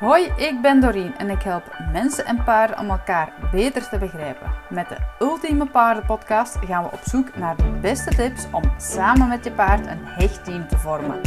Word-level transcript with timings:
Hoi, 0.00 0.32
ik 0.36 0.60
ben 0.62 0.80
Doreen 0.80 1.16
en 1.16 1.30
ik 1.30 1.42
help 1.42 1.78
mensen 1.92 2.26
en 2.26 2.44
paarden 2.44 2.78
om 2.78 2.90
elkaar 2.90 3.32
beter 3.50 3.88
te 3.88 3.98
begrijpen. 3.98 4.50
Met 4.70 4.88
de 4.88 4.96
Ultieme 5.18 5.66
Paardenpodcast 5.66 6.58
gaan 6.66 6.82
we 6.82 6.90
op 6.92 7.00
zoek 7.04 7.36
naar 7.36 7.56
de 7.56 7.78
beste 7.80 8.14
tips 8.14 8.46
om 8.52 8.62
samen 8.78 9.28
met 9.28 9.44
je 9.44 9.52
paard 9.52 9.86
een 9.86 10.04
hecht 10.04 10.44
team 10.44 10.68
te 10.68 10.78
vormen. 10.78 11.20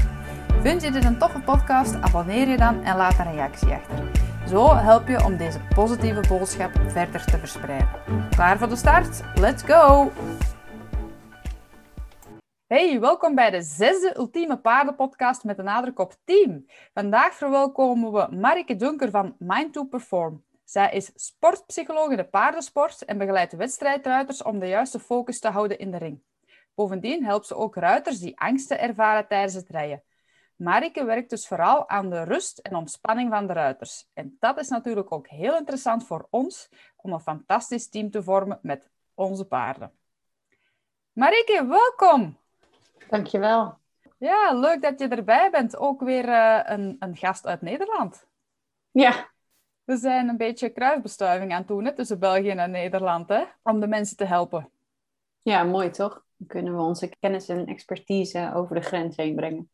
Vind 0.61 0.83
je 0.83 0.91
dit 0.91 1.03
een 1.03 1.17
toffe 1.17 1.39
podcast? 1.39 1.95
Abonneer 2.01 2.47
je 2.47 2.57
dan 2.57 2.83
en 2.83 2.97
laat 2.97 3.19
een 3.19 3.31
reactie 3.31 3.73
achter. 3.73 4.05
Zo 4.47 4.75
help 4.75 5.07
je 5.07 5.23
om 5.23 5.37
deze 5.37 5.59
positieve 5.75 6.27
boodschap 6.27 6.71
verder 6.87 7.25
te 7.25 7.37
verspreiden. 7.37 7.89
Klaar 8.29 8.57
voor 8.57 8.69
de 8.69 8.75
start? 8.75 9.21
Let's 9.35 9.63
go! 9.65 10.11
Hey, 12.73 12.99
welkom 12.99 13.35
bij 13.35 13.49
de 13.49 13.61
zesde 13.61 14.17
Ultieme 14.17 14.57
Paardenpodcast 14.57 15.43
met 15.43 15.57
de 15.57 15.63
nadruk 15.63 15.99
op 15.99 16.15
team. 16.23 16.65
Vandaag 16.93 17.33
verwelkomen 17.33 18.11
we 18.11 18.35
Marike 18.35 18.75
Dunker 18.75 19.09
van 19.09 19.35
Mind 19.39 19.73
to 19.73 19.83
Perform. 19.83 20.43
Zij 20.63 20.91
is 20.91 21.11
sportpsycholoog 21.15 22.09
in 22.09 22.17
de 22.17 22.25
paardensport 22.25 23.05
en 23.05 23.17
begeleidt 23.17 23.53
wedstrijdruiters 23.53 24.43
om 24.43 24.59
de 24.59 24.67
juiste 24.67 24.99
focus 24.99 25.39
te 25.39 25.47
houden 25.47 25.79
in 25.79 25.91
de 25.91 25.97
ring. 25.97 26.21
Bovendien 26.73 27.25
helpt 27.25 27.47
ze 27.47 27.55
ook 27.55 27.75
ruiters 27.75 28.19
die 28.19 28.39
angsten 28.39 28.79
ervaren 28.79 29.27
tijdens 29.27 29.53
het 29.53 29.69
rijden. 29.69 30.03
Marike 30.55 31.03
werkt 31.03 31.29
dus 31.29 31.47
vooral 31.47 31.89
aan 31.89 32.09
de 32.09 32.23
rust 32.23 32.57
en 32.57 32.75
ontspanning 32.75 33.31
van 33.31 33.47
de 33.47 33.53
ruiters. 33.53 34.09
En 34.13 34.37
dat 34.39 34.59
is 34.59 34.67
natuurlijk 34.67 35.11
ook 35.11 35.27
heel 35.27 35.57
interessant 35.57 36.05
voor 36.05 36.27
ons 36.29 36.69
om 36.95 37.13
een 37.13 37.19
fantastisch 37.19 37.89
team 37.89 38.11
te 38.11 38.23
vormen 38.23 38.59
met 38.61 38.89
onze 39.13 39.45
paarden. 39.45 39.91
Marike, 41.11 41.65
welkom! 41.67 42.41
Dankjewel. 43.13 43.77
Ja, 44.17 44.53
leuk 44.53 44.81
dat 44.81 44.99
je 44.99 45.07
erbij 45.07 45.49
bent. 45.51 45.77
Ook 45.77 46.01
weer 46.01 46.27
uh, 46.27 46.59
een, 46.63 46.95
een, 46.99 47.15
gast 47.15 47.45
uit 47.45 47.61
Nederland. 47.61 48.27
Ja. 48.91 49.31
We 49.83 49.97
zijn 49.97 50.29
een 50.29 50.37
beetje 50.37 50.69
kruisbestuiving 50.69 51.51
aan 51.51 51.57
het 51.57 51.67
doen 51.67 51.93
tussen 51.95 52.19
België 52.19 52.49
en 52.49 52.71
Nederland, 52.71 53.29
hè, 53.29 53.43
om 53.63 53.79
de 53.79 53.87
mensen 53.87 54.17
te 54.17 54.25
helpen. 54.25 54.69
Ja, 55.41 55.63
mooi 55.63 55.89
toch? 55.89 56.25
Dan 56.37 56.47
kunnen 56.47 56.75
we 56.75 56.81
onze 56.81 57.15
kennis 57.19 57.49
en 57.49 57.65
expertise 57.65 58.51
over 58.55 58.75
de 58.75 58.81
grens 58.81 59.17
heen 59.17 59.35
brengen. 59.35 59.69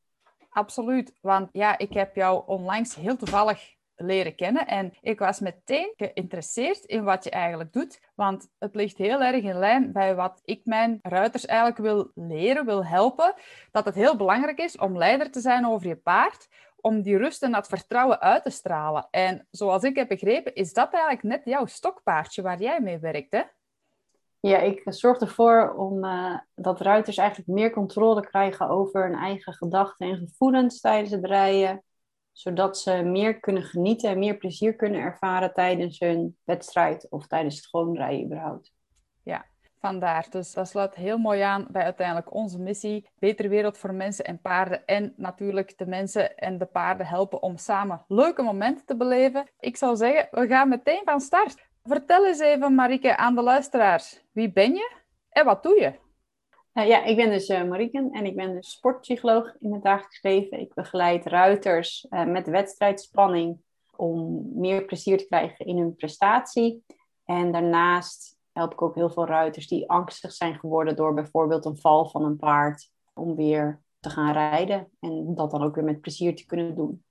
Absoluut, 0.50 1.14
want 1.22 1.50
ja, 1.52 1.78
ik 1.78 1.94
heb 1.94 2.16
jou 2.16 2.44
onlangs 2.46 2.96
heel 2.96 3.18
toevallig 3.18 3.76
leren 4.02 4.36
kennen. 4.36 4.68
En 4.68 4.94
ik 5.02 5.20
was 5.20 5.40
meteen 5.40 5.94
geïnteresseerd 5.98 6.84
in 6.84 7.04
wat 7.04 7.24
je 7.24 7.30
eigenlijk 7.30 7.74
doet, 7.74 8.00
want 8.16 8.50
het 8.60 8.76
ligt 8.76 8.98
heel 8.98 9.22
erg 9.22 9.44
in 9.44 9.60
lijn 9.60 9.92
bij 9.92 10.16
wat 10.16 10.42
ik 10.46 10.62
mijn 10.64 11.00
ruiters 11.02 11.46
eigenlijk 11.46 11.80
wil 11.80 12.12
leren, 12.16 12.66
wil 12.66 12.86
helpen. 12.86 13.34
Dat 13.72 13.86
het 13.86 13.96
heel 13.96 14.16
belangrijk 14.16 14.60
is 14.60 14.78
om 14.78 14.98
leider 14.98 15.32
te 15.32 15.40
zijn 15.40 15.68
over 15.68 15.88
je 15.88 15.96
paard, 15.96 16.48
om 16.82 17.02
die 17.02 17.18
rust 17.18 17.44
en 17.44 17.52
dat 17.52 17.68
vertrouwen 17.68 18.20
uit 18.20 18.44
te 18.44 18.50
stralen. 18.50 19.08
En 19.12 19.48
zoals 19.52 19.84
ik 19.84 19.96
heb 19.96 20.08
begrepen, 20.08 20.56
is 20.56 20.74
dat 20.74 20.94
eigenlijk 20.94 21.24
net 21.24 21.42
jouw 21.46 21.66
stokpaardje 21.66 22.42
waar 22.42 22.62
jij 22.62 22.82
mee 22.82 23.00
werkt, 23.00 23.32
hè? 23.32 23.42
Ja, 24.42 24.58
ik 24.58 24.82
zorg 24.86 25.20
ervoor 25.20 25.74
om 25.78 26.06
uh, 26.06 26.38
dat 26.56 26.82
ruiters 26.82 27.18
eigenlijk 27.18 27.50
meer 27.50 27.72
controle 27.72 28.22
krijgen 28.22 28.70
over 28.70 29.04
hun 29.04 29.16
eigen 29.16 29.54
gedachten 29.54 30.08
en 30.08 30.18
gevoelens 30.18 30.80
tijdens 30.82 31.12
het 31.12 31.26
rijden 31.26 31.84
zodat 32.32 32.78
ze 32.78 33.02
meer 33.04 33.40
kunnen 33.40 33.64
genieten 33.64 34.10
en 34.10 34.20
meer 34.20 34.38
plezier 34.38 34.76
kunnen 34.76 35.02
ervaren 35.02 35.54
tijdens 35.54 36.00
hun 36.00 36.38
wedstrijd 36.44 37.08
of 37.10 37.28
tijdens 37.28 37.56
het 37.56 37.66
gewoon 37.66 37.96
rijden 37.96 38.26
überhaupt. 38.26 38.72
Ja, 39.24 39.46
vandaar. 39.80 40.28
Dus 40.30 40.54
dat 40.54 40.68
sluit 40.68 40.96
heel 40.96 41.18
mooi 41.18 41.42
aan 41.42 41.68
bij 41.72 41.84
uiteindelijk 41.84 42.34
onze 42.34 42.60
missie. 42.60 43.10
Betere 43.20 43.48
wereld 43.48 43.78
voor 43.78 43.94
mensen 43.94 44.26
en 44.26 44.42
paarden. 44.42 44.86
En 44.86 45.14
natuurlijk 45.18 45.78
de 45.78 45.86
mensen 45.86 46.38
en 46.38 46.58
de 46.58 46.66
paarden 46.66 47.06
helpen 47.06 47.42
om 47.42 47.58
samen 47.58 48.04
leuke 48.08 48.42
momenten 48.42 48.86
te 48.86 48.96
beleven. 48.96 49.50
Ik 49.60 49.78
zou 49.78 49.96
zeggen, 49.96 50.28
we 50.32 50.48
gaan 50.48 50.70
meteen 50.70 51.02
van 51.04 51.20
start. 51.20 51.68
Vertel 51.84 52.26
eens 52.26 52.40
even, 52.40 52.76
Marike, 52.76 53.18
aan 53.18 53.36
de 53.36 53.42
luisteraars. 53.42 54.24
Wie 54.32 54.52
ben 54.52 54.74
je 54.74 54.92
en 55.30 55.46
wat 55.46 55.64
doe 55.64 55.80
je? 55.80 56.08
Uh, 56.80 56.88
ja, 56.88 57.04
ik 57.04 57.16
ben 57.16 57.30
dus 57.30 57.50
uh, 57.50 57.64
Mariken 57.64 58.12
en 58.12 58.26
ik 58.26 58.36
ben 58.36 58.54
dus 58.54 58.72
sportpsycholoog 58.72 59.56
in 59.60 59.74
het 59.74 59.84
dagelijks 59.84 60.22
leven. 60.22 60.60
Ik 60.60 60.74
begeleid 60.74 61.26
ruiters 61.26 62.08
uh, 62.10 62.26
met 62.26 62.48
wedstrijdspanning 62.48 63.58
om 63.96 64.50
meer 64.54 64.86
plezier 64.86 65.18
te 65.18 65.26
krijgen 65.26 65.66
in 65.66 65.78
hun 65.78 65.96
prestatie. 65.96 66.84
En 67.26 67.52
daarnaast 67.52 68.38
help 68.52 68.72
ik 68.72 68.82
ook 68.82 68.96
heel 68.96 69.10
veel 69.10 69.26
ruiters 69.26 69.68
die 69.68 69.90
angstig 69.90 70.32
zijn 70.32 70.60
geworden 70.60 70.96
door 70.96 71.14
bijvoorbeeld 71.14 71.66
een 71.66 71.78
val 71.78 72.10
van 72.10 72.24
een 72.24 72.38
paard 72.38 72.92
om 73.14 73.36
weer 73.36 73.82
te 74.00 74.10
gaan 74.10 74.34
rijden 74.34 74.88
en 75.00 75.36
dat 75.36 75.52
dan 75.52 75.64
ook 75.64 75.76
weer 75.76 75.84
met 75.84 76.02
plezier 76.02 76.36
te 76.36 76.46
kunnen 76.46 76.76
doen. 76.76 77.04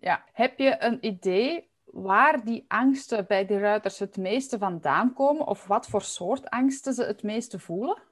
Ja, 0.00 0.24
heb 0.32 0.58
je 0.58 0.76
een 0.78 1.06
idee 1.06 1.70
waar 1.84 2.44
die 2.44 2.64
angsten 2.68 3.26
bij 3.26 3.46
die 3.46 3.58
ruiters 3.58 3.98
het 3.98 4.16
meeste 4.16 4.58
vandaan 4.58 5.12
komen 5.12 5.46
of 5.46 5.66
wat 5.66 5.86
voor 5.86 6.02
soort 6.02 6.50
angsten 6.50 6.94
ze 6.94 7.04
het 7.04 7.22
meeste 7.22 7.58
voelen? 7.58 8.02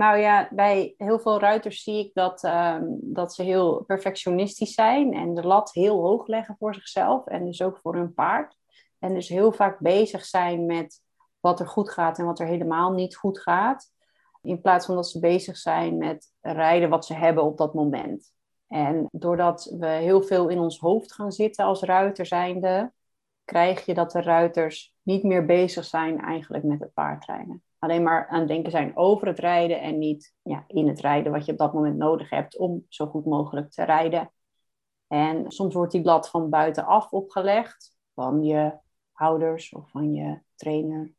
Nou 0.00 0.18
ja, 0.18 0.48
bij 0.50 0.94
heel 0.96 1.18
veel 1.18 1.40
ruiters 1.40 1.82
zie 1.82 1.98
ik 2.06 2.14
dat, 2.14 2.44
um, 2.44 2.98
dat 3.00 3.34
ze 3.34 3.42
heel 3.42 3.84
perfectionistisch 3.86 4.74
zijn 4.74 5.14
en 5.14 5.34
de 5.34 5.42
lat 5.42 5.72
heel 5.72 6.00
hoog 6.00 6.26
leggen 6.26 6.56
voor 6.58 6.74
zichzelf 6.74 7.26
en 7.26 7.44
dus 7.44 7.62
ook 7.62 7.78
voor 7.82 7.94
hun 7.94 8.14
paard. 8.14 8.56
En 8.98 9.14
dus 9.14 9.28
heel 9.28 9.52
vaak 9.52 9.78
bezig 9.78 10.24
zijn 10.24 10.66
met 10.66 11.00
wat 11.40 11.60
er 11.60 11.66
goed 11.66 11.90
gaat 11.90 12.18
en 12.18 12.24
wat 12.24 12.40
er 12.40 12.46
helemaal 12.46 12.92
niet 12.92 13.16
goed 13.16 13.40
gaat. 13.40 13.92
In 14.42 14.60
plaats 14.60 14.86
van 14.86 14.94
dat 14.94 15.08
ze 15.08 15.18
bezig 15.18 15.56
zijn 15.56 15.96
met 15.96 16.32
rijden 16.40 16.88
wat 16.88 17.06
ze 17.06 17.14
hebben 17.14 17.44
op 17.44 17.58
dat 17.58 17.74
moment. 17.74 18.32
En 18.68 19.08
doordat 19.10 19.74
we 19.78 19.86
heel 19.86 20.22
veel 20.22 20.48
in 20.48 20.58
ons 20.58 20.78
hoofd 20.78 21.12
gaan 21.12 21.32
zitten 21.32 21.64
als 21.64 21.82
ruiter 21.82 22.26
zijnde, 22.26 22.92
krijg 23.44 23.86
je 23.86 23.94
dat 23.94 24.10
de 24.10 24.22
ruiters 24.22 24.94
niet 25.02 25.22
meer 25.22 25.44
bezig 25.44 25.84
zijn 25.84 26.20
eigenlijk 26.20 26.64
met 26.64 26.80
het 26.80 26.92
paardrijden 26.92 27.62
alleen 27.80 28.02
maar 28.02 28.28
aan 28.28 28.38
het 28.38 28.48
denken 28.48 28.70
zijn 28.70 28.96
over 28.96 29.26
het 29.26 29.38
rijden 29.38 29.80
en 29.80 29.98
niet 29.98 30.34
ja, 30.42 30.64
in 30.66 30.88
het 30.88 31.00
rijden 31.00 31.32
wat 31.32 31.46
je 31.46 31.52
op 31.52 31.58
dat 31.58 31.72
moment 31.72 31.96
nodig 31.96 32.30
hebt 32.30 32.58
om 32.58 32.84
zo 32.88 33.06
goed 33.06 33.24
mogelijk 33.24 33.70
te 33.70 33.82
rijden. 33.82 34.32
En 35.06 35.50
soms 35.50 35.74
wordt 35.74 35.92
die 35.92 36.02
blad 36.02 36.28
van 36.28 36.50
buitenaf 36.50 37.10
opgelegd, 37.12 37.96
van 38.14 38.42
je 38.42 38.78
ouders 39.12 39.72
of 39.72 39.90
van 39.90 40.12
je 40.12 40.40
trainer. 40.54 41.12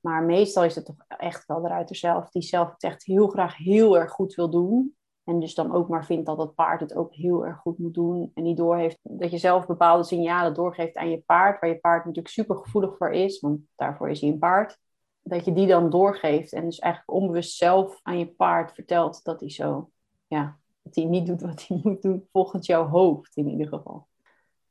Maar 0.00 0.22
meestal 0.22 0.64
is 0.64 0.74
het 0.74 0.84
toch 0.84 1.04
echt 1.08 1.46
wel 1.46 1.60
de 1.62 1.68
ruiter 1.68 1.96
zelf, 1.96 2.30
die 2.30 2.42
zelf 2.42 2.72
het 2.72 2.82
echt 2.82 3.04
heel 3.04 3.28
graag 3.28 3.56
heel 3.56 3.98
erg 3.98 4.10
goed 4.10 4.34
wil 4.34 4.50
doen. 4.50 4.96
En 5.24 5.40
dus 5.40 5.54
dan 5.54 5.72
ook 5.72 5.88
maar 5.88 6.04
vindt 6.04 6.26
dat 6.26 6.38
het 6.38 6.54
paard 6.54 6.80
het 6.80 6.94
ook 6.94 7.14
heel 7.14 7.46
erg 7.46 7.58
goed 7.58 7.78
moet 7.78 7.94
doen. 7.94 8.30
En 8.34 8.42
niet 8.42 8.56
doorheeft 8.56 8.98
dat 9.02 9.30
je 9.30 9.38
zelf 9.38 9.66
bepaalde 9.66 10.04
signalen 10.04 10.54
doorgeeft 10.54 10.96
aan 10.96 11.10
je 11.10 11.22
paard, 11.26 11.60
waar 11.60 11.70
je 11.70 11.80
paard 11.80 12.04
natuurlijk 12.04 12.34
super 12.34 12.56
gevoelig 12.56 12.96
voor 12.96 13.10
is, 13.10 13.40
want 13.40 13.60
daarvoor 13.74 14.10
is 14.10 14.20
hij 14.20 14.30
een 14.30 14.38
paard 14.38 14.80
dat 15.22 15.44
je 15.44 15.52
die 15.52 15.66
dan 15.66 15.90
doorgeeft. 15.90 16.52
En 16.52 16.64
dus 16.64 16.78
eigenlijk 16.78 17.12
onbewust 17.12 17.56
zelf 17.56 18.00
aan 18.02 18.18
je 18.18 18.26
paard 18.26 18.72
vertelt 18.72 19.24
dat 19.24 19.40
hij 19.40 19.50
zo, 19.50 19.90
ja, 20.26 20.58
dat 20.82 20.94
hij 20.94 21.04
niet 21.04 21.26
doet 21.26 21.40
wat 21.40 21.66
hij 21.66 21.80
moet 21.84 22.02
doen 22.02 22.28
volgens 22.32 22.66
jouw 22.66 22.86
hoofd 22.88 23.36
in 23.36 23.48
ieder 23.48 23.68
geval. 23.68 24.08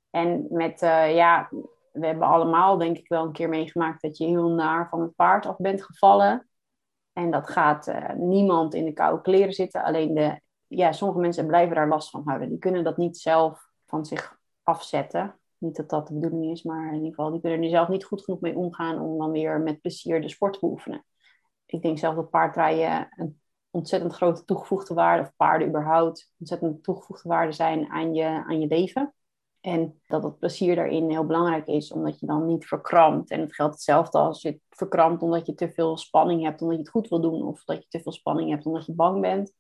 En 0.10 0.46
met, 0.50 0.82
uh, 0.82 1.16
ja, 1.16 1.50
we 1.92 2.06
hebben 2.06 2.28
allemaal 2.28 2.78
denk 2.78 2.98
ik 2.98 3.08
wel 3.08 3.26
een 3.26 3.32
keer 3.32 3.50
meegemaakt 3.50 4.02
dat 4.02 4.18
je 4.18 4.26
heel 4.26 4.50
naar 4.50 4.90
van 4.90 5.02
het 5.02 5.16
paard 5.16 5.46
af 5.46 5.58
bent 5.58 5.84
gevallen. 5.84 6.50
En 7.14 7.32
dat 7.32 7.50
gaat 7.50 7.88
uh, 7.88 8.10
niemand 8.14 8.74
in 8.74 8.86
de 8.86 8.94
koude 8.94 9.22
kleren 9.22 9.54
zitten. 9.54 9.84
Alleen 9.84 10.14
de, 10.14 10.42
ja, 10.68 10.92
sommige 10.92 11.20
mensen 11.20 11.48
blijven 11.48 11.76
daar 11.76 11.88
last 11.88 12.10
van 12.10 12.22
houden. 12.26 12.50
Die 12.50 12.60
kunnen 12.60 12.84
dat 12.84 12.98
niet 12.98 13.18
zelf 13.18 13.70
van 13.86 14.06
zich 14.06 14.40
afzetten. 14.64 15.40
Niet 15.62 15.76
dat 15.76 15.90
dat 15.90 16.08
de 16.08 16.14
bedoeling 16.14 16.52
is, 16.52 16.64
maar 16.64 16.88
in 16.88 16.94
ieder 16.94 17.10
geval, 17.10 17.32
die 17.32 17.42
kunnen 17.42 17.64
er 17.64 17.70
zelf 17.70 17.88
niet 17.88 18.04
goed 18.04 18.24
genoeg 18.24 18.40
mee 18.40 18.56
omgaan 18.56 19.00
om 19.00 19.18
dan 19.18 19.32
weer 19.32 19.60
met 19.60 19.82
plezier 19.82 20.22
de 20.22 20.30
sport 20.30 20.54
te 20.54 20.60
beoefenen. 20.60 21.06
Ik 21.66 21.82
denk 21.82 21.98
zelf 21.98 22.16
dat 22.16 22.30
paardrijden 22.30 23.08
een 23.16 23.42
ontzettend 23.70 24.14
grote 24.14 24.46
toegevoegde 24.46 24.94
waarde, 24.94 25.24
of 25.24 25.36
paarden 25.36 25.68
überhaupt, 25.68 26.34
ontzettend 26.40 26.84
toegevoegde 26.84 27.30
waarde 27.30 27.52
zijn 27.52 27.90
aan 27.90 28.14
je, 28.14 28.26
aan 28.26 28.60
je 28.60 28.68
leven. 28.68 29.14
En 29.60 30.02
dat 30.08 30.24
het 30.24 30.40
plezier 30.40 30.76
daarin 30.76 31.10
heel 31.10 31.26
belangrijk 31.26 31.68
is, 31.68 31.92
omdat 31.92 32.20
je 32.20 32.26
dan 32.26 32.46
niet 32.46 32.66
verkrampt. 32.66 33.30
En 33.30 33.40
het 33.40 33.56
geldt 33.56 33.74
hetzelfde 33.74 34.18
als 34.18 34.42
je 34.42 34.60
verkrampt 34.70 35.22
omdat 35.22 35.46
je 35.46 35.54
te 35.54 35.72
veel 35.72 35.98
spanning 35.98 36.44
hebt, 36.44 36.62
omdat 36.62 36.78
je 36.78 36.84
het 36.84 36.92
goed 36.92 37.08
wil 37.08 37.22
doen, 37.22 37.44
of 37.44 37.64
dat 37.64 37.84
je 37.84 37.90
te 37.90 38.00
veel 38.00 38.12
spanning 38.12 38.50
hebt 38.50 38.66
omdat 38.66 38.86
je 38.86 38.94
bang 38.94 39.22
bent. 39.22 39.54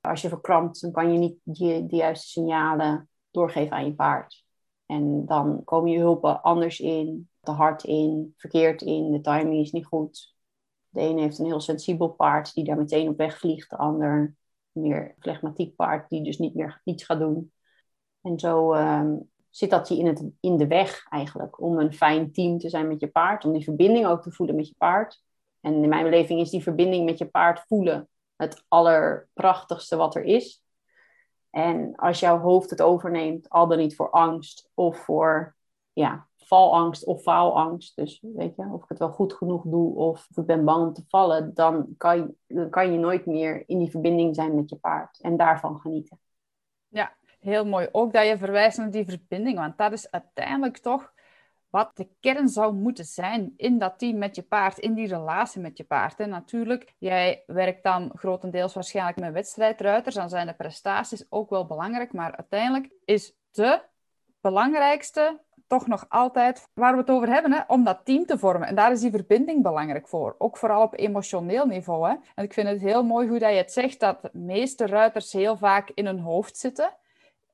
Als 0.00 0.22
je 0.22 0.28
verkrampt, 0.28 0.80
dan 0.80 0.92
kan 0.92 1.12
je 1.12 1.18
niet 1.18 1.38
de 1.42 1.96
juiste 1.96 2.28
signalen 2.28 3.08
doorgeven 3.30 3.76
aan 3.76 3.84
je 3.84 3.94
paard. 3.94 4.46
En 4.88 5.26
dan 5.26 5.64
komen 5.64 5.90
je 5.90 5.98
hulpen 5.98 6.42
anders 6.42 6.80
in, 6.80 7.28
te 7.40 7.50
hard 7.50 7.84
in, 7.84 8.34
verkeerd 8.36 8.82
in, 8.82 9.12
de 9.12 9.20
timing 9.20 9.60
is 9.60 9.72
niet 9.72 9.86
goed. 9.86 10.34
De 10.88 11.00
ene 11.00 11.20
heeft 11.20 11.38
een 11.38 11.46
heel 11.46 11.60
sensibel 11.60 12.08
paard 12.08 12.54
die 12.54 12.64
daar 12.64 12.76
meteen 12.76 13.08
op 13.08 13.16
weg 13.16 13.38
vliegt, 13.38 13.70
de 13.70 13.76
ander 13.76 14.36
meer 14.72 15.14
flegmatiek 15.18 15.76
paard 15.76 16.08
die 16.08 16.22
dus 16.22 16.38
niet 16.38 16.54
meer 16.54 16.80
niets 16.84 17.04
gaat 17.04 17.18
doen. 17.18 17.52
En 18.20 18.38
zo 18.38 18.72
ehm, 18.72 19.16
zit 19.50 19.70
dat 19.70 19.88
je 19.88 19.96
in, 19.96 20.06
het, 20.06 20.24
in 20.40 20.56
de 20.56 20.66
weg 20.66 21.06
eigenlijk 21.08 21.60
om 21.60 21.78
een 21.78 21.92
fijn 21.92 22.32
team 22.32 22.58
te 22.58 22.68
zijn 22.68 22.88
met 22.88 23.00
je 23.00 23.08
paard, 23.08 23.44
om 23.44 23.52
die 23.52 23.64
verbinding 23.64 24.06
ook 24.06 24.22
te 24.22 24.32
voelen 24.32 24.56
met 24.56 24.68
je 24.68 24.74
paard. 24.78 25.22
En 25.60 25.82
in 25.82 25.88
mijn 25.88 26.04
beleving 26.04 26.40
is 26.40 26.50
die 26.50 26.62
verbinding 26.62 27.04
met 27.04 27.18
je 27.18 27.26
paard 27.26 27.64
voelen 27.66 28.08
het 28.36 28.64
allerprachtigste 28.68 29.96
wat 29.96 30.14
er 30.14 30.24
is. 30.24 30.62
En 31.50 31.96
als 31.96 32.20
jouw 32.20 32.38
hoofd 32.38 32.70
het 32.70 32.82
overneemt, 32.82 33.48
al 33.48 33.66
dan 33.66 33.78
niet 33.78 33.96
voor 33.96 34.10
angst 34.10 34.70
of 34.74 34.98
voor 34.98 35.56
ja, 35.92 36.28
valangst 36.36 37.04
of 37.04 37.22
faalangst. 37.22 37.96
Dus 37.96 38.20
weet 38.22 38.56
je, 38.56 38.68
of 38.72 38.82
ik 38.82 38.88
het 38.88 38.98
wel 38.98 39.10
goed 39.10 39.32
genoeg 39.32 39.62
doe 39.64 39.94
of, 39.94 40.28
ik 40.34 40.46
ben 40.46 40.64
bang 40.64 40.86
om 40.86 40.92
te 40.92 41.04
vallen, 41.08 41.54
dan 41.54 41.94
kan, 41.96 42.34
dan 42.46 42.70
kan 42.70 42.92
je 42.92 42.98
nooit 42.98 43.26
meer 43.26 43.62
in 43.66 43.78
die 43.78 43.90
verbinding 43.90 44.34
zijn 44.34 44.54
met 44.54 44.70
je 44.70 44.76
paard 44.76 45.20
en 45.20 45.36
daarvan 45.36 45.80
genieten. 45.80 46.20
Ja, 46.88 47.16
heel 47.40 47.64
mooi. 47.64 47.88
Ook 47.92 48.12
dat 48.12 48.26
je 48.26 48.38
verwijst 48.38 48.78
naar 48.78 48.90
die 48.90 49.08
verbinding, 49.08 49.58
want 49.58 49.78
dat 49.78 49.92
is 49.92 50.10
uiteindelijk 50.10 50.78
toch 50.78 51.12
wat 51.70 51.90
de 51.94 52.08
kern 52.20 52.48
zou 52.48 52.74
moeten 52.74 53.04
zijn 53.04 53.52
in 53.56 53.78
dat 53.78 53.98
team 53.98 54.18
met 54.18 54.36
je 54.36 54.42
paard, 54.42 54.78
in 54.78 54.94
die 54.94 55.08
relatie 55.08 55.60
met 55.60 55.76
je 55.76 55.84
paard. 55.84 56.20
En 56.20 56.28
natuurlijk, 56.28 56.94
jij 56.98 57.42
werkt 57.46 57.82
dan 57.82 58.10
grotendeels 58.14 58.74
waarschijnlijk 58.74 59.20
met 59.20 59.32
wedstrijdruiters, 59.32 60.14
dan 60.14 60.28
zijn 60.28 60.46
de 60.46 60.54
prestaties 60.54 61.26
ook 61.28 61.50
wel 61.50 61.66
belangrijk, 61.66 62.12
maar 62.12 62.36
uiteindelijk 62.36 62.92
is 63.04 63.34
de 63.50 63.80
belangrijkste 64.40 65.40
toch 65.66 65.86
nog 65.86 66.04
altijd 66.08 66.68
waar 66.74 66.92
we 66.92 66.98
het 66.98 67.10
over 67.10 67.28
hebben, 67.28 67.52
hè, 67.52 67.60
om 67.66 67.84
dat 67.84 68.04
team 68.04 68.26
te 68.26 68.38
vormen. 68.38 68.68
En 68.68 68.74
daar 68.74 68.92
is 68.92 69.00
die 69.00 69.10
verbinding 69.10 69.62
belangrijk 69.62 70.08
voor. 70.08 70.34
Ook 70.38 70.56
vooral 70.56 70.82
op 70.82 70.98
emotioneel 70.98 71.66
niveau. 71.66 72.08
Hè. 72.08 72.16
En 72.34 72.44
ik 72.44 72.52
vind 72.52 72.68
het 72.68 72.80
heel 72.80 73.02
mooi 73.04 73.28
hoe 73.28 73.38
dat 73.38 73.50
je 73.50 73.56
het 73.56 73.72
zegt, 73.72 74.00
dat 74.00 74.22
de 74.22 74.30
meeste 74.32 74.86
ruiters 74.86 75.32
heel 75.32 75.56
vaak 75.56 75.90
in 75.94 76.06
hun 76.06 76.20
hoofd 76.20 76.56
zitten. 76.56 76.96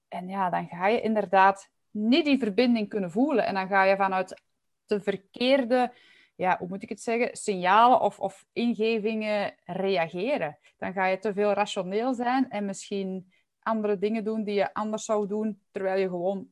En 0.09 0.29
ja, 0.29 0.51
dan 0.51 0.67
ga 0.67 0.87
je 0.87 1.01
inderdaad 1.01 1.71
niet 1.95 2.25
die 2.25 2.39
verbinding 2.39 2.89
kunnen 2.89 3.11
voelen. 3.11 3.47
En 3.47 3.55
dan 3.55 3.69
ga 3.69 3.85
je 3.85 3.97
vanuit 3.97 4.43
de 4.87 5.01
verkeerde, 5.01 5.93
ja, 6.35 6.57
hoe 6.59 6.69
moet 6.69 6.83
ik 6.83 6.89
het 6.89 7.03
zeggen, 7.03 7.37
signalen 7.37 8.01
of, 8.01 8.21
of 8.21 8.47
ingevingen 8.53 9.55
reageren. 9.65 10.59
Dan 10.79 10.93
ga 10.93 11.07
je 11.07 11.19
te 11.19 11.33
veel 11.33 11.53
rationeel 11.53 12.15
zijn 12.15 12.51
en 12.51 12.65
misschien 12.65 13.33
andere 13.61 13.99
dingen 13.99 14.25
doen 14.25 14.45
die 14.45 14.55
je 14.55 14.75
anders 14.75 15.05
zou 15.05 15.27
doen, 15.27 15.61
terwijl 15.71 16.01
je 16.01 16.09
gewoon 16.09 16.49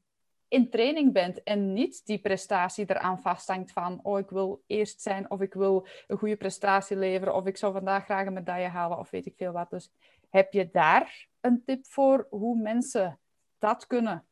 in 0.49 0.71
training 0.71 1.12
bent 1.12 1.43
en 1.43 1.73
niet 1.73 2.06
die 2.06 2.19
prestatie 2.19 2.85
eraan 2.88 3.21
vasthangt 3.21 3.73
van 3.73 4.00
oh, 4.03 4.19
ik 4.19 4.31
wil 4.31 4.62
eerst 4.67 5.03
zijn 5.03 5.31
of 5.31 5.41
ik 5.41 5.55
wil 5.55 5.87
een 6.06 6.19
goede 6.19 6.37
prestatie 6.37 6.97
leveren 6.97 7.35
of 7.35 7.47
ik 7.47 7.56
zou 7.56 7.73
vandaag 7.73 8.05
graag 8.05 8.27
een 8.27 8.33
medaille 8.33 8.69
halen 8.69 8.99
of 8.99 9.11
weet 9.11 9.27
ik 9.27 9.35
veel 9.37 9.53
wat. 9.53 9.71
Dus 9.71 9.91
heb 10.31 10.53
je 10.53 10.71
daar 10.71 11.29
een 11.41 11.62
tip 11.65 11.87
voor 11.87 12.27
hoe 12.31 12.61
mensen 12.61 13.19
dat 13.59 13.87
kunnen 13.87 14.25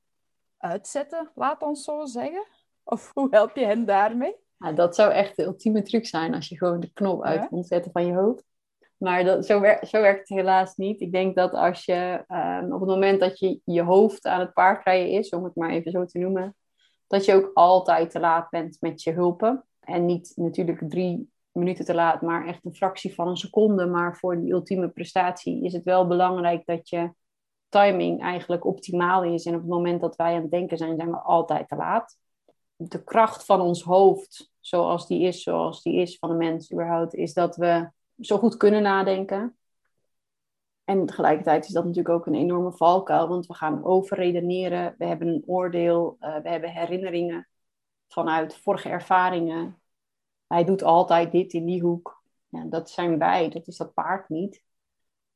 uitzetten, 0.61 1.31
laat 1.35 1.62
ons 1.62 1.85
zo 1.85 2.05
zeggen? 2.05 2.47
Of 2.85 3.11
hoe 3.15 3.27
help 3.31 3.57
je 3.57 3.65
hen 3.65 3.85
daarmee? 3.85 4.37
Ja, 4.59 4.73
dat 4.73 4.95
zou 4.95 5.12
echt 5.12 5.37
de 5.37 5.45
ultieme 5.45 5.83
truc 5.83 6.07
zijn 6.07 6.35
als 6.35 6.49
je 6.49 6.57
gewoon 6.57 6.81
de 6.81 6.93
knop 6.93 7.23
uit 7.23 7.47
ja? 7.51 7.62
zetten 7.62 7.93
van 7.93 8.07
je 8.07 8.15
hoofd. 8.15 8.45
Maar 8.97 9.25
dat, 9.25 9.47
zo, 9.47 9.62
zo, 9.87 10.01
werkt 10.01 10.29
het 10.29 10.39
helaas 10.39 10.77
niet. 10.77 11.01
Ik 11.01 11.12
denk 11.12 11.37
dat 11.37 11.53
als 11.53 11.85
je 11.85 12.25
ehm, 12.27 12.73
op 12.73 12.81
het 12.81 12.89
moment 12.89 13.21
dat 13.21 13.39
je 13.39 13.61
je 13.65 13.83
hoofd 13.83 14.27
aan 14.27 14.41
het 14.41 14.53
paardrijden 14.53 15.11
is, 15.11 15.29
om 15.29 15.45
het 15.45 15.55
maar 15.55 15.71
even 15.71 15.91
zo 15.91 16.05
te 16.05 16.19
noemen, 16.19 16.57
dat 17.06 17.25
je 17.25 17.35
ook 17.35 17.51
altijd 17.55 18.11
te 18.11 18.21
laat 18.21 18.51
bent 18.51 18.77
met 18.81 19.03
je 19.03 19.13
hulpen. 19.13 19.65
En 19.81 20.06
niet 20.06 20.33
natuurlijk 20.37 20.83
drie 20.89 21.31
minuten 21.53 21.85
te 21.85 21.95
laat, 21.95 22.23
maar 22.23 22.47
echt 22.47 22.65
een 22.65 22.75
fractie 22.75 23.15
van 23.15 23.29
een 23.29 23.37
seconde. 23.37 23.87
Maar 23.87 24.17
voor 24.17 24.41
die 24.41 24.53
ultieme 24.53 24.89
prestatie 24.89 25.65
is 25.65 25.73
het 25.73 25.85
wel 25.85 26.06
belangrijk 26.06 26.67
dat 26.67 26.89
je 26.89 27.11
timing 27.70 28.22
eigenlijk 28.22 28.64
optimaal 28.64 29.25
is. 29.25 29.44
En 29.44 29.55
op 29.55 29.61
het 29.61 29.70
moment 29.70 30.00
dat 30.00 30.17
wij 30.17 30.34
aan 30.34 30.43
het 30.43 30.50
denken 30.50 30.78
zijn, 30.78 30.96
zijn 30.96 31.11
we 31.11 31.19
altijd 31.19 31.69
te 31.69 31.76
laat. 31.76 32.19
De 32.76 33.05
kracht 33.05 33.44
van 33.44 33.61
ons 33.61 33.82
hoofd, 33.82 34.52
zoals 34.61 35.06
die 35.06 35.22
is, 35.22 35.43
zoals 35.43 35.82
die 35.82 36.00
is 36.00 36.19
van 36.19 36.28
de 36.28 36.37
mens 36.37 36.72
überhaupt, 36.72 37.14
is 37.14 37.34
dat 37.34 37.56
we 37.56 37.90
zo 38.20 38.38
goed 38.38 38.56
kunnen 38.56 38.82
nadenken. 38.82 39.56
En 40.84 41.06
tegelijkertijd 41.06 41.64
is 41.64 41.72
dat 41.72 41.84
natuurlijk 41.84 42.14
ook 42.14 42.26
een 42.26 42.34
enorme 42.34 42.72
valkuil, 42.72 43.28
want 43.28 43.46
we 43.46 43.55
gaan 43.55 43.84
overredeneren. 43.84 44.94
We 44.99 45.05
hebben 45.05 45.28
een 45.28 45.43
oordeel, 45.46 46.17
uh, 46.20 46.37
we 46.37 46.49
hebben 46.49 46.70
herinneringen 46.70 47.49
vanuit 48.08 48.56
vorige 48.56 48.88
ervaringen. 48.88 49.82
Hij 50.46 50.64
doet 50.64 50.82
altijd 50.82 51.32
dit 51.32 51.52
in 51.52 51.64
die 51.64 51.81
hoek. 51.82 52.22
Ja, 52.49 52.64
dat 52.64 52.90
zijn 52.90 53.19
wij, 53.19 53.49
dat 53.49 53.67
is 53.67 53.76
dat 53.76 53.94
paard 53.94 54.28
niet. 54.28 54.62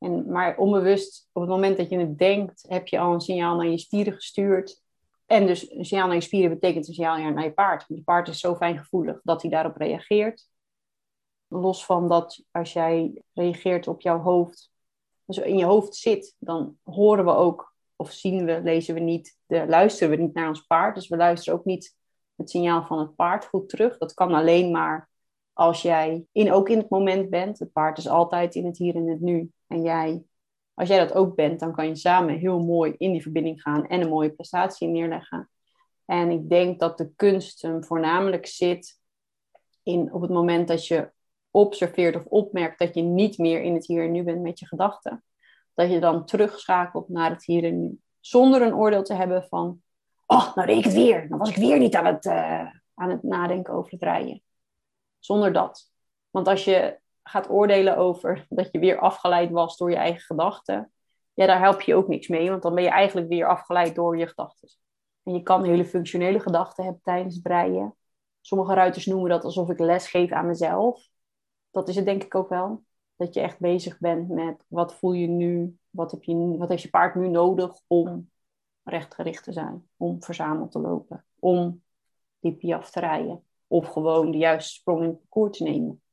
En, 0.05 0.31
maar 0.33 0.57
onbewust, 0.57 1.29
op 1.33 1.43
het 1.43 1.51
moment 1.51 1.77
dat 1.77 1.91
je 1.91 1.99
het 1.99 2.19
denkt, 2.19 2.65
heb 2.69 2.87
je 2.87 2.99
al 2.99 3.13
een 3.13 3.21
signaal 3.21 3.57
naar 3.57 3.67
je 3.67 3.79
spieren 3.79 4.13
gestuurd. 4.13 4.83
En 5.27 5.47
dus 5.47 5.71
een 5.71 5.85
signaal 5.85 6.07
naar 6.07 6.17
je 6.17 6.23
spieren 6.23 6.51
betekent 6.51 6.89
een 6.89 6.95
signaal 6.95 7.33
naar 7.33 7.45
je 7.45 7.53
paard. 7.53 7.85
Want 7.87 8.01
je 8.01 8.05
paard 8.05 8.29
is 8.29 8.41
zo 8.41 8.55
fijngevoelig 8.55 9.21
dat 9.23 9.43
hij 9.43 9.51
daarop 9.51 9.77
reageert. 9.77 10.49
Los 11.49 11.85
van 11.85 12.09
dat 12.09 12.45
als 12.51 12.73
jij 12.73 13.23
reageert 13.33 13.89
op 13.89 14.01
jouw 14.01 14.19
hoofd, 14.19 14.73
dus 15.25 15.39
in 15.39 15.59
je 15.59 15.65
hoofd 15.65 15.95
zit, 15.95 16.37
dan 16.39 16.77
horen 16.83 17.25
we 17.25 17.31
ook, 17.31 17.75
of 17.97 18.11
zien 18.13 18.45
we, 18.45 18.61
lezen 18.63 18.95
we 18.95 19.01
niet, 19.01 19.39
luisteren 19.47 20.17
we 20.17 20.23
niet 20.23 20.35
naar 20.35 20.49
ons 20.49 20.63
paard. 20.63 20.95
Dus 20.95 21.09
we 21.09 21.17
luisteren 21.17 21.59
ook 21.59 21.65
niet 21.65 21.97
het 22.37 22.51
signaal 22.51 22.85
van 22.87 22.99
het 22.99 23.15
paard 23.15 23.47
goed 23.47 23.69
terug. 23.69 23.99
Dat 23.99 24.15
kan 24.15 24.35
alleen 24.35 24.71
maar 24.71 25.09
als 25.53 25.83
jij 25.83 26.27
in, 26.33 26.53
ook 26.53 26.69
in 26.69 26.79
het 26.79 26.89
moment 26.89 27.31
bent. 27.31 27.59
Het 27.59 27.73
paard 27.73 27.99
is 27.99 28.09
altijd 28.09 28.55
in 28.55 28.67
het 28.67 28.79
hier 28.79 28.95
en 28.95 29.07
het 29.07 29.21
nu. 29.21 29.51
En 29.67 29.83
jij, 29.83 30.25
als 30.75 30.89
jij 30.89 30.99
dat 30.99 31.15
ook 31.15 31.35
bent, 31.35 31.61
dan 31.61 31.73
kan 31.73 31.87
je 31.87 31.97
samen 31.97 32.39
heel 32.39 32.59
mooi 32.59 32.95
in 32.99 33.13
die 33.13 33.23
verbinding 33.23 33.63
gaan 33.63 33.87
en 33.87 34.01
een 34.01 34.09
mooie 34.09 34.31
prestatie 34.31 34.89
neerleggen. 34.89 35.51
En 36.05 36.31
ik 36.31 36.49
denk 36.49 36.81
dat 36.81 36.99
de 36.99 37.13
kunst 37.17 37.63
hem 37.63 37.85
voornamelijk 37.85 38.47
zit 38.47 39.01
in 39.83 40.13
op 40.13 40.21
het 40.21 40.31
moment 40.31 40.69
dat 40.69 40.87
je 40.87 41.13
observeert 41.51 42.17
of 42.17 42.25
opmerkt 42.25 42.79
dat 42.79 42.95
je 42.95 43.03
niet 43.03 43.39
meer 43.39 43.63
in 43.63 43.75
het 43.75 43.87
hier 43.87 44.05
en 44.05 44.13
nu 44.13 44.23
bent 44.23 44.43
met 44.43 44.59
je 44.59 44.67
gedachten. 44.67 45.25
Dat 45.75 45.91
je 45.91 46.01
dan 46.01 46.25
terugschakelt 46.25 47.09
naar 47.09 47.31
het 47.31 47.45
hier 47.45 47.65
en 47.65 47.81
nu. 47.81 47.99
Zonder 48.21 48.63
een 48.63 48.75
oordeel 48.75 49.03
te 49.03 49.15
hebben 49.15 49.45
van, 49.45 49.83
oh, 50.27 50.55
nou 50.55 50.67
deed 50.67 50.79
ik 50.79 50.85
het 50.85 50.93
weer. 50.93 51.29
Dan 51.29 51.39
was 51.39 51.49
ik 51.49 51.57
weer 51.57 51.79
niet 51.79 51.95
aan 51.95 52.07
het, 52.07 52.25
uh, 52.25 52.67
aan 52.95 53.11
het 53.11 53.23
nadenken 53.23 53.75
over 53.75 53.91
het 53.93 54.03
rijden. 54.03 54.43
Zonder 55.19 55.53
dat. 55.53 55.93
Want 56.31 56.49
als 56.49 56.65
je 56.65 56.99
gaat 57.25 57.51
oordelen 57.51 57.97
over 57.97 58.47
dat 58.49 58.69
je 58.73 58.79
weer 58.79 58.99
afgeleid 58.99 59.51
was 59.51 59.77
door 59.77 59.91
je 59.91 59.97
eigen 59.97 60.21
gedachten, 60.21 60.93
ja, 61.35 61.47
daar 61.47 61.61
help 61.61 61.81
je 61.81 61.95
ook 61.95 62.09
niks 62.09 62.29
mee, 62.29 62.51
want 62.51 62.63
dan 62.63 62.75
ben 62.75 62.85
je 62.85 62.91
eigenlijk 62.91 63.29
weer 63.29 63.47
afgeleid 63.47 63.95
door 63.95 64.19
je 64.19 64.27
gedachten. 64.27 64.69
En 65.23 65.33
je 65.35 65.43
kan 65.43 65.65
hele 65.65 65.85
functionele 65.85 66.41
gedachten 66.41 66.85
hebben 66.85 67.03
tijdens 67.03 67.39
breien. 67.41 67.97
Sommige 68.41 68.75
ruiters 68.75 69.07
noemen 69.07 69.31
dat 69.31 69.45
alsof 69.45 69.71
ik 69.71 69.79
les 69.79 70.09
geef 70.09 70.33
aan 70.33 70.47
mezelf. 70.47 71.09
Dat 71.71 71.89
is 71.89 71.97
het 71.97 72.05
denk 72.05 72.25
ik 72.25 72.35
ook 72.35 72.49
wel. 72.49 72.85
Dat 73.17 73.35
je 73.35 73.41
echt 73.41 73.59
bezig 73.59 73.99
bent 73.99 74.29
met 74.29 74.65
wat 74.69 74.95
voel 74.95 75.13
je 75.13 75.27
nu, 75.27 75.79
wat, 75.91 76.11
heb 76.11 76.23
je, 76.23 76.57
wat 76.59 76.69
heeft 76.69 76.83
je 76.83 76.91
paard 76.91 77.15
nu 77.15 77.29
nodig 77.29 77.81
om 77.87 78.31
rechtgericht 78.83 79.45
te 79.45 79.53
zijn, 79.53 79.89
om 79.97 80.23
verzameld 80.23 80.73
te 80.73 80.79
lopen, 80.79 81.25
om 81.39 81.83
die 82.39 82.57
piaf 82.57 82.91
te 82.91 83.01
rijden. 83.01 83.45
Of 83.67 83.89
gewoon 83.89 84.31
de 84.31 84.39
juiste 84.39 84.73
sprong 84.73 85.03
in 85.03 85.09
het 85.09 85.19
parcours 85.19 85.57
te 85.57 85.63
nemen 85.63 86.04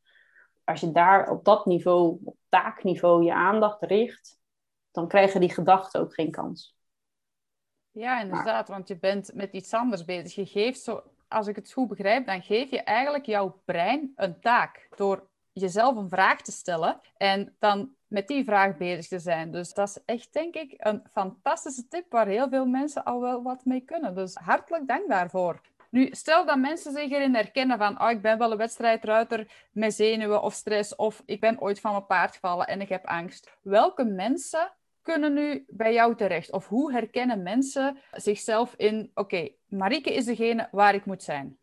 als 0.71 0.81
je 0.81 0.91
daar 0.91 1.29
op 1.29 1.45
dat 1.45 1.65
niveau, 1.65 2.19
op 2.23 2.35
taakniveau, 2.49 3.23
je 3.23 3.33
aandacht 3.33 3.83
richt, 3.83 4.39
dan 4.91 5.07
krijgen 5.07 5.39
die 5.39 5.53
gedachten 5.53 6.01
ook 6.01 6.13
geen 6.13 6.31
kans. 6.31 6.75
Ja, 7.91 8.21
inderdaad, 8.21 8.67
want 8.67 8.87
je 8.87 8.99
bent 8.99 9.33
met 9.33 9.53
iets 9.53 9.73
anders 9.73 10.05
bezig. 10.05 10.35
Je 10.35 10.45
geeft 10.45 10.81
zo, 10.81 11.03
als 11.27 11.47
ik 11.47 11.55
het 11.55 11.71
goed 11.71 11.87
begrijp, 11.87 12.25
dan 12.25 12.41
geef 12.41 12.69
je 12.69 12.81
eigenlijk 12.81 13.25
jouw 13.25 13.61
brein 13.65 14.11
een 14.15 14.39
taak 14.39 14.87
door 14.95 15.29
jezelf 15.51 15.95
een 15.95 16.09
vraag 16.09 16.41
te 16.41 16.51
stellen 16.51 16.99
en 17.17 17.55
dan 17.59 17.95
met 18.07 18.27
die 18.27 18.43
vraag 18.43 18.77
bezig 18.77 19.07
te 19.07 19.19
zijn. 19.19 19.51
Dus 19.51 19.73
dat 19.73 19.87
is 19.87 19.99
echt, 20.05 20.33
denk 20.33 20.55
ik, 20.55 20.73
een 20.77 21.03
fantastische 21.11 21.87
tip 21.87 22.11
waar 22.11 22.27
heel 22.27 22.49
veel 22.49 22.65
mensen 22.65 23.03
al 23.03 23.21
wel 23.21 23.43
wat 23.43 23.65
mee 23.65 23.81
kunnen. 23.81 24.15
Dus 24.15 24.35
hartelijk 24.35 24.87
dank 24.87 25.09
daarvoor. 25.09 25.61
Nu, 25.91 26.07
stel 26.11 26.45
dat 26.45 26.57
mensen 26.57 26.91
zich 26.91 27.11
erin 27.11 27.35
herkennen 27.35 27.77
van, 27.77 28.01
oh, 28.01 28.09
ik 28.09 28.21
ben 28.21 28.37
wel 28.37 28.51
een 28.51 28.57
wedstrijdruiter 28.57 29.67
met 29.71 29.93
zenuwen 29.93 30.41
of 30.41 30.53
stress, 30.53 30.95
of 30.95 31.23
ik 31.25 31.39
ben 31.39 31.61
ooit 31.61 31.79
van 31.79 31.91
mijn 31.91 32.05
paard 32.05 32.33
gevallen 32.33 32.67
en 32.67 32.81
ik 32.81 32.89
heb 32.89 33.05
angst. 33.05 33.57
Welke 33.61 34.03
mensen 34.03 34.73
kunnen 35.01 35.33
nu 35.33 35.65
bij 35.67 35.93
jou 35.93 36.15
terecht? 36.15 36.51
Of 36.51 36.67
hoe 36.67 36.91
herkennen 36.91 37.43
mensen 37.43 37.97
zichzelf 38.11 38.73
in, 38.77 39.11
oké, 39.13 39.49
Marieke 39.67 40.13
is 40.13 40.25
degene 40.25 40.67
waar 40.71 40.95
ik 40.95 41.05
moet 41.05 41.23
zijn? 41.23 41.57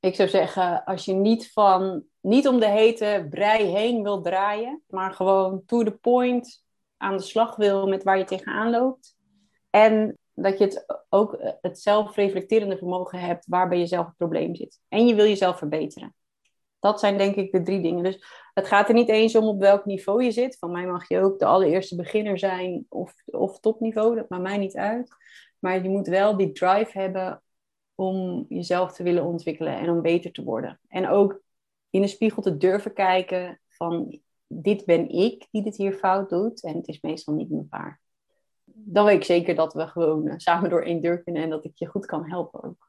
Ik 0.00 0.14
zou 0.14 0.28
zeggen, 0.28 0.84
als 0.84 1.04
je 1.04 1.12
niet 1.12 1.52
van, 1.52 2.04
niet 2.20 2.48
om 2.48 2.60
de 2.60 2.68
hete 2.68 3.26
brei 3.30 3.64
heen 3.64 4.02
wil 4.02 4.20
draaien, 4.20 4.82
maar 4.88 5.12
gewoon 5.12 5.62
to 5.66 5.82
the 5.82 5.90
point 5.90 6.64
aan 6.96 7.16
de 7.16 7.22
slag 7.22 7.56
wil 7.56 7.88
met 7.88 8.02
waar 8.02 8.18
je 8.18 8.24
tegenaan 8.24 8.70
loopt. 8.70 9.16
En 9.70 10.18
dat 10.42 10.58
je 10.58 10.64
het 10.64 11.04
ook 11.08 11.34
eh, 11.34 11.52
het 11.60 11.80
zelfreflecterende 11.80 12.76
vermogen 12.76 13.18
hebt 13.20 13.46
waarbij 13.46 13.78
je 13.78 13.86
zelf 13.86 14.06
het 14.06 14.16
probleem 14.16 14.54
zit. 14.54 14.80
En 14.88 15.06
je 15.06 15.14
wil 15.14 15.24
jezelf 15.24 15.58
verbeteren. 15.58 16.14
Dat 16.78 17.00
zijn 17.00 17.18
denk 17.18 17.36
ik 17.36 17.52
de 17.52 17.62
drie 17.62 17.82
dingen. 17.82 18.04
Dus 18.04 18.24
het 18.54 18.66
gaat 18.66 18.88
er 18.88 18.94
niet 18.94 19.08
eens 19.08 19.34
om 19.34 19.44
op 19.44 19.60
welk 19.60 19.84
niveau 19.84 20.24
je 20.24 20.30
zit. 20.30 20.58
Van 20.58 20.70
mij 20.70 20.86
mag 20.86 21.08
je 21.08 21.20
ook 21.20 21.38
de 21.38 21.44
allereerste 21.44 21.96
beginner 21.96 22.38
zijn 22.38 22.86
of, 22.88 23.14
of 23.24 23.60
topniveau. 23.60 24.14
Dat 24.14 24.28
maakt 24.28 24.42
mij 24.42 24.58
niet 24.58 24.76
uit. 24.76 25.14
Maar 25.58 25.82
je 25.82 25.88
moet 25.88 26.06
wel 26.06 26.36
die 26.36 26.52
drive 26.52 26.98
hebben 26.98 27.42
om 27.94 28.46
jezelf 28.48 28.92
te 28.92 29.02
willen 29.02 29.24
ontwikkelen 29.24 29.78
en 29.78 29.90
om 29.90 30.02
beter 30.02 30.32
te 30.32 30.44
worden. 30.44 30.80
En 30.88 31.08
ook 31.08 31.40
in 31.90 32.00
de 32.00 32.06
spiegel 32.06 32.42
te 32.42 32.56
durven 32.56 32.92
kijken 32.92 33.60
van 33.68 34.20
dit 34.46 34.84
ben 34.84 35.08
ik 35.08 35.46
die 35.50 35.62
dit 35.62 35.76
hier 35.76 35.92
fout 35.92 36.28
doet. 36.28 36.62
En 36.62 36.76
het 36.76 36.88
is 36.88 37.00
meestal 37.00 37.34
niet 37.34 37.50
mijn 37.50 37.68
paard 37.68 38.00
dan 38.74 39.04
weet 39.04 39.16
ik 39.16 39.24
zeker 39.24 39.54
dat 39.54 39.74
we 39.74 39.86
gewoon 39.86 40.28
eh, 40.28 40.34
samen 40.36 40.70
door 40.70 40.82
één 40.82 41.00
deur 41.00 41.22
kunnen 41.22 41.42
en 41.42 41.50
dat 41.50 41.64
ik 41.64 41.72
je 41.74 41.86
goed 41.86 42.06
kan 42.06 42.30
helpen 42.30 42.62
ook. 42.62 42.88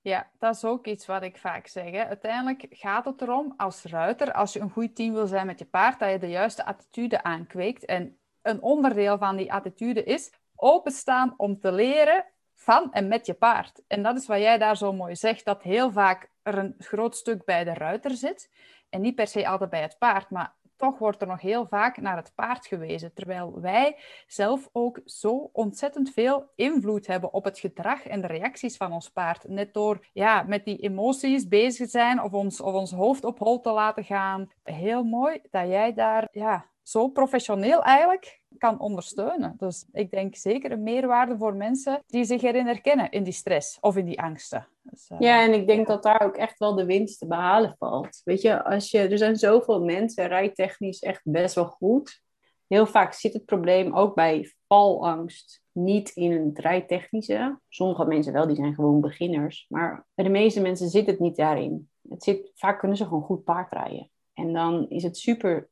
Ja, 0.00 0.30
dat 0.38 0.54
is 0.54 0.64
ook 0.64 0.86
iets 0.86 1.06
wat 1.06 1.22
ik 1.22 1.36
vaak 1.36 1.66
zeg. 1.66 1.94
Uiteindelijk 1.94 2.66
gaat 2.70 3.04
het 3.04 3.22
erom 3.22 3.54
als 3.56 3.84
ruiter, 3.84 4.32
als 4.32 4.52
je 4.52 4.60
een 4.60 4.70
goed 4.70 4.96
team 4.96 5.14
wil 5.14 5.26
zijn 5.26 5.46
met 5.46 5.58
je 5.58 5.64
paard, 5.64 5.98
dat 5.98 6.10
je 6.10 6.18
de 6.18 6.28
juiste 6.28 6.64
attitude 6.64 7.22
aankweekt. 7.22 7.84
En 7.84 8.18
een 8.42 8.62
onderdeel 8.62 9.18
van 9.18 9.36
die 9.36 9.52
attitude 9.52 10.04
is 10.04 10.32
openstaan 10.54 11.34
om 11.36 11.60
te 11.60 11.72
leren 11.72 12.24
van 12.54 12.92
en 12.92 13.08
met 13.08 13.26
je 13.26 13.34
paard. 13.34 13.82
En 13.86 14.02
dat 14.02 14.16
is 14.16 14.26
wat 14.26 14.38
jij 14.38 14.58
daar 14.58 14.76
zo 14.76 14.92
mooi 14.92 15.16
zegt, 15.16 15.44
dat 15.44 15.62
heel 15.62 15.92
vaak 15.92 16.30
er 16.42 16.58
een 16.58 16.74
groot 16.78 17.16
stuk 17.16 17.44
bij 17.44 17.64
de 17.64 17.74
ruiter 17.74 18.10
zit. 18.10 18.50
En 18.88 19.00
niet 19.00 19.14
per 19.14 19.26
se 19.26 19.48
altijd 19.48 19.70
bij 19.70 19.82
het 19.82 19.98
paard, 19.98 20.30
maar 20.30 20.54
toch 20.76 20.98
wordt 20.98 21.20
er 21.20 21.26
nog 21.26 21.40
heel 21.40 21.66
vaak 21.66 21.96
naar 21.96 22.16
het 22.16 22.32
paard 22.34 22.66
gewezen. 22.66 23.14
Terwijl 23.14 23.60
wij 23.60 23.96
zelf 24.26 24.68
ook 24.72 25.00
zo 25.04 25.50
ontzettend 25.52 26.10
veel 26.10 26.50
invloed 26.54 27.06
hebben 27.06 27.32
op 27.32 27.44
het 27.44 27.58
gedrag 27.58 28.06
en 28.06 28.20
de 28.20 28.26
reacties 28.26 28.76
van 28.76 28.92
ons 28.92 29.08
paard. 29.08 29.48
Net 29.48 29.74
door 29.74 30.06
ja, 30.12 30.42
met 30.42 30.64
die 30.64 30.78
emoties 30.78 31.48
bezig 31.48 31.84
te 31.84 31.90
zijn 31.90 32.22
of 32.22 32.32
ons, 32.32 32.60
of 32.60 32.74
ons 32.74 32.92
hoofd 32.92 33.24
op 33.24 33.38
hol 33.38 33.60
te 33.60 33.70
laten 33.70 34.04
gaan. 34.04 34.50
Heel 34.62 35.02
mooi 35.02 35.40
dat 35.50 35.68
jij 35.68 35.94
daar 35.94 36.28
ja, 36.30 36.72
zo 36.84 37.08
professioneel 37.08 37.82
eigenlijk 37.82 38.42
kan 38.58 38.80
ondersteunen. 38.80 39.54
Dus 39.58 39.86
ik 39.92 40.10
denk 40.10 40.36
zeker 40.36 40.72
een 40.72 40.82
meerwaarde 40.82 41.36
voor 41.36 41.54
mensen 41.54 42.02
die 42.06 42.24
zich 42.24 42.42
erin 42.42 42.66
herkennen, 42.66 43.10
in 43.10 43.22
die 43.22 43.32
stress 43.32 43.78
of 43.80 43.96
in 43.96 44.04
die 44.04 44.20
angsten. 44.20 44.68
Dus, 44.82 45.10
uh, 45.10 45.18
ja, 45.20 45.42
en 45.42 45.52
ik 45.52 45.66
denk 45.66 45.86
dat 45.86 46.02
daar 46.02 46.22
ook 46.22 46.36
echt 46.36 46.58
wel 46.58 46.74
de 46.74 46.84
winst 46.84 47.18
te 47.18 47.26
behalen 47.26 47.76
valt. 47.78 48.20
Weet 48.24 48.42
je, 48.42 48.64
als 48.64 48.90
je, 48.90 48.98
er 48.98 49.18
zijn 49.18 49.36
zoveel 49.36 49.84
mensen, 49.84 50.26
rijtechnisch 50.26 51.00
echt 51.00 51.20
best 51.24 51.54
wel 51.54 51.66
goed. 51.66 52.22
Heel 52.66 52.86
vaak 52.86 53.12
zit 53.12 53.32
het 53.32 53.44
probleem 53.44 53.94
ook 53.94 54.14
bij 54.14 54.52
valangst 54.66 55.62
niet 55.72 56.10
in 56.10 56.32
het 56.32 56.58
rijtechnische. 56.58 57.60
Sommige 57.68 58.04
mensen 58.04 58.32
wel, 58.32 58.46
die 58.46 58.56
zijn 58.56 58.74
gewoon 58.74 59.00
beginners. 59.00 59.66
Maar 59.68 60.06
bij 60.14 60.24
de 60.24 60.30
meeste 60.30 60.60
mensen 60.60 60.88
zit 60.88 61.06
het 61.06 61.18
niet 61.18 61.36
daarin. 61.36 61.90
Het 62.08 62.22
zit, 62.22 62.50
vaak 62.54 62.78
kunnen 62.78 62.96
ze 62.96 63.04
gewoon 63.04 63.22
goed 63.22 63.44
paardrijden. 63.44 64.10
En 64.32 64.52
dan 64.52 64.88
is 64.88 65.02
het 65.02 65.16
super 65.16 65.68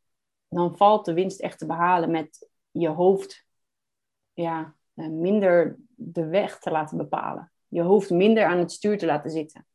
dan 0.52 0.76
valt 0.76 1.04
de 1.04 1.12
winst 1.12 1.40
echt 1.40 1.59
te 1.59 1.66
behalen 1.66 2.11
met 2.11 2.49
je 2.71 2.88
hoofd 2.88 3.47
ja, 4.32 4.75
eh, 4.94 5.06
minder 5.06 5.76
de 5.94 6.26
weg 6.26 6.59
te 6.59 6.71
laten 6.71 6.97
bepalen. 6.97 7.52
Je 7.68 7.82
hoofd 7.82 8.11
minder 8.11 8.44
aan 8.44 8.59
het 8.59 8.73
stuur 8.73 8.99
te 8.99 9.06
laten 9.06 9.30
zitten. 9.30 9.66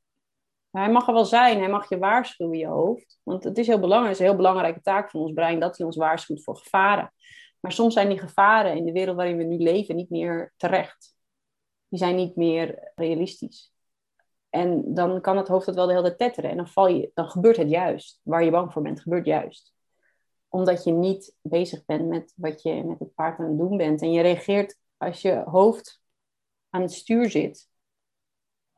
hij 0.71 0.91
mag 0.91 1.07
er 1.07 1.13
wel 1.13 1.25
zijn, 1.25 1.59
hij 1.59 1.69
mag 1.69 1.89
je 1.89 1.97
waarschuwen, 1.97 2.57
je 2.57 2.67
hoofd. 2.67 3.19
Want 3.23 3.43
het 3.43 3.57
is 3.57 3.67
heel 3.67 3.79
belangrijk, 3.79 4.11
het 4.11 4.19
is 4.19 4.19
een 4.19 4.33
heel 4.33 4.43
belangrijke 4.43 4.81
taak 4.81 5.09
van 5.09 5.19
ons 5.19 5.33
brein 5.33 5.59
dat 5.59 5.77
hij 5.77 5.85
ons 5.85 5.95
waarschuwt 5.95 6.43
voor 6.43 6.57
gevaren. 6.57 7.13
Maar 7.59 7.71
soms 7.71 7.93
zijn 7.93 8.09
die 8.09 8.19
gevaren 8.19 8.75
in 8.75 8.85
de 8.85 8.91
wereld 8.91 9.15
waarin 9.15 9.37
we 9.37 9.43
nu 9.43 9.57
leven 9.57 9.95
niet 9.95 10.09
meer 10.09 10.53
terecht. 10.57 11.15
Die 11.87 11.99
zijn 11.99 12.15
niet 12.15 12.35
meer 12.35 12.91
realistisch. 12.95 13.73
En 14.49 14.93
dan 14.93 15.21
kan 15.21 15.37
het 15.37 15.47
hoofd 15.47 15.65
het 15.65 15.75
wel 15.75 15.85
de 15.85 15.93
hele 15.93 16.05
tijd 16.05 16.17
tetteren. 16.17 16.49
En 16.49 16.57
dan, 16.57 16.67
val 16.67 16.87
je, 16.87 17.11
dan 17.13 17.29
gebeurt 17.29 17.57
het 17.57 17.69
juist. 17.69 18.19
Waar 18.23 18.43
je 18.43 18.51
bang 18.51 18.73
voor 18.73 18.81
bent, 18.81 19.01
gebeurt 19.01 19.25
juist 19.25 19.75
omdat 20.49 20.83
je 20.83 20.91
niet 20.91 21.35
bezig 21.41 21.85
bent 21.85 22.07
met 22.07 22.33
wat 22.35 22.61
je 22.61 22.83
met 22.83 22.99
het 22.99 23.13
paard 23.13 23.39
aan 23.39 23.47
het 23.47 23.57
doen 23.57 23.77
bent. 23.77 24.01
En 24.01 24.11
je 24.11 24.21
reageert 24.21 24.77
als 24.97 25.21
je 25.21 25.43
hoofd 25.45 26.01
aan 26.69 26.81
het 26.81 26.93
stuur 26.93 27.29
zit. 27.29 27.69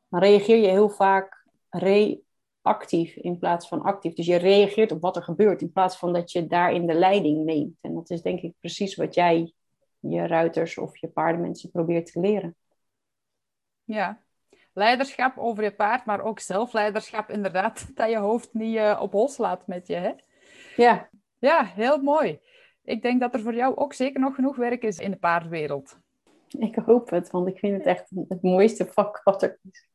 Dan 0.10 0.20
reageer 0.20 0.58
je 0.58 0.68
heel 0.68 0.90
vaak 0.90 1.48
reactief 1.70 3.16
in 3.16 3.38
plaats 3.38 3.68
van 3.68 3.82
actief. 3.82 4.14
Dus 4.14 4.26
je 4.26 4.36
reageert 4.36 4.92
op 4.92 5.02
wat 5.02 5.16
er 5.16 5.24
gebeurt 5.24 5.62
in 5.62 5.72
plaats 5.72 5.98
van 5.98 6.14
dat 6.14 6.32
je 6.32 6.48
daarin 6.48 6.88
de 6.88 6.94
leiding 6.94 7.46
neemt. 7.46 7.78
En 7.82 7.94
dat 7.94 8.10
is 8.10 8.22
denk 8.22 8.42
ik 8.42 8.54
precies 8.60 8.96
wat 8.96 9.14
jij 9.14 9.54
je 10.00 10.28
ruiters 10.28 10.78
of 10.78 10.98
je 10.98 11.08
paardenmensen 11.08 11.72
probeert 11.72 12.12
te 12.12 12.20
leren. 12.20 12.56
Ja, 13.84 14.22
leiderschap 14.74 15.38
over 15.38 15.64
je 15.64 15.72
paard, 15.72 16.06
maar 16.06 16.22
ook 16.22 16.40
zelfleiderschap 16.40 17.30
inderdaad. 17.30 17.88
Dat 17.96 18.10
je 18.10 18.18
hoofd 18.18 18.54
niet 18.54 18.76
uh, 18.76 19.00
op 19.02 19.12
hol 19.12 19.28
slaat 19.28 19.68
met 19.68 19.88
je. 19.88 19.96
Hè? 19.96 20.12
Ja. 20.76 21.09
Ja, 21.40 21.66
heel 21.66 21.98
mooi. 21.98 22.40
Ik 22.84 23.02
denk 23.02 23.20
dat 23.20 23.34
er 23.34 23.40
voor 23.40 23.54
jou 23.54 23.76
ook 23.76 23.94
zeker 23.94 24.20
nog 24.20 24.36
genoeg 24.36 24.56
werk 24.56 24.84
is 24.84 24.98
in 24.98 25.12
de 25.12 25.18
paardwereld. 25.18 25.98
Ik 26.48 26.76
hoop 26.76 27.10
het, 27.10 27.30
want 27.30 27.48
ik 27.48 27.60
vind 27.60 27.78
het 27.78 27.86
echt 27.86 28.10
het 28.28 28.42
mooiste 28.42 28.86
vak 28.86 29.22
wat 29.24 29.44
er 29.44 29.60
is. 29.72 29.88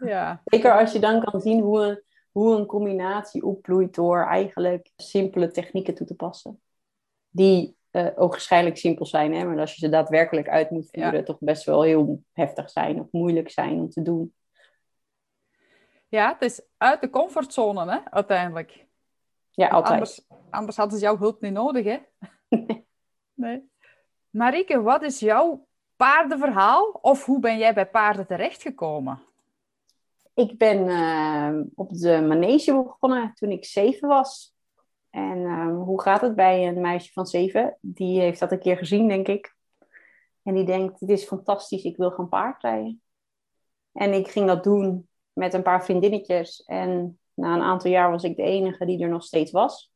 Ja. 0.00 0.42
Zeker 0.44 0.78
als 0.78 0.92
je 0.92 0.98
dan 0.98 1.24
kan 1.24 1.40
zien 1.40 1.60
hoe 1.60 1.80
een, 1.80 2.02
hoe 2.30 2.56
een 2.56 2.66
combinatie 2.66 3.44
opbloeit 3.44 3.94
door 3.94 4.26
eigenlijk 4.26 4.90
simpele 4.96 5.50
technieken 5.50 5.94
toe 5.94 6.06
te 6.06 6.14
passen. 6.14 6.60
Die 7.28 7.76
uh, 7.92 8.08
ook 8.16 8.30
waarschijnlijk 8.30 8.76
simpel 8.76 9.06
zijn, 9.06 9.34
hè? 9.34 9.44
maar 9.44 9.58
als 9.58 9.74
je 9.74 9.78
ze 9.78 9.88
daadwerkelijk 9.88 10.48
uit 10.48 10.70
moet 10.70 10.88
voeren, 10.90 11.14
ja. 11.14 11.22
toch 11.22 11.38
best 11.40 11.64
wel 11.64 11.82
heel 11.82 12.22
heftig 12.32 12.70
zijn 12.70 13.00
of 13.00 13.06
moeilijk 13.10 13.50
zijn 13.50 13.78
om 13.78 13.90
te 13.90 14.02
doen. 14.02 14.34
Ja, 16.08 16.32
het 16.32 16.42
is 16.42 16.60
uit 16.76 17.00
de 17.00 17.10
comfortzone, 17.10 17.90
hè, 17.90 17.98
uiteindelijk. 18.10 18.85
Ja, 19.56 19.68
altijd. 19.68 19.92
Anders, 19.92 20.26
anders 20.50 20.76
hadden 20.76 20.98
ze 20.98 21.04
jouw 21.04 21.18
hulp 21.18 21.40
niet 21.40 21.52
nodig, 21.52 21.84
hè? 21.84 21.98
nee. 23.34 23.70
Marieke, 24.30 24.82
wat 24.82 25.02
is 25.02 25.20
jouw 25.20 25.66
paardenverhaal? 25.96 26.98
Of 27.02 27.24
hoe 27.24 27.40
ben 27.40 27.58
jij 27.58 27.74
bij 27.74 27.90
paarden 27.90 28.26
terechtgekomen? 28.26 29.22
Ik 30.34 30.58
ben 30.58 30.86
uh, 30.86 31.60
op 31.74 31.92
de 31.92 32.20
manege 32.20 32.72
begonnen 32.72 33.34
toen 33.34 33.50
ik 33.50 33.64
zeven 33.64 34.08
was. 34.08 34.54
En 35.10 35.38
uh, 35.38 35.82
hoe 35.84 36.02
gaat 36.02 36.20
het 36.20 36.34
bij 36.34 36.68
een 36.68 36.80
meisje 36.80 37.12
van 37.12 37.26
zeven? 37.26 37.78
Die 37.80 38.20
heeft 38.20 38.40
dat 38.40 38.52
een 38.52 38.58
keer 38.58 38.76
gezien, 38.76 39.08
denk 39.08 39.28
ik. 39.28 39.54
En 40.42 40.54
die 40.54 40.64
denkt, 40.64 41.00
dit 41.00 41.10
is 41.10 41.24
fantastisch, 41.24 41.84
ik 41.84 41.96
wil 41.96 42.10
gaan 42.10 42.28
paardrijden. 42.28 43.02
En 43.92 44.12
ik 44.12 44.28
ging 44.28 44.46
dat 44.46 44.64
doen 44.64 45.08
met 45.32 45.54
een 45.54 45.62
paar 45.62 45.84
vriendinnetjes. 45.84 46.64
En 46.64 47.18
na 47.36 47.54
een 47.54 47.62
aantal 47.62 47.90
jaar 47.90 48.10
was 48.10 48.22
ik 48.22 48.36
de 48.36 48.42
enige 48.42 48.86
die 48.86 49.02
er 49.02 49.08
nog 49.08 49.24
steeds 49.24 49.50
was. 49.50 49.92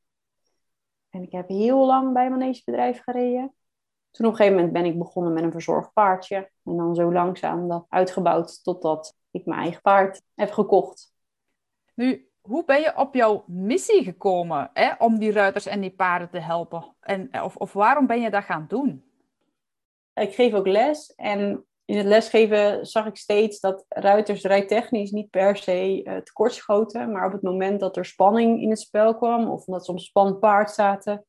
En 1.11 1.23
ik 1.23 1.33
heb 1.33 1.49
heel 1.49 1.87
lang 1.87 2.13
bij 2.13 2.27
een 2.27 2.31
manegebedrijf 2.31 3.03
gereden. 3.03 3.55
Toen 4.11 4.27
op 4.27 4.33
een 4.33 4.37
gegeven 4.39 4.57
moment 4.57 4.73
ben 4.73 4.85
ik 4.85 4.99
begonnen 4.99 5.33
met 5.33 5.43
een 5.43 5.51
verzorgd 5.51 5.93
paardje. 5.93 6.51
En 6.65 6.77
dan 6.77 6.95
zo 6.95 7.13
langzaam 7.13 7.69
dat 7.69 7.87
uitgebouwd 7.89 8.63
totdat 8.63 9.17
ik 9.31 9.47
mijn 9.47 9.61
eigen 9.61 9.81
paard 9.81 10.23
heb 10.35 10.51
gekocht. 10.51 11.13
Nu, 11.95 12.29
hoe 12.41 12.65
ben 12.65 12.81
je 12.81 12.97
op 12.97 13.15
jouw 13.15 13.45
missie 13.47 14.05
gekomen 14.05 14.71
hè, 14.73 14.95
om 14.99 15.19
die 15.19 15.33
ruiters 15.33 15.67
en 15.67 15.81
die 15.81 15.95
paarden 15.95 16.31
te 16.31 16.39
helpen? 16.39 16.97
En, 17.01 17.43
of, 17.43 17.57
of 17.57 17.73
waarom 17.73 18.07
ben 18.07 18.21
je 18.21 18.31
dat 18.31 18.45
gaan 18.45 18.65
doen? 18.69 19.05
Ik 20.15 20.35
geef 20.35 20.53
ook 20.53 20.67
les 20.67 21.15
en 21.15 21.65
in 21.91 21.97
het 21.97 22.07
lesgeven 22.07 22.87
zag 22.87 23.07
ik 23.07 23.17
steeds 23.17 23.61
dat 23.61 23.85
ruiters 23.89 24.43
rijtechnisch 24.43 25.11
niet 25.11 25.31
per 25.31 25.57
se 25.57 26.03
uh, 26.05 26.17
tekortschoten. 26.17 27.13
Maar 27.13 27.27
op 27.27 27.33
het 27.33 27.43
moment 27.43 27.81
dat 27.81 27.97
er 27.97 28.05
spanning 28.05 28.63
in 28.63 28.71
het 28.71 28.81
spel 28.81 29.17
kwam, 29.17 29.49
of 29.49 29.67
omdat 29.67 29.85
ze 29.85 29.91
op 29.91 29.99
spannend 30.01 30.41
paard 30.41 30.71
zaten, 30.71 31.27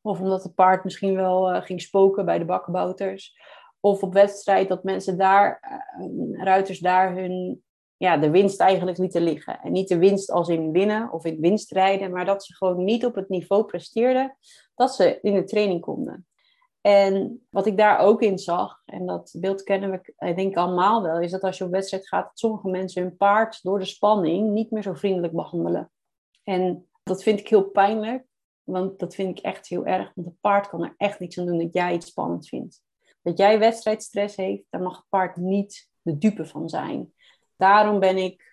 of 0.00 0.20
omdat 0.20 0.42
het 0.42 0.54
paard 0.54 0.84
misschien 0.84 1.14
wel 1.14 1.54
uh, 1.54 1.62
ging 1.62 1.80
spoken 1.80 2.24
bij 2.24 2.38
de 2.38 2.44
bakkenbouters, 2.44 3.38
of 3.80 4.02
op 4.02 4.12
wedstrijd 4.12 4.68
dat 4.68 4.84
mensen 4.84 5.18
daar, 5.18 5.80
uh, 6.00 6.42
ruiters 6.42 6.78
daar 6.78 7.14
hun, 7.14 7.62
ja, 7.96 8.16
de 8.16 8.30
winst 8.30 8.60
eigenlijk 8.60 8.98
lieten 8.98 9.22
liggen. 9.22 9.60
En 9.60 9.72
niet 9.72 9.88
de 9.88 9.98
winst 9.98 10.30
als 10.30 10.48
in 10.48 10.72
winnen 10.72 11.12
of 11.12 11.24
in 11.24 11.40
winstrijden, 11.40 12.10
maar 12.10 12.24
dat 12.24 12.44
ze 12.44 12.54
gewoon 12.54 12.84
niet 12.84 13.04
op 13.04 13.14
het 13.14 13.28
niveau 13.28 13.64
presteerden 13.64 14.36
dat 14.74 14.94
ze 14.94 15.18
in 15.22 15.34
de 15.34 15.44
training 15.44 15.80
konden. 15.80 16.26
En 16.80 17.46
wat 17.50 17.66
ik 17.66 17.76
daar 17.76 17.98
ook 17.98 18.22
in 18.22 18.38
zag, 18.38 18.82
en 18.84 19.06
dat 19.06 19.34
beeld 19.38 19.62
kennen 19.62 19.90
we, 19.90 20.26
ik 20.28 20.36
denk 20.36 20.56
allemaal 20.56 21.02
wel, 21.02 21.20
is 21.20 21.30
dat 21.30 21.42
als 21.42 21.58
je 21.58 21.64
op 21.64 21.70
wedstrijd 21.70 22.08
gaat, 22.08 22.30
sommige 22.34 22.68
mensen 22.68 23.02
hun 23.02 23.16
paard 23.16 23.62
door 23.62 23.78
de 23.78 23.84
spanning 23.84 24.50
niet 24.50 24.70
meer 24.70 24.82
zo 24.82 24.94
vriendelijk 24.94 25.32
behandelen. 25.32 25.90
En 26.42 26.88
dat 27.02 27.22
vind 27.22 27.40
ik 27.40 27.48
heel 27.48 27.64
pijnlijk, 27.64 28.24
want 28.62 28.98
dat 28.98 29.14
vind 29.14 29.38
ik 29.38 29.44
echt 29.44 29.68
heel 29.68 29.86
erg, 29.86 30.12
want 30.14 30.26
het 30.26 30.40
paard 30.40 30.68
kan 30.68 30.84
er 30.84 30.94
echt 30.96 31.20
niks 31.20 31.38
aan 31.38 31.46
doen 31.46 31.58
dat 31.58 31.74
jij 31.74 31.94
iets 31.94 32.06
spannend 32.06 32.48
vindt. 32.48 32.82
Dat 33.22 33.38
jij 33.38 33.58
wedstrijdstress 33.58 34.36
heeft, 34.36 34.64
daar 34.70 34.82
mag 34.82 34.96
het 34.96 35.08
paard 35.08 35.36
niet 35.36 35.88
de 36.02 36.18
dupe 36.18 36.46
van 36.46 36.68
zijn. 36.68 37.14
Daarom 37.56 38.00
ben 38.00 38.16
ik 38.16 38.49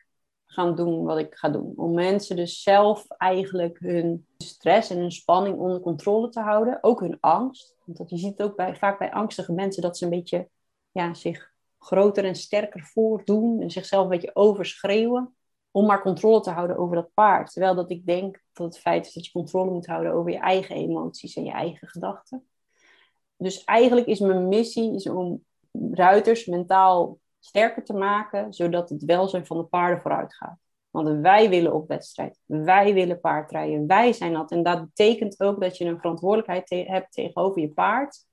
gaan 0.47 0.75
doen 0.75 1.03
wat 1.03 1.17
ik 1.17 1.35
ga 1.35 1.49
doen. 1.49 1.73
Om 1.75 1.93
mensen 1.93 2.35
dus 2.35 2.61
zelf 2.61 3.05
eigenlijk 3.07 3.79
hun 3.79 4.25
stress 4.37 4.89
en 4.89 4.97
hun 4.97 5.11
spanning 5.11 5.57
onder 5.57 5.79
controle 5.79 6.29
te 6.29 6.39
houden. 6.39 6.77
Ook 6.81 6.99
hun 6.99 7.17
angst. 7.19 7.75
Want 7.85 8.09
je 8.09 8.17
ziet 8.17 8.41
ook 8.41 8.55
bij, 8.55 8.75
vaak 8.75 8.99
bij 8.99 9.11
angstige 9.11 9.53
mensen 9.53 9.81
dat 9.81 9.97
ze 9.97 10.03
een 10.03 10.09
beetje 10.09 10.49
ja, 10.91 11.13
zich 11.13 11.51
groter 11.79 12.25
en 12.25 12.35
sterker 12.35 12.83
voordoen. 12.83 13.61
En 13.61 13.71
zichzelf 13.71 14.03
een 14.03 14.09
beetje 14.09 14.35
overschreeuwen. 14.35 15.35
Om 15.71 15.85
maar 15.85 16.01
controle 16.01 16.41
te 16.41 16.51
houden 16.51 16.77
over 16.77 16.95
dat 16.95 17.13
paard. 17.13 17.51
Terwijl 17.51 17.75
dat 17.75 17.91
ik 17.91 18.05
denk 18.05 18.41
dat 18.53 18.65
het 18.65 18.79
feit 18.79 19.05
is 19.05 19.13
dat 19.13 19.25
je 19.25 19.31
controle 19.31 19.71
moet 19.71 19.87
houden 19.87 20.13
over 20.13 20.31
je 20.31 20.39
eigen 20.39 20.75
emoties 20.75 21.35
en 21.35 21.43
je 21.43 21.51
eigen 21.51 21.87
gedachten. 21.87 22.47
Dus 23.37 23.63
eigenlijk 23.63 24.07
is 24.07 24.19
mijn 24.19 24.47
missie 24.47 24.95
is 24.95 25.09
om 25.09 25.43
ruiters 25.91 26.45
mentaal 26.45 27.19
sterker 27.47 27.83
te 27.83 27.93
maken, 27.93 28.53
zodat 28.53 28.89
het 28.89 29.03
welzijn 29.03 29.45
van 29.45 29.57
de 29.57 29.63
paarden 29.63 30.01
vooruit 30.01 30.35
gaat. 30.35 30.59
Want 30.89 31.19
wij 31.21 31.49
willen 31.49 31.73
op 31.73 31.87
wedstrijd, 31.87 32.39
wij 32.45 32.93
willen 32.93 33.19
paardrijden, 33.19 33.87
wij 33.87 34.13
zijn 34.13 34.33
dat. 34.33 34.51
En 34.51 34.63
dat 34.63 34.81
betekent 34.81 35.39
ook 35.39 35.61
dat 35.61 35.77
je 35.77 35.85
een 35.85 35.99
verantwoordelijkheid 35.99 36.69
hebt 36.69 37.13
tegenover 37.13 37.61
je 37.61 37.69
paard, 37.69 38.25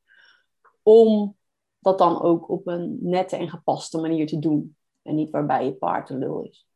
om 0.83 1.37
dat 1.79 1.99
dan 1.99 2.23
ook 2.23 2.49
op 2.49 2.67
een 2.67 2.99
nette 3.01 3.37
en 3.37 3.49
gepaste 3.49 4.01
manier 4.01 4.27
te 4.27 4.39
doen. 4.39 4.77
En 5.03 5.15
niet 5.15 5.31
waarbij 5.31 5.65
je 5.65 5.75
paard 5.75 6.09
de 6.09 6.19
lul 6.19 6.43
is. 6.43 6.69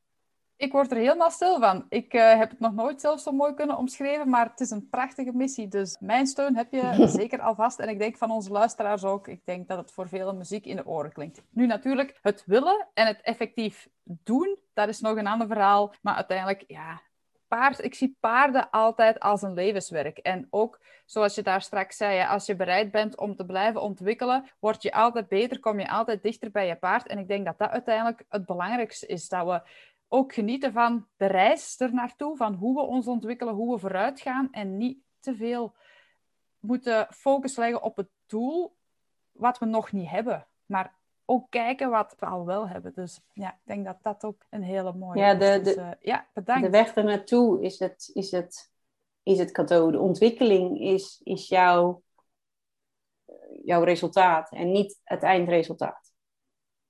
Ik 0.59 0.73
word 0.73 0.91
er 0.91 0.97
helemaal 0.97 1.31
stil 1.31 1.59
van. 1.59 1.87
Ik 1.89 2.15
uh, 2.15 2.39
heb 2.39 2.51
het 2.51 2.61
nog 2.61 2.73
nooit 2.73 3.01
zelf 3.01 3.21
zo 3.21 3.33
mooi 3.33 3.55
kunnen 3.55 3.77
omschrijven, 3.77 4.29
maar 4.29 4.49
het 4.51 4.61
is 4.61 4.71
een 4.71 4.89
prachtige 4.89 5.33
missie. 5.33 5.69
Dus 5.69 5.97
mijn 6.01 6.27
steun 6.27 6.57
heb 6.57 6.73
je 6.73 7.07
zeker 7.19 7.41
alvast. 7.41 7.79
En 7.79 7.89
ik 7.89 7.99
denk 7.99 8.17
van 8.17 8.31
onze 8.31 8.51
luisteraars 8.51 9.05
ook. 9.05 9.29
Ik 9.29 9.41
denk 9.45 9.69
dat 9.69 9.79
het 9.79 9.93
voor 9.93 10.09
vele 10.09 10.33
muziek 10.33 10.67
in 10.67 10.77
de 10.77 10.87
oren 10.87 11.13
klinkt. 11.13 11.43
Nu 11.51 11.67
natuurlijk, 11.67 12.19
het 12.23 12.43
willen 12.47 12.87
en 12.95 13.07
het 13.07 13.21
effectief 13.21 13.89
doen, 14.03 14.59
dat 14.75 14.89
is 14.89 15.01
nog 15.01 15.17
een 15.17 15.27
ander 15.27 15.47
verhaal. 15.47 15.95
Maar 16.03 16.15
uiteindelijk, 16.15 16.65
ja, 16.67 17.01
paard, 17.49 17.85
ik 17.85 17.95
zie 17.95 18.17
paarden 18.21 18.71
altijd 18.71 19.21
als 19.21 19.43
een 19.43 19.55
levenswerk. 19.55 20.19
En 20.19 20.47
ook, 20.51 20.81
zoals 21.07 21.35
je 21.35 21.43
daar 21.43 21.63
straks 21.63 21.97
zei, 21.97 22.27
als 22.27 22.47
je 22.47 22.57
bereid 22.57 22.91
bent 22.91 23.17
om 23.17 23.37
te 23.37 23.45
blijven 23.47 23.83
ontwikkelen, 23.83 24.49
word 24.59 24.83
je 24.83 24.93
altijd 24.93 25.29
beter, 25.29 25.61
kom 25.61 25.81
je 25.81 25.91
altijd 25.91 26.23
dichter 26.23 26.51
bij 26.51 26.67
je 26.67 26.77
paard. 26.77 27.07
En 27.07 27.19
ik 27.19 27.29
denk 27.29 27.45
dat 27.45 27.59
dat 27.59 27.71
uiteindelijk 27.71 28.25
het 28.29 28.47
belangrijkste 28.47 29.07
is. 29.07 29.29
Dat 29.29 29.47
we 29.47 29.61
ook 30.09 30.33
genieten 30.33 30.73
van 30.73 31.07
de 31.17 31.27
reis 31.27 31.81
er 31.81 31.95
naartoe, 31.95 32.37
van 32.37 32.55
hoe 32.55 32.75
we 32.75 32.81
ons 32.81 33.07
ontwikkelen, 33.07 33.55
hoe 33.55 33.75
we 33.75 33.81
vooruit 33.81 34.21
gaan 34.21 34.49
en 34.51 34.77
niet 34.77 34.99
te 35.21 35.35
veel 35.35 35.75
moeten 36.59 37.07
focus 37.11 37.57
leggen 37.57 37.83
op 37.83 37.97
het 37.97 38.09
doel 38.27 38.77
wat 39.33 39.59
we 39.59 39.67
nog 39.67 39.93
niet 39.93 40.09
hebben. 40.09 40.47
Maar 40.67 40.97
ook 41.25 41.51
kijken 41.51 41.91
wat 41.91 42.15
we 42.19 42.27
al 42.27 42.47
wel 42.47 42.69
hebben. 42.69 42.93
Dus 42.95 43.21
ja, 43.33 43.53
ik 43.53 43.61
denk 43.63 43.85
dat 43.85 43.99
dat 44.03 44.25
ook 44.25 44.47
een 44.51 44.63
hele 44.63 44.93
mooie 44.93 45.21
ja, 45.21 45.35
de, 45.35 45.45
is. 45.45 45.63
Dus, 45.63 45.77
uh, 45.77 45.91
ja, 46.01 46.29
bedankt. 46.33 46.63
De 46.63 46.71
weg 46.71 46.97
er 46.97 47.05
naartoe 47.05 47.63
is 47.63 47.79
het, 47.79 48.11
is 48.13 48.31
het, 48.31 48.71
is 49.23 49.39
het 49.39 49.51
cadeau. 49.51 49.93
De 49.93 49.99
ontwikkeling 49.99 50.81
is, 50.81 51.21
is 51.25 51.49
jouw, 51.49 52.03
jouw 53.65 53.83
resultaat 53.83 54.53
en 54.53 54.71
niet 54.71 55.01
het 55.05 55.23
eindresultaat. 55.23 56.08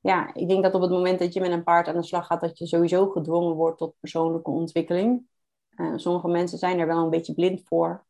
Ja, 0.00 0.34
ik 0.34 0.48
denk 0.48 0.62
dat 0.62 0.74
op 0.74 0.80
het 0.80 0.90
moment 0.90 1.18
dat 1.18 1.32
je 1.32 1.40
met 1.40 1.50
een 1.50 1.62
paard 1.62 1.88
aan 1.88 1.94
de 1.94 2.02
slag 2.02 2.26
gaat, 2.26 2.40
dat 2.40 2.58
je 2.58 2.66
sowieso 2.66 3.08
gedwongen 3.08 3.54
wordt 3.54 3.78
tot 3.78 3.94
persoonlijke 4.00 4.50
ontwikkeling. 4.50 5.26
Uh, 5.76 5.92
sommige 5.96 6.28
mensen 6.28 6.58
zijn 6.58 6.78
er 6.78 6.86
wel 6.86 7.04
een 7.04 7.10
beetje 7.10 7.34
blind 7.34 7.62
voor. 7.64 8.06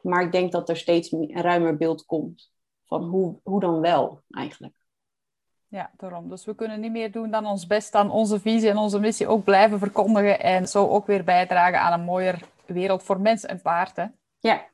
Maar 0.00 0.22
ik 0.22 0.32
denk 0.32 0.52
dat 0.52 0.68
er 0.68 0.76
steeds 0.76 1.12
een 1.12 1.42
ruimer 1.42 1.76
beeld 1.76 2.04
komt 2.04 2.52
van 2.84 3.02
hoe, 3.02 3.40
hoe 3.42 3.60
dan 3.60 3.80
wel 3.80 4.20
eigenlijk. 4.30 4.74
Ja, 5.68 5.90
daarom. 5.96 6.28
Dus 6.28 6.44
we 6.44 6.54
kunnen 6.54 6.80
niet 6.80 6.92
meer 6.92 7.12
doen 7.12 7.30
dan 7.30 7.46
ons 7.46 7.66
best 7.66 7.94
aan 7.94 8.10
onze 8.10 8.40
visie 8.40 8.70
en 8.70 8.76
onze 8.76 9.00
missie 9.00 9.26
ook 9.26 9.44
blijven 9.44 9.78
verkondigen. 9.78 10.40
En 10.40 10.68
zo 10.68 10.88
ook 10.88 11.06
weer 11.06 11.24
bijdragen 11.24 11.80
aan 11.80 12.00
een 12.00 12.04
mooier 12.04 12.48
wereld 12.66 13.02
voor 13.02 13.20
mens 13.20 13.44
en 13.44 13.62
paarden. 13.62 14.18
Ja. 14.38 14.64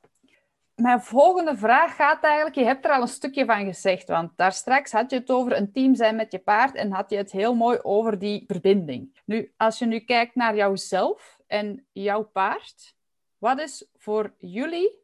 Mijn 0.80 1.00
volgende 1.00 1.56
vraag 1.56 1.94
gaat 1.96 2.22
eigenlijk, 2.22 2.54
je 2.54 2.64
hebt 2.64 2.84
er 2.84 2.90
al 2.90 3.00
een 3.00 3.08
stukje 3.08 3.44
van 3.44 3.64
gezegd, 3.64 4.08
want 4.08 4.32
daar 4.37 4.52
straks 4.52 4.92
had 4.92 5.10
je 5.10 5.18
het 5.18 5.30
over 5.30 5.56
een 5.56 5.72
team 5.72 5.94
zijn 5.94 6.16
met 6.16 6.32
je 6.32 6.38
paard 6.38 6.75
en 6.75 6.92
had 6.92 7.10
je 7.10 7.16
het 7.16 7.32
heel 7.32 7.54
mooi 7.54 7.78
over 7.82 8.18
die 8.18 8.44
verbinding. 8.46 9.20
Nu, 9.25 9.52
als 9.56 9.78
je 9.78 9.87
nu 9.87 9.99
kijkt 9.99 10.34
naar 10.34 10.56
jouzelf 10.56 11.38
en 11.46 11.87
jouw 11.92 12.22
paard, 12.22 12.94
wat 13.38 13.60
is 13.60 13.88
voor 13.96 14.34
jullie 14.38 14.99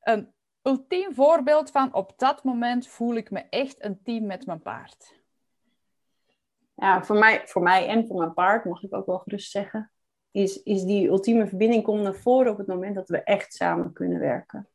een 0.00 0.32
ultiem 0.62 1.14
voorbeeld 1.14 1.70
van 1.70 1.94
op 1.94 2.12
dat 2.16 2.44
moment 2.44 2.88
voel 2.88 3.14
ik 3.14 3.30
me 3.30 3.40
echt 3.40 3.84
een 3.84 4.02
team 4.02 4.26
met 4.26 4.46
mijn 4.46 4.62
paard? 4.62 5.20
Ja, 6.74 7.04
voor 7.04 7.16
mij, 7.16 7.42
voor 7.44 7.62
mij 7.62 7.86
en 7.86 8.06
voor 8.06 8.18
mijn 8.18 8.34
paard, 8.34 8.64
mag 8.64 8.82
ik 8.82 8.94
ook 8.94 9.06
wel 9.06 9.18
gerust 9.18 9.50
zeggen, 9.50 9.92
is, 10.30 10.62
is 10.62 10.82
die 10.82 11.08
ultieme 11.08 11.46
verbinding 11.46 11.82
komt 11.82 12.02
naar 12.02 12.14
voren 12.14 12.52
op 12.52 12.58
het 12.58 12.66
moment 12.66 12.94
dat 12.94 13.08
we 13.08 13.22
echt 13.22 13.54
samen 13.54 13.92
kunnen 13.92 14.18
werken. 14.18 14.68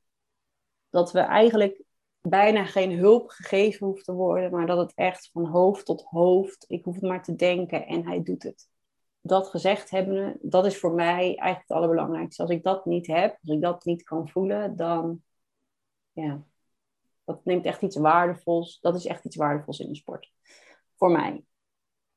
Dat 0.95 1.11
we 1.11 1.19
eigenlijk 1.19 1.83
bijna 2.21 2.65
geen 2.65 2.97
hulp 2.97 3.29
gegeven 3.29 3.87
hoeft 3.87 4.05
te 4.05 4.13
worden, 4.13 4.51
maar 4.51 4.65
dat 4.65 4.77
het 4.77 4.93
echt 4.93 5.29
van 5.33 5.45
hoofd 5.45 5.85
tot 5.85 6.03
hoofd, 6.03 6.65
ik 6.67 6.83
hoef 6.85 6.95
het 6.95 7.03
maar 7.03 7.23
te 7.23 7.35
denken 7.35 7.87
en 7.87 8.05
hij 8.05 8.23
doet 8.23 8.43
het. 8.43 8.69
Dat 9.21 9.47
gezegd 9.47 9.89
hebben, 9.89 10.37
dat 10.41 10.65
is 10.65 10.79
voor 10.79 10.91
mij 10.91 11.21
eigenlijk 11.21 11.59
het 11.67 11.77
allerbelangrijkste. 11.77 12.41
Als 12.41 12.51
ik 12.51 12.63
dat 12.63 12.85
niet 12.85 13.07
heb, 13.07 13.37
als 13.41 13.55
ik 13.55 13.61
dat 13.61 13.85
niet 13.85 14.03
kan 14.03 14.29
voelen, 14.29 14.75
dan 14.75 15.21
ja, 16.11 16.43
dat 17.23 17.45
neemt 17.45 17.65
echt 17.65 17.81
iets 17.81 17.95
waardevols. 17.95 18.79
Dat 18.79 18.95
is 18.95 19.05
echt 19.05 19.25
iets 19.25 19.35
waardevols 19.35 19.79
in 19.79 19.87
de 19.87 19.95
sport. 19.95 20.31
Voor 20.97 21.11
mij. 21.11 21.43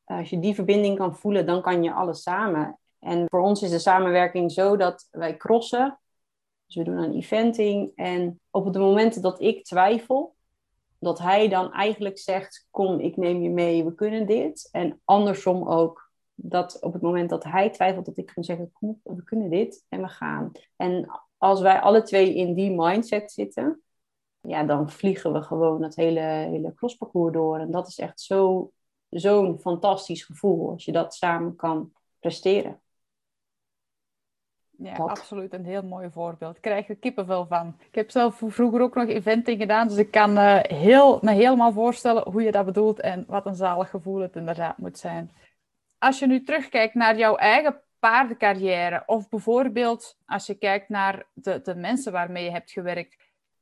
Als 0.05 0.31
je 0.31 0.41
die 0.41 0.55
verbinding 0.55 0.99
kan 0.99 1.17
voelen, 1.17 1.47
dan 1.47 1.63
kan 1.63 1.83
je 1.83 1.93
alles 1.93 2.23
samen. 2.23 2.79
En 2.99 3.25
voor 3.29 3.41
ons 3.41 3.63
is 3.63 3.71
de 3.71 3.79
samenwerking 3.79 4.53
zo 4.53 4.77
dat 4.77 5.09
wij 5.11 5.37
crossen. 5.37 5.99
Dus 6.69 6.77
we 6.77 6.85
doen 6.85 6.97
een 6.97 7.15
eventing. 7.15 7.93
En 7.95 8.41
op 8.51 8.73
de 8.73 8.79
momenten 8.79 9.23
dat 9.23 9.41
ik 9.41 9.65
twijfel, 9.65 10.35
dat 10.99 11.19
hij 11.19 11.49
dan 11.49 11.73
eigenlijk 11.73 12.19
zegt: 12.19 12.67
Kom, 12.71 13.01
ik 13.01 13.17
neem 13.17 13.43
je 13.43 13.51
mee, 13.51 13.85
we 13.85 13.95
kunnen 13.95 14.27
dit. 14.27 14.69
En 14.73 15.01
andersom 15.05 15.69
ook, 15.69 16.11
dat 16.35 16.81
op 16.81 16.93
het 16.93 17.03
moment 17.03 17.31
dat 17.31 17.45
hij 17.45 17.71
twijfelt, 17.71 18.07
dat 18.07 18.17
ik 18.17 18.31
kan 18.35 18.45
zeggen: 18.45 18.73
Kom, 18.73 19.01
we 19.03 19.25
kunnen 19.25 19.51
dit 19.51 19.85
en 19.89 20.01
we 20.01 20.09
gaan. 20.09 20.53
En 20.77 21.11
als 21.37 21.61
wij 21.61 21.81
alle 21.81 22.03
twee 22.03 22.35
in 22.35 22.55
die 22.55 22.71
mindset 22.71 23.33
zitten, 23.33 23.83
ja, 24.41 24.65
dan 24.65 24.91
vliegen 24.91 25.33
we 25.33 25.43
gewoon 25.43 25.83
het 25.83 25.97
hele, 25.97 26.21
hele 26.21 26.75
crossparcours 26.75 27.33
door. 27.33 27.59
En 27.59 27.71
dat 27.71 27.89
is 27.89 27.99
echt 27.99 28.21
zo, 28.21 28.73
zo'n 29.09 29.61
fantastisch 29.61 30.25
gevoel 30.25 30.71
als 30.71 30.85
je 30.85 30.93
dat 30.93 31.15
samen 31.15 31.57
kan 31.57 31.93
presteren. 32.19 32.81
Ja, 34.81 34.95
absoluut. 34.95 35.53
Een 35.53 35.65
heel 35.65 35.83
mooi 35.83 36.11
voorbeeld. 36.11 36.57
Ik 36.57 36.63
krijg 36.63 36.89
er 36.89 36.97
kippenvel 36.97 37.47
van. 37.47 37.77
Ik 37.89 37.95
heb 37.95 38.11
zelf 38.11 38.43
vroeger 38.47 38.81
ook 38.81 38.95
nog 38.95 39.09
eventing 39.09 39.61
gedaan, 39.61 39.89
dus 39.89 39.97
ik 39.97 40.11
kan 40.11 40.31
uh, 40.39 40.59
heel, 40.63 41.19
me 41.23 41.33
helemaal 41.33 41.73
voorstellen 41.73 42.31
hoe 42.31 42.43
je 42.43 42.53
dat 42.53 42.65
bedoelt 42.65 43.01
en 43.01 43.25
wat 43.27 43.47
een 43.47 43.55
zalig 43.55 43.91
gevoel 43.91 44.21
het 44.21 44.37
inderdaad 44.37 44.79
moet 44.79 44.99
zijn. 44.99 45.31
Als 45.99 46.19
je 46.19 46.27
nu 46.27 46.43
terugkijkt 46.43 46.95
naar 46.95 47.17
jouw 47.17 47.37
eigen 47.37 47.81
paardencarrière, 47.99 49.03
of 49.07 49.29
bijvoorbeeld 49.29 50.17
als 50.27 50.47
je 50.47 50.55
kijkt 50.55 50.89
naar 50.89 51.27
de, 51.33 51.61
de 51.63 51.75
mensen 51.75 52.13
waarmee 52.13 52.45
je 52.45 52.51
hebt 52.51 52.71
gewerkt, 52.71 53.17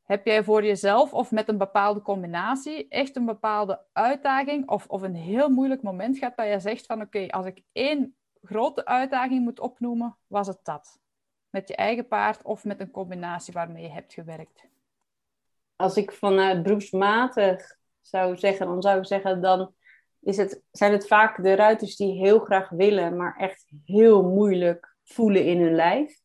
heb 0.04 0.26
jij 0.26 0.44
voor 0.44 0.64
jezelf 0.64 1.14
of 1.14 1.30
met 1.30 1.48
een 1.48 1.58
bepaalde 1.58 2.02
combinatie 2.02 2.88
echt 2.88 3.16
een 3.16 3.24
bepaalde 3.24 3.80
uitdaging 3.92 4.68
of, 4.68 4.86
of 4.86 5.02
een 5.02 5.14
heel 5.14 5.48
moeilijk 5.48 5.82
moment 5.82 6.18
gehad 6.18 6.36
dat 6.36 6.48
je 6.48 6.60
zegt 6.60 6.86
van 6.86 7.00
oké, 7.00 7.26
als 7.26 7.46
ik 7.46 7.62
één 7.72 8.16
grote 8.42 8.84
uitdaging 8.84 9.44
moet 9.44 9.60
opnoemen, 9.60 10.16
was 10.26 10.46
het 10.46 10.60
dat? 10.62 10.98
Met 11.56 11.68
je 11.68 11.76
eigen 11.76 12.08
paard 12.08 12.42
of 12.42 12.64
met 12.64 12.80
een 12.80 12.90
combinatie 12.90 13.52
waarmee 13.52 13.82
je 13.82 13.90
hebt 13.90 14.12
gewerkt? 14.12 14.68
Als 15.76 15.96
ik 15.96 16.12
vanuit 16.12 16.62
beroepsmatig 16.62 17.76
zou 18.00 18.36
zeggen, 18.36 18.66
dan 18.66 18.82
zou 18.82 18.98
ik 18.98 19.06
zeggen, 19.06 19.42
dan 19.42 19.74
is 20.20 20.36
het, 20.36 20.62
zijn 20.70 20.92
het 20.92 21.06
vaak 21.06 21.42
de 21.42 21.54
ruiters 21.54 21.96
die 21.96 22.18
heel 22.18 22.38
graag 22.38 22.68
willen, 22.68 23.16
maar 23.16 23.36
echt 23.36 23.72
heel 23.84 24.22
moeilijk 24.22 24.96
voelen 25.04 25.44
in 25.44 25.60
hun 25.60 25.74
lijf 25.74 26.20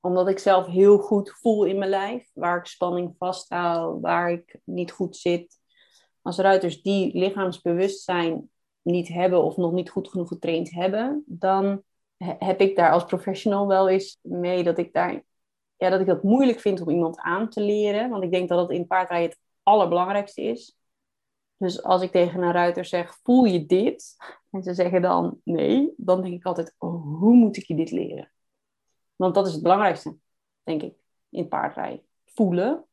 omdat 0.00 0.28
ik 0.28 0.38
zelf 0.38 0.66
heel 0.66 0.98
goed 0.98 1.30
voel 1.30 1.64
in 1.64 1.78
mijn 1.78 1.90
lijf, 1.90 2.30
waar 2.34 2.58
ik 2.58 2.66
spanning 2.66 3.14
vasthoud, 3.18 4.00
waar 4.00 4.30
ik 4.30 4.58
niet 4.64 4.92
goed 4.92 5.16
zit. 5.16 5.58
Als 6.22 6.38
ruiters 6.38 6.82
die 6.82 7.18
lichaamsbewustzijn 7.18 8.50
niet 8.82 9.08
hebben 9.08 9.42
of 9.42 9.56
nog 9.56 9.72
niet 9.72 9.90
goed 9.90 10.08
genoeg 10.08 10.28
getraind 10.28 10.70
hebben, 10.70 11.24
dan 11.26 11.82
heb 12.38 12.60
ik 12.60 12.76
daar 12.76 12.90
als 12.90 13.04
professional 13.04 13.66
wel 13.66 13.88
eens 13.88 14.18
mee 14.22 14.64
dat 14.64 14.78
ik 14.78 14.92
daar 14.92 15.24
ja, 15.76 15.90
dat 15.90 16.00
ik 16.00 16.06
het 16.06 16.22
moeilijk 16.22 16.60
vind 16.60 16.80
om 16.80 16.90
iemand 16.90 17.18
aan 17.18 17.48
te 17.48 17.60
leren. 17.60 18.10
Want 18.10 18.22
ik 18.22 18.30
denk 18.30 18.48
dat 18.48 18.58
het 18.58 18.70
in 18.70 18.86
paardrijden 18.86 19.28
het 19.28 19.38
allerbelangrijkste 19.62 20.42
is. 20.42 20.76
Dus 21.56 21.82
als 21.82 22.02
ik 22.02 22.10
tegen 22.10 22.42
een 22.42 22.52
ruiter 22.52 22.84
zeg, 22.84 23.18
voel 23.22 23.44
je 23.44 23.66
dit? 23.66 24.16
En 24.50 24.62
ze 24.62 24.74
zeggen 24.74 25.02
dan 25.02 25.40
nee, 25.44 25.92
dan 25.96 26.22
denk 26.22 26.34
ik 26.34 26.44
altijd, 26.44 26.74
oh, 26.78 27.18
hoe 27.18 27.34
moet 27.34 27.56
ik 27.56 27.64
je 27.64 27.74
dit 27.74 27.90
leren? 27.90 28.32
Want 29.16 29.34
dat 29.34 29.46
is 29.46 29.52
het 29.52 29.62
belangrijkste, 29.62 30.16
denk 30.62 30.82
ik, 30.82 30.94
in 31.28 31.48
paardrijden. 31.48 32.02
Voelen. 32.24 32.84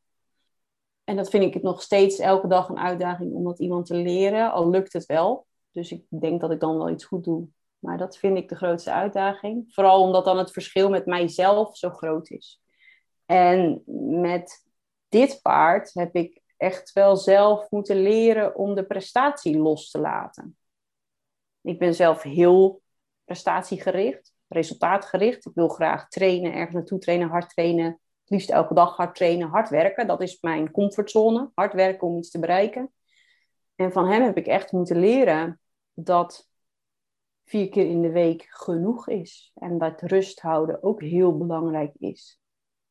En 1.04 1.16
dat 1.16 1.30
vind 1.30 1.54
ik 1.54 1.62
nog 1.62 1.82
steeds 1.82 2.18
elke 2.18 2.46
dag 2.46 2.68
een 2.68 2.78
uitdaging 2.78 3.32
om 3.32 3.44
dat 3.44 3.58
iemand 3.58 3.86
te 3.86 3.94
leren, 3.94 4.52
al 4.52 4.70
lukt 4.70 4.92
het 4.92 5.06
wel. 5.06 5.46
Dus 5.70 5.92
ik 5.92 6.04
denk 6.08 6.40
dat 6.40 6.50
ik 6.50 6.60
dan 6.60 6.76
wel 6.76 6.90
iets 6.90 7.04
goed 7.04 7.24
doe. 7.24 7.48
Maar 7.82 7.98
dat 7.98 8.18
vind 8.18 8.36
ik 8.36 8.48
de 8.48 8.56
grootste 8.56 8.92
uitdaging. 8.92 9.74
Vooral 9.74 10.02
omdat 10.02 10.24
dan 10.24 10.38
het 10.38 10.52
verschil 10.52 10.90
met 10.90 11.06
mijzelf 11.06 11.76
zo 11.76 11.90
groot 11.90 12.30
is. 12.30 12.62
En 13.26 13.82
met 14.20 14.66
dit 15.08 15.42
paard 15.42 15.94
heb 15.94 16.14
ik 16.14 16.40
echt 16.56 16.92
wel 16.92 17.16
zelf 17.16 17.70
moeten 17.70 18.02
leren 18.02 18.56
om 18.56 18.74
de 18.74 18.86
prestatie 18.86 19.58
los 19.58 19.90
te 19.90 19.98
laten. 19.98 20.56
Ik 21.60 21.78
ben 21.78 21.94
zelf 21.94 22.22
heel 22.22 22.82
prestatiegericht 23.24 24.32
resultaatgericht. 24.52 25.46
Ik 25.46 25.54
wil 25.54 25.68
graag 25.68 26.08
trainen, 26.08 26.52
ergens 26.52 26.74
naartoe 26.74 26.98
trainen, 26.98 27.28
hard 27.28 27.50
trainen. 27.50 28.00
Liefst 28.24 28.50
elke 28.50 28.74
dag 28.74 28.96
hard 28.96 29.14
trainen, 29.14 29.48
hard 29.48 29.68
werken. 29.68 30.06
Dat 30.06 30.20
is 30.20 30.40
mijn 30.40 30.70
comfortzone. 30.70 31.50
Hard 31.54 31.72
werken 31.72 32.08
om 32.08 32.18
iets 32.18 32.30
te 32.30 32.38
bereiken. 32.38 32.92
En 33.74 33.92
van 33.92 34.08
hem 34.08 34.22
heb 34.22 34.36
ik 34.36 34.46
echt 34.46 34.72
moeten 34.72 34.98
leren 34.98 35.60
dat 35.92 36.50
vier 37.52 37.68
keer 37.68 37.86
in 37.86 38.02
de 38.02 38.10
week 38.10 38.46
genoeg 38.48 39.08
is. 39.08 39.52
En 39.54 39.78
dat 39.78 40.02
rust 40.02 40.40
houden 40.40 40.82
ook 40.82 41.02
heel 41.02 41.38
belangrijk 41.38 41.92
is. 41.98 42.40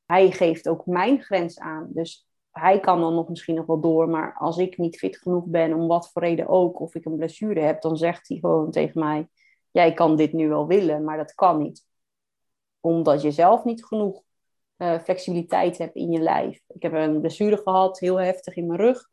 Hij 0.06 0.32
geeft 0.32 0.68
ook 0.70 0.86
mijn 0.86 1.22
grens 1.22 1.60
aan. 1.60 1.88
Dus 1.94 2.28
hij 2.52 2.80
kan 2.80 3.00
dan 3.00 3.16
nog 3.16 3.30
misschien 3.30 3.56
nog 3.56 3.66
wel 3.66 3.80
door, 3.80 4.10
maar 4.10 4.36
als 4.38 4.58
ik 4.58 4.78
niet 4.78 4.98
fit 4.98 5.18
genoeg 5.18 5.46
ben, 5.46 5.74
om 5.74 5.88
wat 5.88 6.12
voor 6.12 6.22
reden 6.22 6.48
ook, 6.48 6.80
of 6.80 6.96
ik 6.96 7.06
een 7.06 7.16
blessure 7.16 7.60
heb, 7.60 7.82
dan 7.82 7.98
zegt 7.98 8.28
hij 8.28 8.38
gewoon 8.38 8.72
tegen 8.72 9.00
mij: 9.00 9.28
Jij 9.72 9.94
kan 9.94 10.16
dit 10.16 10.34
nu 10.34 10.50
wel 10.50 10.68
willen, 10.68 11.04
maar 11.04 11.18
dat 11.18 11.34
kan 11.34 11.62
niet. 11.62 11.86
Omdat 12.80 13.22
je 13.22 13.32
zelf 13.32 13.64
niet 13.64 13.86
genoeg 13.86 14.22
uh, 14.78 15.00
flexibiliteit 15.00 15.78
hebt 15.78 15.96
in 15.96 16.12
je 16.12 16.20
lijf. 16.20 16.62
Ik 16.68 16.82
heb 16.82 16.94
een 16.94 17.20
blessure 17.20 17.58
gehad, 17.58 18.00
heel 18.00 18.20
heftig 18.20 18.56
in 18.56 18.68
mijn 18.68 18.80
rug. 18.80 19.10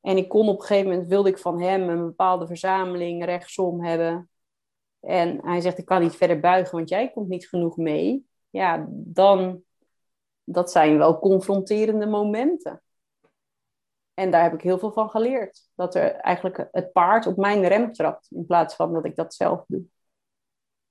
En 0.00 0.16
ik 0.16 0.28
kon 0.28 0.48
op 0.48 0.60
een 0.60 0.66
gegeven 0.66 0.90
moment, 0.90 1.08
wilde 1.08 1.28
ik 1.28 1.38
van 1.38 1.60
hem 1.60 1.88
een 1.88 2.04
bepaalde 2.04 2.46
verzameling 2.46 3.24
rechtsom 3.24 3.84
hebben. 3.84 4.30
En 5.06 5.38
hij 5.44 5.60
zegt, 5.60 5.78
ik 5.78 5.84
kan 5.84 6.02
niet 6.02 6.16
verder 6.16 6.40
buigen, 6.40 6.76
want 6.76 6.88
jij 6.88 7.10
komt 7.10 7.28
niet 7.28 7.48
genoeg 7.48 7.76
mee. 7.76 8.26
Ja, 8.50 8.86
dan, 8.90 9.62
dat 10.44 10.70
zijn 10.70 10.98
wel 10.98 11.18
confronterende 11.18 12.06
momenten. 12.06 12.82
En 14.14 14.30
daar 14.30 14.42
heb 14.42 14.54
ik 14.54 14.60
heel 14.60 14.78
veel 14.78 14.92
van 14.92 15.10
geleerd. 15.10 15.68
Dat 15.74 15.94
er 15.94 16.14
eigenlijk 16.14 16.68
het 16.72 16.92
paard 16.92 17.26
op 17.26 17.36
mijn 17.36 17.68
rem 17.68 17.92
trapt, 17.92 18.30
in 18.30 18.46
plaats 18.46 18.74
van 18.74 18.92
dat 18.92 19.04
ik 19.04 19.16
dat 19.16 19.34
zelf 19.34 19.64
doe. 19.66 19.82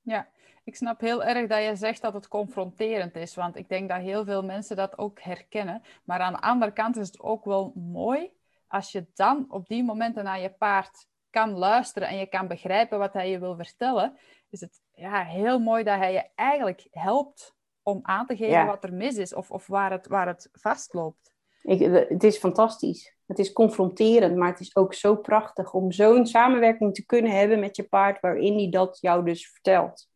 Ja, 0.01 0.30
ik 0.63 0.75
snap 0.75 0.99
heel 0.99 1.23
erg 1.23 1.47
dat 1.47 1.63
je 1.63 1.75
zegt 1.75 2.01
dat 2.01 2.13
het 2.13 2.28
confronterend 2.28 3.15
is, 3.15 3.36
want 3.36 3.56
ik 3.56 3.69
denk 3.69 3.89
dat 3.89 4.01
heel 4.01 4.25
veel 4.25 4.43
mensen 4.43 4.75
dat 4.75 4.97
ook 4.97 5.21
herkennen. 5.21 5.82
Maar 6.04 6.19
aan 6.19 6.34
de 6.34 6.41
andere 6.41 6.71
kant 6.71 6.97
is 6.97 7.08
het 7.08 7.19
ook 7.19 7.45
wel 7.45 7.73
mooi 7.75 8.32
als 8.67 8.91
je 8.91 9.06
dan 9.13 9.45
op 9.49 9.67
die 9.67 9.84
momenten 9.84 10.23
naar 10.23 10.39
je 10.39 10.49
paard 10.49 11.08
kan 11.36 11.58
luisteren 11.58 12.08
en 12.08 12.17
je 12.17 12.26
kan 12.26 12.48
begrijpen 12.48 13.00
wat 13.00 13.13
hij 13.13 13.30
je 13.30 13.39
wil 13.39 13.56
vertellen, 13.56 14.17
is 14.50 14.62
het 14.62 14.82
ja, 14.93 15.24
heel 15.24 15.60
mooi 15.60 15.84
dat 15.84 15.98
hij 15.98 16.13
je 16.13 16.30
eigenlijk 16.36 16.88
helpt 16.91 17.56
om 17.84 18.00
aan 18.02 18.26
te 18.26 18.36
geven 18.36 18.65
wat 18.65 18.84
er 18.84 18.93
mis 18.93 19.15
is 19.15 19.34
of, 19.34 19.52
of 19.52 19.67
waar, 19.67 19.91
het, 19.91 20.08
waar 20.08 20.28
het 20.28 20.50
vastloopt. 20.52 21.34
Ik, 21.62 21.80
het 22.10 22.24
is 22.24 22.38
fantastisch. 22.38 23.15
Het 23.26 23.39
is 23.39 23.54
confronterend, 23.54 24.36
maar 24.36 24.50
het 24.50 24.60
is 24.60 24.76
ook 24.76 24.93
zo 24.93 25.15
prachtig 25.15 25.74
om 25.74 25.91
zo'n 25.91 26.26
samenwerking 26.26 26.93
te 26.93 27.06
kunnen 27.06 27.32
hebben 27.32 27.60
met 27.60 27.76
je 27.76 27.84
paard, 27.84 28.19
waarin 28.19 28.54
hij 28.58 28.69
dat 28.69 28.98
jou 29.02 29.26
dus 29.26 29.52
vertelt. 29.52 30.10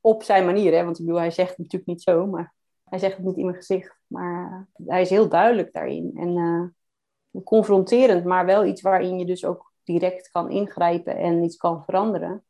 Op 0.00 0.22
zijn 0.22 0.44
manier, 0.44 0.72
hè? 0.72 0.84
want 0.84 0.98
ik 0.98 1.04
bedoel, 1.04 1.20
hij 1.20 1.30
zegt 1.30 1.48
het 1.48 1.58
natuurlijk 1.58 1.86
niet 1.86 2.02
zo, 2.02 2.26
maar 2.26 2.54
hij 2.84 2.98
zegt 2.98 3.16
het 3.16 3.26
niet 3.26 3.36
in 3.36 3.44
mijn 3.44 3.56
gezicht. 3.56 4.00
Maar 4.06 4.68
hij 4.86 5.00
is 5.00 5.10
heel 5.10 5.28
duidelijk 5.28 5.72
daarin. 5.72 6.12
En 6.14 6.36
uh, 6.36 7.42
confronterend, 7.44 8.24
maar 8.24 8.46
wel 8.46 8.64
iets 8.64 8.82
waarin 8.82 9.18
je 9.18 9.26
dus 9.26 9.44
ook 9.44 9.69
direct 9.92 10.30
kan 10.30 10.50
ingrijpen 10.50 11.16
en 11.16 11.42
iets 11.42 11.56
kan 11.56 11.84
veranderen. 11.84 12.44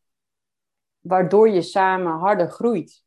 Waardoor 1.00 1.48
je 1.48 1.62
samen 1.62 2.12
harder 2.12 2.48
groeit. 2.48 3.04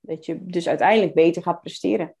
Dat 0.00 0.26
je 0.26 0.46
dus 0.46 0.68
uiteindelijk 0.68 1.14
beter 1.14 1.42
gaat 1.42 1.60
presteren. 1.60 2.14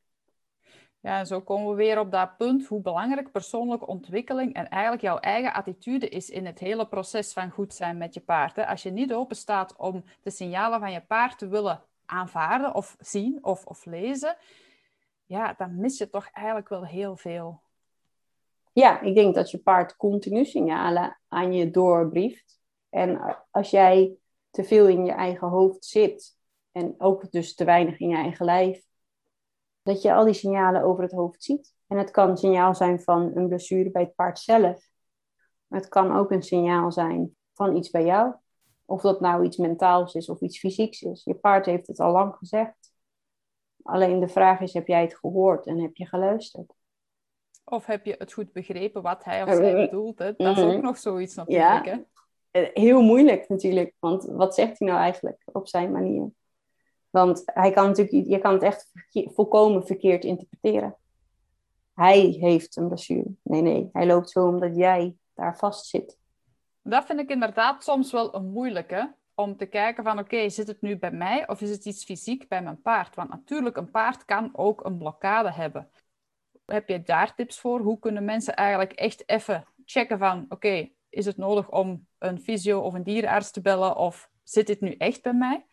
Ja, 1.00 1.18
en 1.18 1.26
zo 1.26 1.40
komen 1.40 1.70
we 1.70 1.76
weer 1.76 1.98
op 1.98 2.10
dat 2.10 2.36
punt 2.36 2.66
hoe 2.66 2.80
belangrijk 2.80 3.32
persoonlijke 3.32 3.86
ontwikkeling 3.86 4.54
en 4.54 4.68
eigenlijk 4.68 5.02
jouw 5.02 5.18
eigen 5.18 5.52
attitude 5.52 6.08
is 6.08 6.30
in 6.30 6.46
het 6.46 6.58
hele 6.58 6.88
proces 6.88 7.32
van 7.32 7.50
goed 7.50 7.74
zijn 7.74 7.98
met 7.98 8.14
je 8.14 8.20
paard. 8.20 8.66
Als 8.66 8.82
je 8.82 8.90
niet 8.90 9.12
open 9.12 9.36
staat 9.36 9.76
om 9.76 10.04
de 10.22 10.30
signalen 10.30 10.80
van 10.80 10.92
je 10.92 11.00
paard 11.00 11.38
te 11.38 11.48
willen 11.48 11.82
aanvaarden 12.06 12.74
of 12.74 12.96
zien 12.98 13.44
of, 13.44 13.64
of 13.64 13.84
lezen, 13.84 14.36
ja, 15.24 15.54
dan 15.58 15.80
mis 15.80 15.98
je 15.98 16.10
toch 16.10 16.28
eigenlijk 16.32 16.68
wel 16.68 16.86
heel 16.86 17.16
veel. 17.16 17.60
Ja, 18.76 19.00
ik 19.00 19.14
denk 19.14 19.34
dat 19.34 19.50
je 19.50 19.58
paard 19.58 19.96
continu 19.96 20.44
signalen 20.44 21.20
aan 21.28 21.52
je 21.52 21.70
doorbrieft. 21.70 22.60
En 22.88 23.38
als 23.50 23.70
jij 23.70 24.16
te 24.50 24.64
veel 24.64 24.88
in 24.88 25.04
je 25.04 25.12
eigen 25.12 25.48
hoofd 25.48 25.84
zit 25.84 26.36
en 26.72 26.94
ook 26.98 27.30
dus 27.30 27.54
te 27.54 27.64
weinig 27.64 27.98
in 27.98 28.08
je 28.08 28.16
eigen 28.16 28.44
lijf, 28.44 28.84
dat 29.82 30.02
je 30.02 30.14
al 30.14 30.24
die 30.24 30.34
signalen 30.34 30.82
over 30.82 31.02
het 31.02 31.12
hoofd 31.12 31.42
ziet. 31.42 31.74
En 31.86 31.98
het 31.98 32.10
kan 32.10 32.30
een 32.30 32.36
signaal 32.36 32.74
zijn 32.74 33.00
van 33.00 33.30
een 33.34 33.48
blessure 33.48 33.90
bij 33.90 34.02
het 34.02 34.14
paard 34.14 34.38
zelf. 34.38 34.88
Maar 35.66 35.80
het 35.80 35.88
kan 35.88 36.16
ook 36.16 36.30
een 36.30 36.42
signaal 36.42 36.92
zijn 36.92 37.36
van 37.54 37.76
iets 37.76 37.90
bij 37.90 38.04
jou. 38.04 38.34
Of 38.84 39.00
dat 39.00 39.20
nou 39.20 39.44
iets 39.44 39.56
mentaals 39.56 40.14
is 40.14 40.28
of 40.28 40.40
iets 40.40 40.58
fysieks 40.58 41.02
is. 41.02 41.24
Je 41.24 41.34
paard 41.34 41.66
heeft 41.66 41.86
het 41.86 42.00
al 42.00 42.12
lang 42.12 42.34
gezegd. 42.34 42.92
Alleen 43.82 44.20
de 44.20 44.28
vraag 44.28 44.60
is, 44.60 44.72
heb 44.72 44.86
jij 44.86 45.02
het 45.02 45.18
gehoord 45.18 45.66
en 45.66 45.80
heb 45.80 45.96
je 45.96 46.06
geluisterd? 46.06 46.74
Of 47.68 47.86
heb 47.86 48.04
je 48.04 48.14
het 48.18 48.32
goed 48.32 48.52
begrepen 48.52 49.02
wat 49.02 49.24
hij 49.24 49.42
of 49.42 49.48
zij 49.48 49.74
bedoelt? 49.74 50.18
Hè? 50.18 50.32
Dat 50.36 50.56
is 50.56 50.62
ook 50.62 50.72
mhm. 50.72 50.82
nog 50.82 50.98
zoiets 50.98 51.34
natuurlijk. 51.34 51.84
Ja. 51.84 51.92
Hè? 51.92 52.60
Eh, 52.60 52.70
heel 52.74 53.02
moeilijk 53.02 53.48
natuurlijk, 53.48 53.94
want 53.98 54.24
wat 54.24 54.54
zegt 54.54 54.78
hij 54.78 54.88
nou 54.88 55.00
eigenlijk 55.00 55.42
op 55.44 55.68
zijn 55.68 55.92
manier? 55.92 56.30
Want 57.10 57.42
hij 57.44 57.70
kan 57.70 57.86
natuurlijk, 57.86 58.26
je 58.28 58.38
kan 58.38 58.52
het 58.52 58.62
echt 58.62 58.90
volkomen 59.10 59.86
verkeerd 59.86 60.24
interpreteren. 60.24 60.96
Hij 61.94 62.20
heeft 62.20 62.76
een 62.76 62.88
blessure. 62.88 63.34
Nee, 63.42 63.62
nee, 63.62 63.88
hij 63.92 64.06
loopt 64.06 64.30
zo 64.30 64.46
omdat 64.46 64.76
jij 64.76 65.16
daar 65.34 65.58
vast 65.58 65.86
zit. 65.86 66.18
Dat 66.82 67.06
vind 67.06 67.20
ik 67.20 67.30
inderdaad 67.30 67.84
soms 67.84 68.12
wel 68.12 68.34
een 68.34 68.50
moeilijke. 68.50 69.14
Om 69.34 69.56
te 69.56 69.66
kijken 69.66 70.04
van 70.04 70.18
oké, 70.18 70.48
zit 70.48 70.66
het 70.66 70.80
nu 70.80 70.98
bij 70.98 71.10
mij 71.10 71.48
of 71.48 71.60
is 71.60 71.70
het 71.70 71.84
iets 71.84 72.04
fysiek 72.04 72.48
bij 72.48 72.62
mijn 72.62 72.80
paard? 72.80 73.14
Want 73.14 73.30
natuurlijk, 73.30 73.76
een 73.76 73.90
paard 73.90 74.24
kan 74.24 74.50
ook 74.52 74.84
een 74.84 74.98
blokkade 74.98 75.52
hebben. 75.52 75.90
Heb 76.66 76.88
je 76.88 77.02
daar 77.02 77.34
tips 77.34 77.60
voor? 77.60 77.80
Hoe 77.80 77.98
kunnen 77.98 78.24
mensen 78.24 78.54
eigenlijk 78.54 78.92
echt 78.92 79.28
even 79.28 79.64
checken 79.84 80.18
van 80.18 80.46
oké, 80.48 80.88
is 81.08 81.26
het 81.26 81.36
nodig 81.36 81.70
om 81.70 82.06
een 82.18 82.40
fysio 82.40 82.80
of 82.80 82.94
een 82.94 83.02
dierenarts 83.02 83.50
te 83.50 83.60
bellen 83.60 83.96
of 83.96 84.30
zit 84.42 84.66
dit 84.66 84.80
nu 84.80 84.92
echt 84.92 85.22
bij 85.22 85.32
mij? 85.32 85.66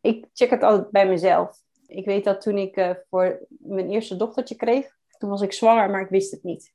Ik 0.00 0.28
check 0.32 0.50
het 0.50 0.62
altijd 0.62 0.90
bij 0.90 1.08
mezelf. 1.08 1.58
Ik 1.86 2.04
weet 2.04 2.24
dat 2.24 2.40
toen 2.40 2.58
ik 2.58 2.76
uh, 2.76 2.90
voor 3.10 3.46
mijn 3.48 3.90
eerste 3.90 4.16
dochtertje 4.16 4.54
kreeg, 4.54 4.96
toen 5.18 5.30
was 5.30 5.40
ik 5.40 5.52
zwanger, 5.52 5.90
maar 5.90 6.00
ik 6.00 6.08
wist 6.08 6.30
het 6.30 6.42
niet. 6.42 6.74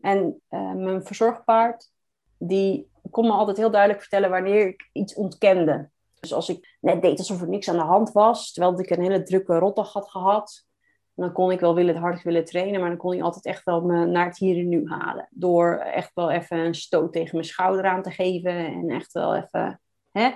En 0.00 0.42
uh, 0.50 0.72
mijn 0.72 1.04
verzorgpaard, 1.04 1.92
die 2.38 2.90
kon 3.10 3.26
me 3.26 3.32
altijd 3.32 3.56
heel 3.56 3.70
duidelijk 3.70 4.00
vertellen 4.00 4.30
wanneer 4.30 4.66
ik 4.66 4.88
iets 4.92 5.14
ontkende. 5.14 5.90
Dus 6.20 6.32
als 6.32 6.48
ik 6.48 6.76
net 6.80 7.02
deed 7.02 7.18
alsof 7.18 7.40
er 7.40 7.48
niks 7.48 7.68
aan 7.68 7.76
de 7.76 7.82
hand 7.82 8.12
was, 8.12 8.52
terwijl 8.52 8.80
ik 8.80 8.90
een 8.90 9.02
hele 9.02 9.22
drukke 9.22 9.58
rotdag 9.58 9.92
had 9.92 10.10
gehad, 10.10 10.68
dan 11.14 11.32
kon 11.32 11.50
ik 11.50 11.60
wel 11.60 11.74
willen, 11.74 11.96
hard 11.96 12.22
willen 12.22 12.44
trainen, 12.44 12.80
maar 12.80 12.88
dan 12.88 12.98
kon 12.98 13.12
ik 13.12 13.22
altijd 13.22 13.44
echt 13.44 13.64
wel 13.64 13.80
me 13.80 14.06
naar 14.06 14.26
het 14.26 14.38
hier 14.38 14.58
en 14.58 14.68
nu 14.68 14.88
halen. 14.88 15.28
Door 15.30 15.76
echt 15.76 16.10
wel 16.14 16.30
even 16.30 16.58
een 16.58 16.74
stoot 16.74 17.12
tegen 17.12 17.30
mijn 17.32 17.46
schouder 17.46 17.84
aan 17.84 18.02
te 18.02 18.10
geven 18.10 18.66
en 18.66 18.88
echt 18.88 19.12
wel 19.12 19.36
even. 19.36 19.80
Hè? 20.10 20.30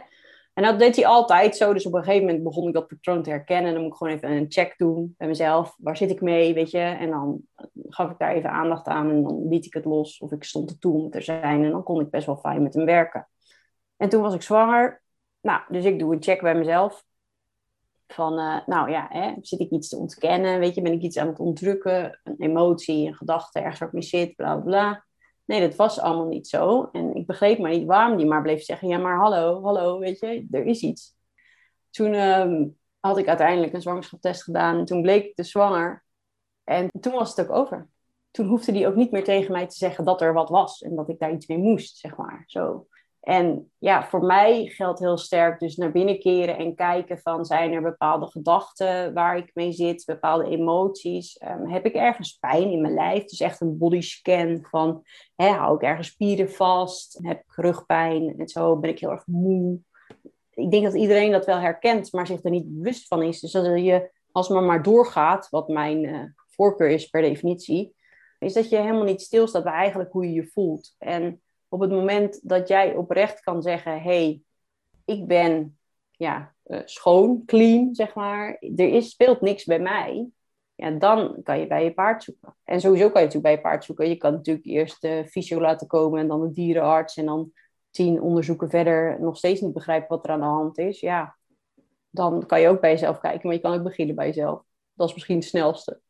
En 0.55 0.63
dat 0.63 0.79
deed 0.79 0.97
hij 0.97 1.07
altijd 1.07 1.57
zo. 1.57 1.73
Dus 1.73 1.87
op 1.87 1.95
een 1.95 2.05
gegeven 2.05 2.27
moment 2.27 2.45
begon 2.45 2.69
ik 2.69 2.75
dat 2.75 2.87
patroon 2.87 3.23
te 3.23 3.31
herkennen. 3.31 3.67
En 3.67 3.73
dan 3.73 3.83
moet 3.83 3.93
ik 3.93 3.99
gewoon 3.99 4.13
even 4.13 4.31
een 4.31 4.47
check 4.49 4.75
doen 4.77 5.15
bij 5.19 5.29
mezelf. 5.29 5.75
Waar 5.79 5.97
zit 5.97 6.11
ik 6.11 6.21
mee, 6.21 6.55
weet 6.55 6.71
je? 6.71 6.79
En 6.79 7.11
dan 7.11 7.41
gaf 7.89 8.11
ik 8.11 8.19
daar 8.19 8.33
even 8.33 8.51
aandacht 8.51 8.87
aan 8.87 9.11
en 9.11 9.23
dan 9.23 9.49
liet 9.49 9.67
ik 9.67 9.75
het 9.75 9.85
los. 9.85 10.19
Of 10.19 10.33
ik 10.33 10.45
stond 10.45 10.71
er 10.71 10.79
toe 10.79 11.03
om 11.03 11.11
te 11.11 11.21
zijn. 11.21 11.65
En 11.65 11.71
dan 11.71 11.83
kon 11.83 12.01
ik 12.01 12.11
best 12.11 12.27
wel 12.27 12.37
fijn 12.37 12.63
met 12.63 12.75
hem 12.75 12.85
werken. 12.85 13.29
En 13.97 14.09
toen 14.09 14.23
was 14.23 14.35
ik 14.35 14.43
zwanger. 14.43 15.03
Nou, 15.41 15.61
dus 15.69 15.85
ik 15.85 15.99
doe 15.99 16.15
een 16.15 16.23
check 16.23 16.41
bij 16.41 16.55
mezelf. 16.55 17.05
Van, 18.07 18.39
uh, 18.39 18.67
nou 18.67 18.91
ja, 18.91 19.07
hè, 19.11 19.35
zit 19.41 19.61
ik 19.61 19.71
iets 19.71 19.89
te 19.89 19.97
ontkennen? 19.97 20.59
Weet 20.59 20.75
je, 20.75 20.83
ben 20.83 20.93
ik 20.93 21.03
iets 21.03 21.17
aan 21.17 21.27
het 21.27 21.39
ontdrukken? 21.39 22.21
Een 22.25 22.37
emotie, 22.39 23.07
een 23.07 23.15
gedachte, 23.15 23.59
ergens 23.59 23.79
waar 23.79 23.89
ik 23.89 23.95
mee 23.95 24.03
zit, 24.03 24.35
bla 24.37 24.57
bla. 24.57 25.05
Nee, 25.45 25.61
dat 25.61 25.77
was 25.77 26.01
allemaal 26.01 26.27
niet 26.27 26.49
zo. 26.49 26.89
En 26.93 27.15
ik 27.15 27.27
begreep 27.27 27.59
maar 27.59 27.71
niet 27.71 27.87
waarom 27.87 28.17
die 28.17 28.27
maar 28.27 28.43
bleef 28.43 28.63
zeggen: 28.63 28.89
Ja, 28.89 28.99
maar 28.99 29.19
hallo, 29.19 29.63
hallo, 29.63 29.99
weet 29.99 30.19
je, 30.19 30.47
er 30.51 30.65
is 30.65 30.81
iets. 30.81 31.15
Toen 31.91 32.15
ehm, 32.15 32.69
had 33.01 33.19
ik 33.19 33.29
uiteindelijk 33.29 33.73
een 33.73 33.83
zwangerschapstest 33.83 34.43
gedaan. 34.43 34.79
En 34.79 34.85
toen 34.85 35.03
bleek 35.03 35.25
ik 35.25 35.37
dus 35.37 35.51
zwanger. 35.51 36.05
En 36.65 36.91
toen 37.01 37.13
was 37.13 37.37
het 37.37 37.49
ook 37.49 37.57
over. 37.57 37.89
Toen 38.31 38.47
hoefde 38.47 38.73
die 38.73 38.87
ook 38.87 38.95
niet 38.95 39.11
meer 39.11 39.25
tegen 39.25 39.53
mij 39.53 39.67
te 39.67 39.77
zeggen 39.77 40.05
dat 40.05 40.21
er 40.21 40.33
wat 40.33 40.49
was 40.49 40.83
en 40.83 40.95
dat 40.95 41.09
ik 41.09 41.19
daar 41.19 41.33
iets 41.33 41.47
mee 41.47 41.59
moest, 41.59 41.97
zeg 41.97 42.17
maar. 42.17 42.43
Zo. 42.47 42.87
En 43.25 43.71
ja, 43.79 44.05
voor 44.05 44.25
mij 44.25 44.67
geldt 44.67 44.99
heel 44.99 45.19
sterk 45.19 45.61
dus 45.61 45.77
naar 45.77 45.93
binnen 45.93 46.19
keren 46.19 46.57
en 46.57 46.75
kijken 46.75 47.19
van 47.19 47.45
zijn 47.45 47.73
er 47.73 47.83
bepaalde 47.83 48.27
gedachten 48.27 49.15
waar 49.15 49.37
ik 49.37 49.51
mee 49.55 49.73
zit, 49.73 50.05
bepaalde 50.07 50.49
emoties. 50.49 51.41
Um, 51.49 51.69
heb 51.69 51.87
ik 51.87 51.95
ergens 51.95 52.39
pijn 52.39 52.71
in 52.71 52.81
mijn 52.81 52.95
lijf? 52.95 53.25
Dus 53.25 53.41
echt 53.41 53.61
een 53.61 53.79
bodyscan 53.79 54.67
van 54.71 55.03
hè, 55.37 55.49
hou 55.49 55.75
ik 55.75 55.83
ergens 55.83 56.09
spieren 56.09 56.51
vast? 56.51 57.19
Heb 57.23 57.39
ik 57.39 57.55
rugpijn 57.55 58.39
en 58.39 58.49
zo? 58.49 58.77
Ben 58.77 58.91
ik 58.91 59.01
heel 59.01 59.11
erg 59.11 59.27
moe? 59.27 59.79
Ik 60.51 60.71
denk 60.71 60.85
dat 60.85 60.95
iedereen 60.95 61.33
dat 61.33 61.47
wel 61.47 61.59
herkent, 61.59 62.13
maar 62.13 62.27
zich 62.27 62.45
er 62.45 62.51
niet 62.51 62.75
bewust 62.75 63.07
van 63.07 63.23
is. 63.23 63.41
Dus 63.41 63.53
dat 63.53 63.65
je 63.65 64.11
als 64.33 64.49
maar 64.49 64.63
maar 64.63 64.83
doorgaat, 64.83 65.49
wat 65.51 65.69
mijn 65.69 66.05
uh, 66.05 66.25
voorkeur 66.49 66.89
is 66.89 67.07
per 67.07 67.23
definitie, 67.23 67.95
is 68.39 68.53
dat 68.53 68.69
je 68.69 68.77
helemaal 68.77 69.05
niet 69.05 69.23
stilstaat 69.23 69.65
bij 69.65 69.73
eigenlijk 69.73 70.13
hoe 70.13 70.25
je 70.25 70.33
je 70.33 70.51
voelt. 70.53 70.95
En 70.99 71.43
op 71.75 71.81
het 71.81 71.91
moment 71.91 72.49
dat 72.49 72.69
jij 72.69 72.95
oprecht 72.95 73.41
kan 73.41 73.63
zeggen: 73.63 74.03
hey, 74.03 74.43
ik 75.05 75.27
ben 75.27 75.79
ja, 76.11 76.55
uh, 76.67 76.81
schoon, 76.85 77.43
clean, 77.47 77.95
zeg 77.95 78.15
maar. 78.15 78.57
Er 78.77 78.89
is, 78.89 79.11
speelt 79.11 79.41
niks 79.41 79.65
bij 79.65 79.79
mij. 79.79 80.29
Ja, 80.75 80.91
dan 80.91 81.43
kan 81.43 81.59
je 81.59 81.67
bij 81.67 81.85
je 81.85 81.95
paard 81.95 82.23
zoeken. 82.23 82.57
En 82.65 82.81
sowieso 82.81 83.11
kan 83.11 83.21
je 83.21 83.27
natuurlijk 83.27 83.43
bij 83.43 83.53
je 83.53 83.61
paard 83.61 83.85
zoeken. 83.85 84.09
Je 84.09 84.17
kan 84.17 84.33
natuurlijk 84.33 84.67
eerst 84.67 85.01
de 85.01 85.25
fysio 85.29 85.61
laten 85.61 85.87
komen 85.87 86.21
en 86.21 86.29
dan 86.29 86.41
de 86.41 86.51
dierenarts. 86.51 87.17
En 87.17 87.27
dan 87.27 87.53
tien 87.91 88.21
onderzoeken 88.21 88.71
verder 88.71 89.21
nog 89.21 89.37
steeds 89.37 89.61
niet 89.61 89.73
begrijpen 89.73 90.09
wat 90.09 90.25
er 90.25 90.31
aan 90.31 90.41
de 90.41 90.47
hand 90.47 90.79
is. 90.79 91.01
Ja, 91.01 91.37
dan 92.11 92.47
kan 92.47 92.61
je 92.61 92.69
ook 92.69 92.81
bij 92.81 92.91
jezelf 92.91 93.19
kijken. 93.19 93.47
Maar 93.47 93.57
je 93.57 93.63
kan 93.63 93.75
ook 93.75 93.83
beginnen 93.83 94.15
bij 94.15 94.27
jezelf. 94.27 94.63
Dat 94.93 95.09
is 95.09 95.15
misschien 95.15 95.37
het 95.37 95.45
snelste. 95.45 96.01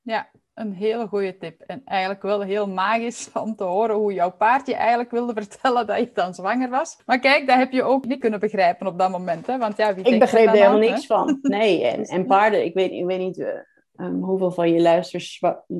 Ja, 0.00 0.30
een 0.54 0.72
hele 0.72 1.06
goede 1.06 1.36
tip. 1.36 1.60
En 1.60 1.82
eigenlijk 1.84 2.22
wel 2.22 2.40
heel 2.40 2.68
magisch 2.68 3.32
om 3.44 3.56
te 3.56 3.64
horen 3.64 3.96
hoe 3.96 4.12
jouw 4.12 4.32
paard 4.32 4.66
je 4.66 4.74
eigenlijk 4.74 5.10
wilde 5.10 5.32
vertellen 5.42 5.86
dat 5.86 5.98
je 5.98 6.10
dan 6.14 6.34
zwanger 6.34 6.70
was. 6.70 7.02
Maar 7.06 7.18
kijk, 7.18 7.46
dat 7.46 7.56
heb 7.56 7.72
je 7.72 7.82
ook 7.82 8.04
niet 8.04 8.20
kunnen 8.20 8.40
begrijpen 8.40 8.86
op 8.86 8.98
dat 8.98 9.10
moment. 9.10 9.46
Hè? 9.46 9.58
Want 9.58 9.76
ja, 9.76 9.94
wie 9.94 10.04
ik 10.04 10.18
begreep 10.18 10.46
er 10.46 10.52
helemaal 10.52 10.78
niks 10.78 11.06
van. 11.06 11.38
Nee, 11.42 11.86
en, 11.86 12.04
en 12.04 12.26
paarden, 12.26 12.64
ik 12.64 12.74
weet, 12.74 12.90
ik 12.90 13.04
weet 13.04 13.18
niet 13.18 13.38
uh, 13.38 14.08
hoeveel 14.20 14.50
van 14.50 14.72
je 14.72 14.80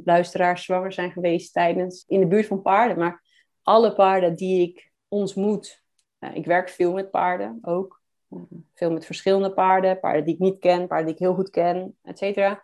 luisteraars 0.04 0.64
zwanger 0.64 0.92
zijn 0.92 1.12
geweest 1.12 1.52
tijdens 1.52 2.04
in 2.06 2.20
de 2.20 2.26
buurt 2.26 2.46
van 2.46 2.62
paarden. 2.62 2.98
Maar 2.98 3.22
alle 3.62 3.92
paarden 3.92 4.36
die 4.36 4.68
ik 4.68 4.92
ontmoet, 5.08 5.82
uh, 6.20 6.34
ik 6.34 6.46
werk 6.46 6.68
veel 6.68 6.92
met 6.92 7.10
paarden 7.10 7.58
ook. 7.62 8.02
Uh, 8.30 8.40
veel 8.74 8.92
met 8.92 9.06
verschillende 9.06 9.52
paarden, 9.52 10.00
paarden 10.00 10.24
die 10.24 10.34
ik 10.34 10.40
niet 10.40 10.58
ken, 10.58 10.86
paarden 10.86 11.06
die 11.06 11.14
ik 11.14 11.20
heel 11.20 11.34
goed 11.34 11.50
ken, 11.50 11.96
et 12.02 12.18
cetera 12.18 12.60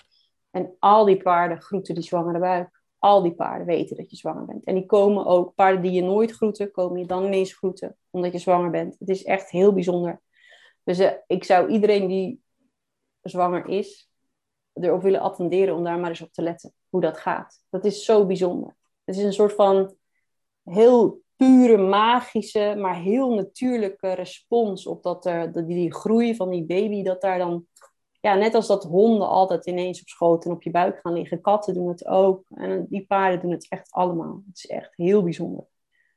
en 0.50 0.76
al 0.78 1.04
die 1.04 1.22
paarden 1.22 1.60
groeten 1.60 1.94
die 1.94 2.04
zwangere 2.04 2.38
buik. 2.38 2.78
Al 2.98 3.22
die 3.22 3.34
paarden 3.34 3.66
weten 3.66 3.96
dat 3.96 4.10
je 4.10 4.16
zwanger 4.16 4.44
bent. 4.44 4.64
En 4.64 4.74
die 4.74 4.86
komen 4.86 5.26
ook, 5.26 5.54
paarden 5.54 5.82
die 5.82 5.92
je 5.92 6.02
nooit 6.02 6.32
groeten, 6.32 6.70
komen 6.70 6.98
je 6.98 7.06
dan 7.06 7.24
ineens 7.24 7.54
groeten, 7.54 7.96
omdat 8.10 8.32
je 8.32 8.38
zwanger 8.38 8.70
bent. 8.70 8.96
Het 8.98 9.08
is 9.08 9.24
echt 9.24 9.50
heel 9.50 9.72
bijzonder. 9.72 10.20
Dus 10.84 11.00
uh, 11.00 11.10
ik 11.26 11.44
zou 11.44 11.68
iedereen 11.68 12.08
die 12.08 12.42
zwanger 13.20 13.68
is, 13.68 14.10
erop 14.72 15.02
willen 15.02 15.20
attenderen 15.20 15.74
om 15.74 15.84
daar 15.84 15.98
maar 15.98 16.08
eens 16.08 16.20
op 16.20 16.32
te 16.32 16.42
letten. 16.42 16.72
Hoe 16.88 17.00
dat 17.00 17.18
gaat. 17.18 17.64
Dat 17.68 17.84
is 17.84 18.04
zo 18.04 18.26
bijzonder. 18.26 18.76
Het 19.04 19.16
is 19.16 19.22
een 19.22 19.32
soort 19.32 19.52
van 19.52 19.94
heel 20.64 21.22
pure, 21.36 21.76
magische, 21.76 22.74
maar 22.78 22.96
heel 22.96 23.34
natuurlijke 23.34 24.12
respons 24.12 24.86
op 24.86 25.02
dat 25.02 25.22
die, 25.22 25.64
die 25.64 25.94
groei 25.94 26.36
van 26.36 26.50
die 26.50 26.64
baby, 26.64 27.02
dat 27.02 27.20
daar 27.20 27.38
dan 27.38 27.66
ja, 28.20 28.34
net 28.34 28.54
als 28.54 28.66
dat 28.66 28.84
honden 28.84 29.28
altijd 29.28 29.66
ineens 29.66 30.00
op 30.00 30.08
schoot 30.08 30.44
en 30.44 30.50
op 30.50 30.62
je 30.62 30.70
buik 30.70 31.00
gaan 31.00 31.12
liggen. 31.12 31.40
Katten 31.40 31.74
doen 31.74 31.88
het 31.88 32.06
ook. 32.06 32.44
En 32.48 32.86
die 32.88 33.06
paarden 33.06 33.40
doen 33.40 33.50
het 33.50 33.68
echt 33.68 33.90
allemaal. 33.90 34.42
Het 34.46 34.56
is 34.56 34.66
echt 34.66 34.96
heel 34.96 35.22
bijzonder. 35.22 35.64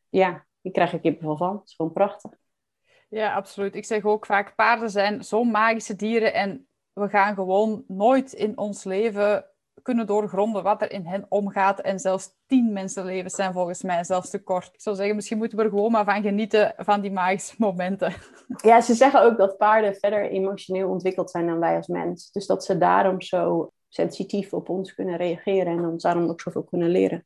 Ja, 0.10 0.46
ik 0.62 0.74
krijg 0.74 0.94
er 0.94 1.00
kippenvel 1.00 1.38
van. 1.38 1.56
Het 1.56 1.68
is 1.68 1.76
gewoon 1.76 1.94
prachtig. 1.94 2.32
Ja, 3.10 3.34
absoluut. 3.34 3.76
Ik 3.76 3.86
zeg 3.86 4.04
ook 4.04 4.26
vaak, 4.26 4.56
paarden 4.56 4.89
zijn 4.89 5.24
zo'n 5.24 5.52
magische 5.52 5.96
dieren. 5.96 6.34
En 6.34 6.68
we 6.94 7.10
gaan 7.10 7.36
gewoon 7.36 7.84
nooit 7.88 8.34
in 8.34 8.58
ons 8.58 8.84
leven 8.84 9.46
kunnen 9.81 10.07
doorgronden 10.07 10.63
wat 10.63 10.81
er 10.81 10.91
in 10.91 11.05
hen 11.05 11.25
omgaat. 11.29 11.79
En 11.79 11.99
zelfs 11.99 12.29
tien 12.45 12.73
mensenlevens 12.73 13.36
zijn 13.36 13.53
volgens 13.53 13.83
mij 13.83 14.03
zelfs 14.03 14.29
te 14.29 14.43
kort. 14.43 14.73
Ik 14.73 14.81
zou 14.81 14.95
zeggen, 14.95 15.15
misschien 15.15 15.38
moeten 15.38 15.57
we 15.57 15.63
er 15.63 15.69
gewoon 15.69 15.91
maar 15.91 16.05
van 16.05 16.21
genieten 16.21 16.73
van 16.77 17.01
die 17.01 17.12
magische 17.12 17.55
momenten. 17.57 18.13
Ja, 18.62 18.81
ze 18.81 18.93
zeggen 18.93 19.21
ook 19.21 19.38
dat 19.38 19.57
paarden 19.57 19.95
verder 19.95 20.29
emotioneel 20.29 20.89
ontwikkeld 20.89 21.31
zijn 21.31 21.47
dan 21.47 21.59
wij 21.59 21.75
als 21.75 21.88
mens. 21.88 22.31
Dus 22.31 22.45
dat 22.45 22.65
ze 22.65 22.77
daarom 22.77 23.21
zo 23.21 23.71
sensitief 23.89 24.53
op 24.53 24.69
ons 24.69 24.93
kunnen 24.93 25.17
reageren 25.17 25.77
en 25.77 25.86
ons 25.86 26.03
daarom 26.03 26.29
ook 26.29 26.41
zoveel 26.41 26.63
kunnen 26.63 26.89
leren. 26.89 27.25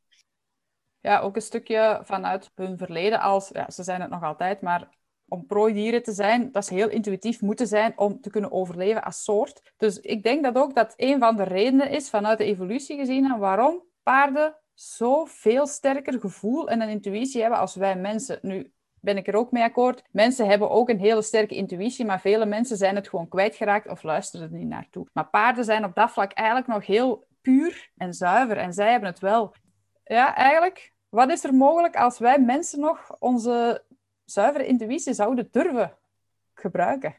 Ja, 1.00 1.20
ook 1.20 1.36
een 1.36 1.42
stukje 1.42 2.00
vanuit 2.04 2.52
hun 2.56 2.78
verleden 2.78 3.20
als, 3.20 3.50
ja, 3.54 3.70
ze 3.70 3.84
zijn 3.84 4.02
het 4.02 4.10
nog 4.10 4.24
altijd, 4.24 4.62
maar 4.62 4.90
om 5.28 5.46
prooidieren 5.46 6.04
te 6.04 6.12
zijn, 6.12 6.52
dat 6.52 6.66
ze 6.66 6.74
heel 6.74 6.90
intuïtief 6.90 7.42
moeten 7.42 7.68
zijn 7.68 7.94
om 7.96 8.22
te 8.22 8.30
kunnen 8.30 8.52
overleven 8.52 9.04
als 9.04 9.24
soort. 9.24 9.74
Dus 9.78 10.00
ik 10.00 10.24
denk 10.24 10.44
dat 10.44 10.56
ook 10.56 10.76
dat 10.76 10.94
een 10.96 11.20
van 11.20 11.36
de 11.36 11.44
redenen 11.44 11.90
is, 11.90 12.10
vanuit 12.10 12.38
de 12.38 12.46
evolutie 12.46 12.98
gezien, 12.98 13.38
waarom 13.38 13.84
paarden 14.04 14.56
zo 14.74 15.26
veel 15.26 15.68
sterker 15.68 16.20
gevoel 16.20 16.70
en 16.70 16.82
een 16.82 16.90
intuïtie 16.90 17.42
hebben 17.42 17.60
als 17.60 17.76
wij 17.76 17.96
mensen. 17.96 18.40
Nu 18.42 18.72
ben 19.02 19.18
ik 19.18 19.28
er 19.28 19.36
ook 19.36 19.52
mee 19.52 19.64
akkoord. 19.64 20.04
Mensen 20.12 20.48
hebben 20.48 20.70
ook 20.70 20.90
een 20.90 21.00
hele 21.00 21.22
sterke 21.22 21.56
intuïtie, 21.56 22.06
maar 22.06 22.22
vele 22.22 22.46
mensen 22.46 22.78
zijn 22.78 22.96
het 22.96 23.10
gewoon 23.10 23.28
kwijtgeraakt 23.28 23.90
of 23.90 24.04
luisteren 24.04 24.52
er 24.52 24.58
niet 24.58 24.68
naartoe. 24.68 25.08
Maar 25.14 25.30
paarden 25.30 25.64
zijn 25.64 25.86
op 25.86 25.96
dat 25.96 26.12
vlak 26.12 26.32
eigenlijk 26.32 26.68
nog 26.68 26.86
heel 26.86 27.26
puur 27.42 27.92
en 27.98 28.14
zuiver 28.14 28.58
en 28.58 28.74
zij 28.74 28.92
hebben 28.92 29.10
het 29.10 29.20
wel. 29.20 29.54
Ja, 30.04 30.36
eigenlijk, 30.36 30.94
wat 31.10 31.32
is 31.32 31.44
er 31.44 31.54
mogelijk 31.54 31.96
als 31.96 32.20
wij 32.20 32.40
mensen 32.40 32.80
nog 32.80 33.16
onze 33.20 33.84
zuivere 34.32 34.66
intuïtie 34.66 35.14
zouden 35.14 35.48
durven 35.52 35.98
gebruiken. 36.54 37.16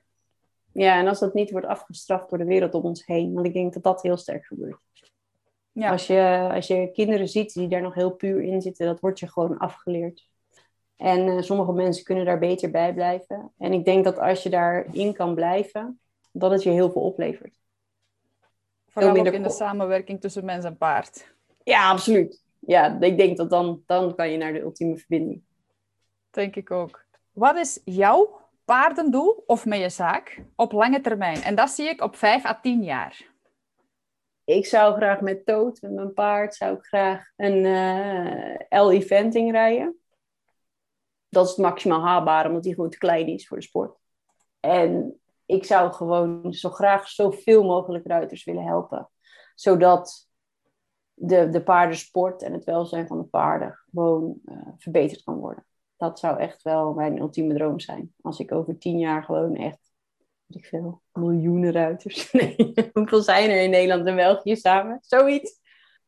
Ja, 0.72 0.98
en 0.98 1.08
als 1.08 1.18
dat 1.18 1.34
niet 1.34 1.50
wordt 1.50 1.66
afgestraft 1.66 2.28
door 2.28 2.38
de 2.38 2.44
wereld 2.44 2.74
om 2.74 2.82
ons 2.82 3.06
heen. 3.06 3.32
Want 3.34 3.46
ik 3.46 3.52
denk 3.52 3.74
dat 3.74 3.82
dat 3.82 4.02
heel 4.02 4.16
sterk 4.16 4.46
gebeurt. 4.46 4.78
Ja. 5.72 5.90
Als, 5.90 6.06
je, 6.06 6.48
als 6.52 6.66
je 6.66 6.90
kinderen 6.92 7.28
ziet 7.28 7.52
die 7.52 7.68
daar 7.68 7.82
nog 7.82 7.94
heel 7.94 8.10
puur 8.10 8.42
in 8.42 8.62
zitten, 8.62 8.86
dat 8.86 9.00
wordt 9.00 9.18
je 9.18 9.28
gewoon 9.28 9.58
afgeleerd. 9.58 10.28
En 10.96 11.26
uh, 11.26 11.40
sommige 11.40 11.72
mensen 11.72 12.04
kunnen 12.04 12.24
daar 12.24 12.38
beter 12.38 12.70
bij 12.70 12.94
blijven. 12.94 13.52
En 13.58 13.72
ik 13.72 13.84
denk 13.84 14.04
dat 14.04 14.18
als 14.18 14.42
je 14.42 14.50
daarin 14.50 15.14
kan 15.14 15.34
blijven, 15.34 16.00
dat 16.32 16.50
het 16.50 16.62
je 16.62 16.70
heel 16.70 16.90
veel 16.90 17.02
oplevert. 17.02 17.60
Vooral 18.86 19.16
ook 19.16 19.26
in 19.26 19.42
de 19.42 19.50
samenwerking 19.50 20.20
tussen 20.20 20.44
mens 20.44 20.64
en 20.64 20.76
paard. 20.76 21.34
Ja, 21.64 21.90
absoluut. 21.90 22.44
Ja, 22.58 23.00
ik 23.00 23.16
denk 23.16 23.36
dat 23.36 23.50
dan, 23.50 23.82
dan 23.86 24.14
kan 24.14 24.30
je 24.30 24.36
naar 24.36 24.52
de 24.52 24.60
ultieme 24.60 24.96
verbinding. 24.96 25.42
Denk 26.38 26.56
ik 26.56 26.70
ook. 26.70 27.04
Wat 27.32 27.56
is 27.56 27.80
jouw 27.84 28.40
paardendoel 28.64 29.42
of 29.46 29.66
met 29.66 29.78
je 29.78 29.88
zaak 29.88 30.42
op 30.56 30.72
lange 30.72 31.00
termijn? 31.00 31.42
En 31.42 31.54
dat 31.54 31.70
zie 31.70 31.88
ik 31.88 32.02
op 32.02 32.16
5 32.16 32.44
à 32.44 32.60
10 32.60 32.82
jaar. 32.82 33.32
Ik 34.44 34.66
zou 34.66 34.96
graag 34.96 35.20
met 35.20 35.46
Toot, 35.46 35.80
met 35.80 35.92
mijn 35.92 36.12
paard, 36.12 36.54
zou 36.54 36.76
ik 36.76 36.84
graag 36.84 37.30
een 37.36 37.64
uh, 37.64 38.82
L-eventing 38.82 39.50
rijden. 39.50 39.98
Dat 41.28 41.44
is 41.44 41.50
het 41.50 41.60
maximaal 41.60 42.00
haalbare, 42.00 42.48
omdat 42.48 42.62
die 42.62 42.74
gewoon 42.74 42.90
te 42.90 42.98
klein 42.98 43.26
is 43.26 43.48
voor 43.48 43.56
de 43.56 43.62
sport. 43.62 43.98
En 44.60 45.20
ik 45.46 45.64
zou 45.64 45.92
gewoon 45.92 46.52
zo 46.52 46.70
graag 46.70 47.08
zoveel 47.08 47.64
mogelijk 47.64 48.06
ruiters 48.06 48.44
willen 48.44 48.64
helpen. 48.64 49.10
Zodat 49.54 50.28
de, 51.14 51.48
de 51.48 51.62
paardensport 51.62 52.42
en 52.42 52.52
het 52.52 52.64
welzijn 52.64 53.06
van 53.06 53.18
de 53.18 53.24
paarden 53.24 53.78
gewoon 53.90 54.40
uh, 54.44 54.68
verbeterd 54.76 55.24
kan 55.24 55.36
worden 55.36 55.66
dat 55.98 56.18
zou 56.18 56.38
echt 56.38 56.62
wel 56.62 56.92
mijn 56.92 57.18
ultieme 57.18 57.54
droom 57.54 57.80
zijn. 57.80 58.14
Als 58.20 58.38
ik 58.38 58.52
over 58.52 58.78
tien 58.78 58.98
jaar 58.98 59.22
gewoon 59.22 59.56
echt, 59.56 59.92
weet 60.46 60.62
ik 60.62 60.68
veel, 60.68 61.02
miljoenen 61.12 61.72
ruiters. 61.72 62.30
Nee, 62.32 62.74
hoeveel 62.92 63.22
zijn 63.22 63.50
er 63.50 63.62
in 63.62 63.70
Nederland 63.70 64.06
en 64.06 64.16
België 64.16 64.56
samen? 64.56 64.98
Zoiets. 65.00 65.60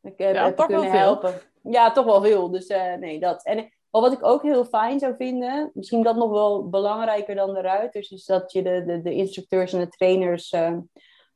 Ik 0.02 0.18
heb, 0.18 0.34
ja, 0.34 0.52
toch 0.52 0.66
kunnen 0.66 0.90
helpen. 0.90 1.30
Veel. 1.30 1.72
Ja, 1.72 1.92
toch 1.92 2.04
wel 2.04 2.22
veel. 2.22 2.50
Dus 2.50 2.68
uh, 2.68 2.94
nee, 2.94 3.20
dat. 3.20 3.44
En 3.44 3.72
wat 3.90 4.12
ik 4.12 4.24
ook 4.24 4.42
heel 4.42 4.64
fijn 4.64 4.98
zou 4.98 5.14
vinden, 5.16 5.70
misschien 5.74 6.02
dat 6.02 6.16
nog 6.16 6.30
wel 6.30 6.68
belangrijker 6.68 7.34
dan 7.34 7.54
de 7.54 7.60
ruiters, 7.60 8.10
is 8.10 8.24
dat 8.24 8.52
je 8.52 8.62
de, 8.62 8.84
de, 8.84 9.02
de 9.02 9.14
instructeurs 9.14 9.72
en 9.72 9.80
de 9.80 9.88
trainers 9.88 10.52
uh, 10.52 10.78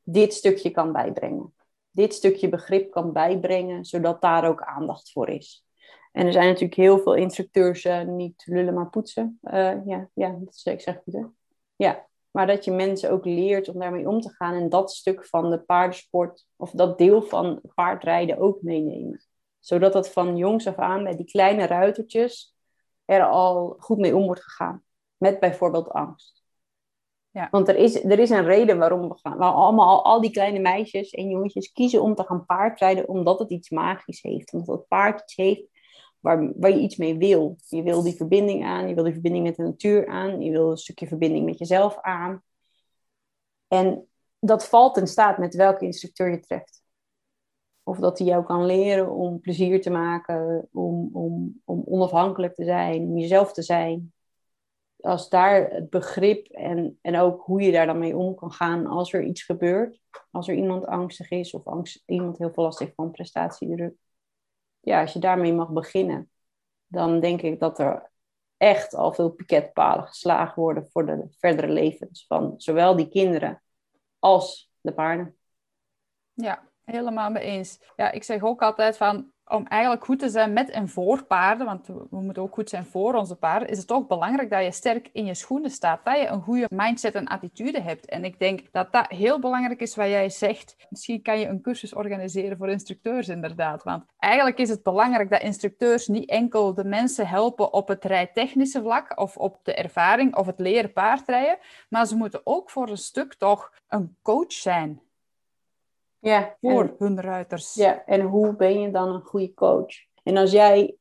dit 0.02 0.34
stukje 0.34 0.70
kan 0.70 0.92
bijbrengen. 0.92 1.54
Dit 1.90 2.14
stukje 2.14 2.48
begrip 2.48 2.90
kan 2.90 3.12
bijbrengen, 3.12 3.84
zodat 3.84 4.20
daar 4.20 4.48
ook 4.48 4.62
aandacht 4.62 5.10
voor 5.12 5.28
is. 5.28 5.64
En 6.14 6.26
er 6.26 6.32
zijn 6.32 6.46
natuurlijk 6.46 6.74
heel 6.74 6.98
veel 6.98 7.14
instructeurs, 7.14 7.84
uh, 7.84 8.02
niet 8.02 8.42
lullen 8.46 8.74
maar 8.74 8.90
poetsen. 8.90 9.38
Uh, 9.42 9.86
ja, 9.86 10.08
ja, 10.14 10.36
dat 10.44 10.56
zeg 10.56 10.74
ik 10.74 10.80
zeg 10.80 11.00
goed 11.04 11.14
hè. 11.14 11.22
Ja, 11.76 12.06
maar 12.30 12.46
dat 12.46 12.64
je 12.64 12.70
mensen 12.70 13.10
ook 13.10 13.24
leert 13.24 13.68
om 13.68 13.78
daarmee 13.78 14.08
om 14.08 14.20
te 14.20 14.30
gaan 14.30 14.54
en 14.54 14.68
dat 14.68 14.92
stuk 14.92 15.26
van 15.26 15.50
de 15.50 15.58
paardensport 15.58 16.46
of 16.56 16.70
dat 16.70 16.98
deel 16.98 17.22
van 17.22 17.60
paardrijden 17.74 18.38
ook 18.38 18.62
meenemen. 18.62 19.24
Zodat 19.58 19.92
dat 19.92 20.12
van 20.12 20.36
jongs 20.36 20.66
af 20.66 20.76
aan 20.76 21.04
bij 21.04 21.16
die 21.16 21.26
kleine 21.26 21.66
ruitertjes 21.66 22.56
er 23.04 23.24
al 23.24 23.74
goed 23.78 23.98
mee 23.98 24.16
om 24.16 24.24
wordt 24.24 24.42
gegaan. 24.42 24.82
Met 25.16 25.40
bijvoorbeeld 25.40 25.88
angst. 25.88 26.42
Ja. 27.30 27.48
Want 27.50 27.68
er 27.68 27.76
is, 27.76 28.04
er 28.04 28.18
is 28.18 28.30
een 28.30 28.44
reden 28.44 28.78
waarom 28.78 29.08
we 29.08 29.18
gaan. 29.22 29.36
Waar 29.36 29.52
allemaal 29.52 30.04
al 30.04 30.20
die 30.20 30.30
kleine 30.30 30.58
meisjes 30.58 31.10
en 31.10 31.28
jongetjes 31.28 31.72
kiezen 31.72 32.02
om 32.02 32.14
te 32.14 32.24
gaan 32.24 32.46
paardrijden, 32.46 33.08
omdat 33.08 33.38
het 33.38 33.50
iets 33.50 33.70
magisch 33.70 34.22
heeft. 34.22 34.52
Omdat 34.52 34.76
het 34.76 34.88
paard 34.88 35.22
iets 35.22 35.36
heeft 35.36 35.73
waar, 36.24 36.52
waar 36.56 36.70
je 36.70 36.80
iets 36.80 36.96
mee 36.96 37.18
wil. 37.18 37.56
Je 37.68 37.82
wil 37.82 38.02
die 38.02 38.16
verbinding 38.16 38.64
aan, 38.64 38.88
je 38.88 38.94
wil 38.94 39.04
die 39.04 39.12
verbinding 39.12 39.44
met 39.44 39.56
de 39.56 39.62
natuur 39.62 40.08
aan, 40.08 40.40
je 40.40 40.50
wil 40.50 40.70
een 40.70 40.76
stukje 40.76 41.06
verbinding 41.06 41.44
met 41.44 41.58
jezelf 41.58 42.00
aan. 42.00 42.42
En 43.68 44.08
dat 44.38 44.68
valt 44.68 44.96
in 44.96 45.06
staat 45.06 45.38
met 45.38 45.54
welke 45.54 45.84
instructeur 45.84 46.30
je 46.30 46.40
treft. 46.40 46.82
Of 47.82 47.98
dat 47.98 48.18
hij 48.18 48.26
jou 48.26 48.44
kan 48.44 48.66
leren 48.66 49.10
om 49.10 49.40
plezier 49.40 49.80
te 49.80 49.90
maken, 49.90 50.68
om, 50.72 51.10
om, 51.12 51.60
om 51.64 51.82
onafhankelijk 51.86 52.54
te 52.54 52.64
zijn, 52.64 53.02
om 53.02 53.18
jezelf 53.18 53.52
te 53.52 53.62
zijn. 53.62 54.12
Als 55.00 55.28
daar 55.28 55.70
het 55.70 55.90
begrip 55.90 56.46
en, 56.46 56.98
en 57.00 57.16
ook 57.16 57.42
hoe 57.42 57.62
je 57.62 57.72
daar 57.72 57.86
dan 57.86 57.98
mee 57.98 58.16
om 58.16 58.34
kan 58.34 58.52
gaan 58.52 58.86
als 58.86 59.12
er 59.12 59.24
iets 59.24 59.42
gebeurt. 59.42 60.00
Als 60.30 60.48
er 60.48 60.54
iemand 60.54 60.86
angstig 60.86 61.30
is 61.30 61.54
of 61.54 61.66
angst, 61.66 62.02
iemand 62.06 62.38
heel 62.38 62.52
veel 62.52 62.62
last 62.62 62.78
heeft 62.78 62.94
van 62.94 63.10
prestatiedruk 63.10 63.94
ja, 64.84 65.00
als 65.00 65.12
je 65.12 65.18
daarmee 65.18 65.52
mag 65.52 65.70
beginnen, 65.70 66.30
dan 66.86 67.20
denk 67.20 67.42
ik 67.42 67.60
dat 67.60 67.78
er 67.78 68.10
echt 68.56 68.94
al 68.94 69.12
veel 69.12 69.30
piketpalen 69.30 70.06
geslagen 70.06 70.62
worden 70.62 70.88
voor 70.90 71.06
de 71.06 71.26
verdere 71.38 71.68
levens 71.68 72.24
van 72.26 72.54
zowel 72.56 72.96
die 72.96 73.08
kinderen 73.08 73.62
als 74.18 74.72
de 74.80 74.92
paarden. 74.94 75.36
Ja, 76.32 76.68
helemaal 76.84 77.30
mee 77.30 77.42
eens. 77.42 77.80
Ja, 77.96 78.10
ik 78.10 78.22
zeg 78.22 78.42
ook 78.42 78.62
altijd 78.62 78.96
van 78.96 79.32
om 79.48 79.66
eigenlijk 79.66 80.04
goed 80.04 80.18
te 80.18 80.28
zijn 80.28 80.52
met 80.52 80.70
en 80.70 80.88
voor 80.88 81.24
paarden, 81.24 81.66
want 81.66 81.86
we 81.86 82.20
moeten 82.20 82.42
ook 82.42 82.54
goed 82.54 82.68
zijn 82.68 82.84
voor 82.84 83.14
onze 83.14 83.36
paarden, 83.36 83.68
is 83.68 83.78
het 83.78 83.86
toch 83.86 84.06
belangrijk 84.06 84.50
dat 84.50 84.64
je 84.64 84.72
sterk 84.72 85.10
in 85.12 85.24
je 85.24 85.34
schoenen 85.34 85.70
staat. 85.70 86.04
Dat 86.04 86.18
je 86.18 86.26
een 86.26 86.42
goede 86.42 86.68
mindset 86.68 87.14
en 87.14 87.26
attitude 87.26 87.80
hebt. 87.80 88.06
En 88.06 88.24
ik 88.24 88.38
denk 88.38 88.60
dat 88.72 88.92
dat 88.92 89.08
heel 89.08 89.40
belangrijk 89.40 89.80
is 89.80 89.96
wat 89.96 90.06
jij 90.06 90.30
zegt. 90.30 90.76
Misschien 90.88 91.22
kan 91.22 91.38
je 91.38 91.46
een 91.46 91.60
cursus 91.60 91.94
organiseren 91.94 92.56
voor 92.56 92.68
instructeurs, 92.68 93.28
inderdaad. 93.28 93.82
Want 93.82 94.04
eigenlijk 94.18 94.58
is 94.58 94.68
het 94.68 94.82
belangrijk 94.82 95.30
dat 95.30 95.42
instructeurs 95.42 96.06
niet 96.06 96.28
enkel 96.28 96.74
de 96.74 96.84
mensen 96.84 97.28
helpen 97.28 97.72
op 97.72 97.88
het 97.88 98.04
rijtechnische 98.04 98.82
vlak 98.82 99.18
of 99.20 99.36
op 99.36 99.58
de 99.62 99.74
ervaring 99.74 100.36
of 100.36 100.46
het 100.46 100.58
leren 100.58 100.92
paardrijden, 100.92 101.58
maar 101.88 102.06
ze 102.06 102.16
moeten 102.16 102.40
ook 102.44 102.70
voor 102.70 102.88
een 102.88 102.96
stuk 102.96 103.34
toch 103.34 103.72
een 103.88 104.16
coach 104.22 104.52
zijn 104.52 105.00
ja, 106.24 106.56
voor 106.60 106.94
hun 106.98 107.20
ruiters. 107.20 107.74
Ja, 107.74 108.04
en 108.04 108.20
hoe 108.20 108.56
ben 108.56 108.80
je 108.80 108.90
dan 108.90 109.08
een 109.08 109.22
goede 109.22 109.54
coach? 109.54 109.94
En 110.22 110.36
als 110.36 110.50
jij, 110.50 110.96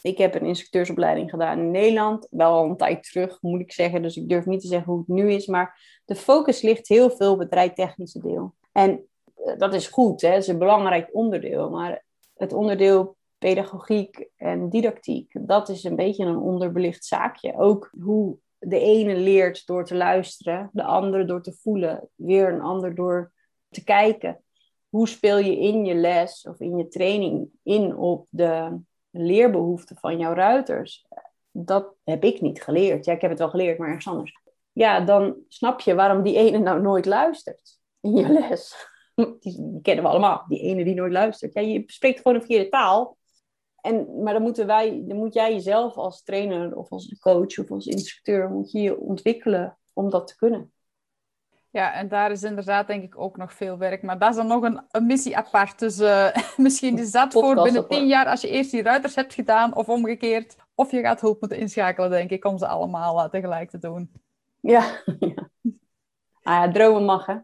ik 0.00 0.18
heb 0.18 0.34
een 0.34 0.46
instructeursopleiding 0.46 1.30
gedaan 1.30 1.58
in 1.58 1.70
Nederland, 1.70 2.26
wel 2.30 2.52
al 2.52 2.64
een 2.64 2.76
tijd 2.76 3.02
terug 3.02 3.42
moet 3.42 3.60
ik 3.60 3.72
zeggen, 3.72 4.02
dus 4.02 4.16
ik 4.16 4.28
durf 4.28 4.46
niet 4.46 4.60
te 4.60 4.66
zeggen 4.66 4.92
hoe 4.92 4.98
het 4.98 5.08
nu 5.08 5.32
is, 5.32 5.46
maar 5.46 6.00
de 6.04 6.14
focus 6.14 6.62
ligt 6.62 6.88
heel 6.88 7.10
veel 7.10 7.32
op 7.32 7.38
het 7.38 7.52
rijtechnische 7.52 8.20
deel. 8.20 8.54
En 8.72 9.08
eh, 9.34 9.58
dat 9.58 9.74
is 9.74 9.86
goed, 9.86 10.20
hè? 10.20 10.30
dat 10.30 10.38
is 10.38 10.48
een 10.48 10.58
belangrijk 10.58 11.08
onderdeel, 11.12 11.70
maar 11.70 12.04
het 12.36 12.52
onderdeel 12.52 13.16
pedagogiek 13.38 14.28
en 14.36 14.68
didactiek, 14.68 15.32
dat 15.40 15.68
is 15.68 15.84
een 15.84 15.96
beetje 15.96 16.24
een 16.24 16.38
onderbelicht 16.38 17.04
zaakje. 17.04 17.56
Ook 17.56 17.92
hoe 18.00 18.36
de 18.58 18.78
ene 18.78 19.16
leert 19.16 19.66
door 19.66 19.84
te 19.84 19.94
luisteren, 19.94 20.70
de 20.72 20.82
andere 20.82 21.24
door 21.24 21.42
te 21.42 21.52
voelen, 21.52 22.08
weer 22.14 22.52
een 22.52 22.60
ander 22.60 22.94
door 22.94 23.32
te 23.68 23.84
kijken 23.84 24.42
hoe 24.92 25.08
speel 25.08 25.38
je 25.38 25.58
in 25.58 25.84
je 25.84 25.94
les 25.94 26.46
of 26.48 26.60
in 26.60 26.76
je 26.76 26.88
training 26.88 27.48
in 27.62 27.96
op 27.96 28.26
de 28.28 28.80
leerbehoeften 29.10 29.96
van 29.96 30.18
jouw 30.18 30.32
ruiters? 30.32 31.06
Dat 31.50 31.94
heb 32.04 32.24
ik 32.24 32.40
niet 32.40 32.62
geleerd. 32.62 33.04
Ja, 33.04 33.12
ik 33.12 33.20
heb 33.20 33.30
het 33.30 33.38
wel 33.38 33.48
geleerd, 33.48 33.78
maar 33.78 33.88
ergens 33.88 34.06
anders. 34.06 34.40
Ja, 34.72 35.00
dan 35.00 35.36
snap 35.48 35.80
je 35.80 35.94
waarom 35.94 36.22
die 36.22 36.36
ene 36.36 36.58
nou 36.58 36.82
nooit 36.82 37.06
luistert 37.06 37.78
in 38.00 38.16
je 38.16 38.28
les. 38.28 38.74
Die, 39.40 39.78
kennen 39.82 40.04
we 40.04 40.10
allemaal, 40.10 40.44
die 40.48 40.60
ene 40.60 40.84
die 40.84 40.94
nooit 40.94 41.12
luistert. 41.12 41.54
Ja, 41.54 41.60
je 41.60 41.82
spreekt 41.86 42.16
gewoon 42.16 42.34
een 42.34 42.44
verkeerde 42.44 42.68
taal. 42.68 43.16
En, 43.80 44.22
maar 44.22 44.32
dan, 44.32 44.42
moeten 44.42 44.66
wij, 44.66 45.02
dan 45.06 45.16
moet 45.16 45.34
jij 45.34 45.52
jezelf 45.52 45.96
als 45.96 46.22
trainer 46.22 46.76
of 46.76 46.90
als 46.90 47.18
coach 47.18 47.58
of 47.58 47.70
als 47.70 47.86
instructeur 47.86 48.50
moet 48.50 48.70
je, 48.70 48.80
je 48.80 48.98
ontwikkelen 48.98 49.78
om 49.92 50.10
dat 50.10 50.26
te 50.26 50.36
kunnen. 50.36 50.72
Ja, 51.72 51.92
en 51.92 52.08
daar 52.08 52.30
is 52.30 52.42
inderdaad 52.42 52.86
denk 52.86 53.02
ik 53.02 53.18
ook 53.18 53.36
nog 53.36 53.52
veel 53.52 53.78
werk. 53.78 54.02
Maar 54.02 54.18
dat 54.18 54.30
is 54.30 54.36
dan 54.36 54.46
nog 54.46 54.62
een, 54.62 54.80
een 54.90 55.06
missie 55.06 55.36
apart. 55.36 55.78
Dus 55.78 56.00
uh, 56.00 56.36
misschien 56.56 56.98
is 56.98 57.10
dat 57.10 57.32
voor 57.32 57.62
binnen 57.62 57.88
tien 57.88 58.06
jaar, 58.06 58.26
als 58.26 58.40
je 58.40 58.48
eerst 58.48 58.70
die 58.70 58.82
ruiters 58.82 59.14
hebt 59.14 59.34
gedaan 59.34 59.74
of 59.74 59.88
omgekeerd. 59.88 60.56
Of 60.74 60.90
je 60.90 61.00
gaat 61.00 61.20
hulp 61.20 61.40
moeten 61.40 61.58
inschakelen, 61.58 62.10
denk 62.10 62.30
ik, 62.30 62.44
om 62.44 62.58
ze 62.58 62.66
allemaal 62.66 63.18
uh, 63.18 63.30
tegelijk 63.30 63.70
te 63.70 63.78
doen. 63.78 64.12
Ja, 64.60 64.80
ja. 65.18 65.50
Ah, 66.42 66.54
ja 66.54 66.72
dromen 66.72 67.04
mag, 67.04 67.26
hè? 67.26 67.36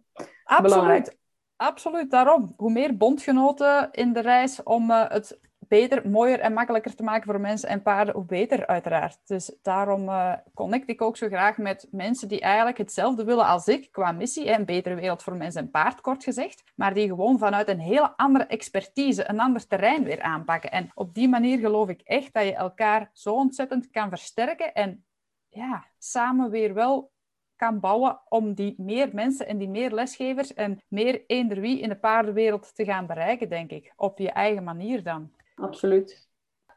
Absoluut. 0.45 0.73
Belangrijk. 0.73 1.17
Absoluut, 1.57 2.11
daarom. 2.11 2.55
Hoe 2.57 2.73
meer 2.73 2.97
bondgenoten 2.97 3.89
in 3.91 4.13
de 4.13 4.21
reis 4.21 4.63
om 4.63 4.91
uh, 4.91 5.09
het 5.09 5.41
beter, 5.69 6.09
mooier 6.09 6.41
en 6.41 6.53
makkelijker 6.53 6.95
te 6.95 7.03
maken 7.03 7.25
voor 7.25 7.41
mensen 7.41 7.69
en 7.69 7.83
paarden, 7.83 8.15
hoe 8.15 8.25
beter 8.25 8.67
uiteraard. 8.67 9.19
Dus 9.27 9.57
daarom 9.63 10.09
uh, 10.09 10.33
connect 10.55 10.89
ik 10.89 11.03
ook 11.03 11.17
zo 11.17 11.27
graag 11.27 11.59
met 11.59 11.89
mensen 11.91 12.29
die 12.29 12.41
eigenlijk 12.41 12.79
hetzelfde 12.79 13.25
willen 13.25 13.47
als 13.47 13.67
ik 13.67 13.93
qua 13.93 14.13
missie, 14.13 14.51
een 14.51 14.65
betere 14.65 14.95
wereld 14.95 15.23
voor 15.23 15.37
mens 15.37 15.55
en 15.55 15.71
paard, 15.71 16.01
kort 16.01 16.25
gezegd, 16.25 16.63
maar 16.75 16.95
die 16.95 17.09
gewoon 17.09 17.39
vanuit 17.39 17.69
een 17.69 17.81
hele 17.81 18.17
andere 18.17 18.47
expertise, 18.47 19.29
een 19.29 19.41
ander 19.41 19.67
terrein 19.67 20.05
weer 20.05 20.23
aanpakken. 20.23 20.71
En 20.71 20.91
op 20.95 21.15
die 21.15 21.29
manier 21.29 21.59
geloof 21.59 21.89
ik 21.89 22.01
echt 22.01 22.33
dat 22.33 22.45
je 22.45 22.55
elkaar 22.55 23.11
zo 23.13 23.35
ontzettend 23.35 23.91
kan 23.91 24.09
versterken 24.09 24.75
en 24.75 25.05
ja, 25.49 25.85
samen 25.99 26.51
weer 26.51 26.75
wel 26.75 27.11
kan 27.59 27.81
bouwen 27.81 28.21
om 28.29 28.55
die 28.55 28.75
meer 28.77 29.09
mensen 29.13 29.47
en 29.47 29.59
die 29.59 29.69
meer 29.69 29.93
lesgevers 29.93 30.55
en 30.55 30.81
meer 30.89 31.25
eender 31.27 31.61
wie 31.61 31.81
in 31.81 31.89
de 31.89 31.99
paardenwereld 31.99 32.75
te 32.75 32.85
gaan 32.85 33.07
bereiken, 33.07 33.49
denk 33.49 33.71
ik. 33.71 33.93
Op 33.97 34.19
je 34.19 34.31
eigen 34.31 34.65
manier 34.65 35.03
dan 35.03 35.33
absoluut. 35.61 36.29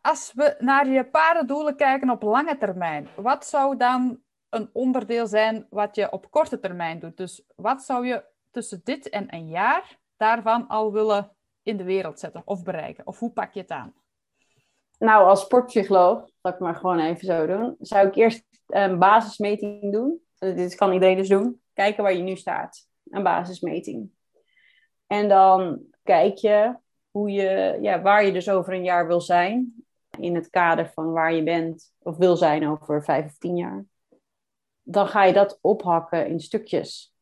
Als 0.02 0.34
we 0.34 0.56
naar 0.60 0.88
je 0.88 1.06
paardendoelen 1.06 1.76
kijken 1.76 2.10
op 2.10 2.22
lange 2.22 2.58
termijn, 2.58 3.08
wat 3.16 3.46
zou 3.46 3.78
dan 3.78 4.20
een 4.50 4.70
onderdeel 4.74 5.28
zijn 5.28 5.68
wat 5.70 5.96
je 5.96 6.12
op 6.12 6.32
korte 6.32 6.60
termijn 6.60 7.00
doet? 7.00 7.18
Dus 7.18 7.44
wat 7.56 7.84
zou 7.84 8.08
je 8.08 8.24
tussen 8.52 8.82
dit 8.84 9.10
en 9.10 9.34
een 9.34 9.48
jaar 9.48 10.00
daarvan 10.18 10.68
al 10.68 10.92
willen 10.92 11.36
in 11.64 11.78
de 11.78 11.84
wereld 11.84 12.20
zetten 12.20 12.42
of 12.46 12.64
bereiken? 12.64 13.08
Of 13.08 13.20
hoe 13.20 13.32
pak 13.32 13.54
je 13.54 13.60
het 13.60 13.72
aan? 13.72 13.94
Nou, 15.00 15.28
als 15.28 15.42
sportpsycholoog, 15.42 16.30
zal 16.42 16.52
ik 16.52 16.60
maar 16.60 16.76
gewoon 16.76 17.00
even 17.00 17.26
zo 17.26 17.46
doen, 17.48 17.76
zou 17.80 18.08
ik 18.08 18.16
eerst 18.16 18.46
een 18.68 19.00
basismeting 19.00 19.92
doen. 19.92 20.22
Dit 20.38 20.76
kan 20.76 20.94
iedereen 20.94 21.18
dus 21.18 21.28
doen. 21.28 21.62
Kijken 21.74 22.04
waar 22.04 22.14
je 22.14 22.24
nu 22.24 22.36
staat. 22.36 22.88
Een 23.10 23.24
basismeting. 23.24 24.12
En 25.08 25.30
dan 25.30 25.82
kijk 26.04 26.38
je 26.38 26.76
hoe 27.12 27.32
je, 27.32 27.78
ja, 27.82 28.02
waar 28.02 28.26
je 28.26 28.32
dus 28.32 28.50
over 28.50 28.74
een 28.74 28.84
jaar 28.84 29.08
wil 29.08 29.22
zijn. 29.22 29.86
In 30.20 30.36
het 30.36 30.50
kader 30.50 30.92
van 30.94 31.12
waar 31.12 31.34
je 31.34 31.44
bent 31.44 31.94
of 32.00 32.18
wil 32.18 32.36
zijn 32.36 32.68
over 32.68 33.04
vijf 33.04 33.26
of 33.26 33.38
tien 33.38 33.58
jaar. 33.58 33.86
Dan 34.82 35.08
ga 35.08 35.24
je 35.24 35.34
dat 35.34 35.58
ophakken 35.62 36.28
in 36.28 36.40
stukjes. 36.40 37.14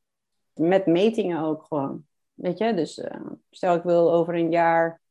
Met 0.54 0.86
metingen 0.86 1.44
ook 1.44 1.64
gewoon. 1.64 2.06
Weet 2.34 2.58
je, 2.58 2.74
dus 2.74 2.98
uh, 2.98 3.32
stel 3.50 3.76
ik 3.76 3.84
wil 3.84 4.14
over 4.14 4.36
een 4.36 4.52
jaar 4.52 5.02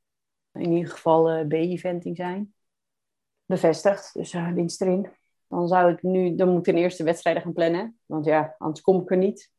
in 0.52 0.72
ieder 0.72 0.92
geval 0.92 1.38
uh, 1.38 1.46
B-eventing 1.46 2.16
zijn. 2.16 2.54
Bevestigd, 3.44 4.14
dus 4.14 4.32
uh, 4.32 4.68
erin. 4.78 5.10
Dan 5.48 5.68
zou 5.68 5.92
ik 5.92 6.02
nu, 6.02 6.34
dan 6.34 6.48
moet 6.48 6.58
ik 6.58 6.64
ten 6.64 6.82
eerste 6.82 7.04
wedstrijden 7.04 7.42
gaan 7.42 7.52
plannen. 7.52 7.98
Want 8.06 8.24
ja, 8.24 8.54
anders 8.58 8.80
kom 8.80 9.00
ik 9.00 9.10
er 9.10 9.16
niet. 9.16 9.50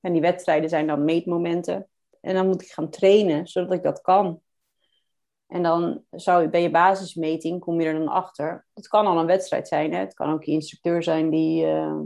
En 0.00 0.12
die 0.12 0.20
wedstrijden 0.20 0.68
zijn 0.68 0.86
dan 0.86 1.04
meetmomenten. 1.04 1.88
En 2.20 2.34
dan 2.34 2.46
moet 2.46 2.62
ik 2.62 2.68
gaan 2.68 2.90
trainen, 2.90 3.46
zodat 3.46 3.72
ik 3.72 3.82
dat 3.82 4.00
kan. 4.00 4.40
En 5.48 5.62
dan 5.62 6.04
zou 6.10 6.42
je 6.42 6.48
bij 6.48 6.62
je 6.62 6.70
basismeting, 6.70 7.60
kom 7.60 7.80
je 7.80 7.86
er 7.86 7.98
dan 7.98 8.08
achter. 8.08 8.66
Het 8.74 8.88
kan 8.88 9.06
al 9.06 9.18
een 9.18 9.26
wedstrijd 9.26 9.68
zijn. 9.68 9.92
Hè? 9.92 9.98
Het 9.98 10.14
kan 10.14 10.32
ook 10.32 10.44
je 10.44 10.52
instructeur 10.52 11.02
zijn 11.02 11.30
die, 11.30 11.66
uh, 11.66 12.00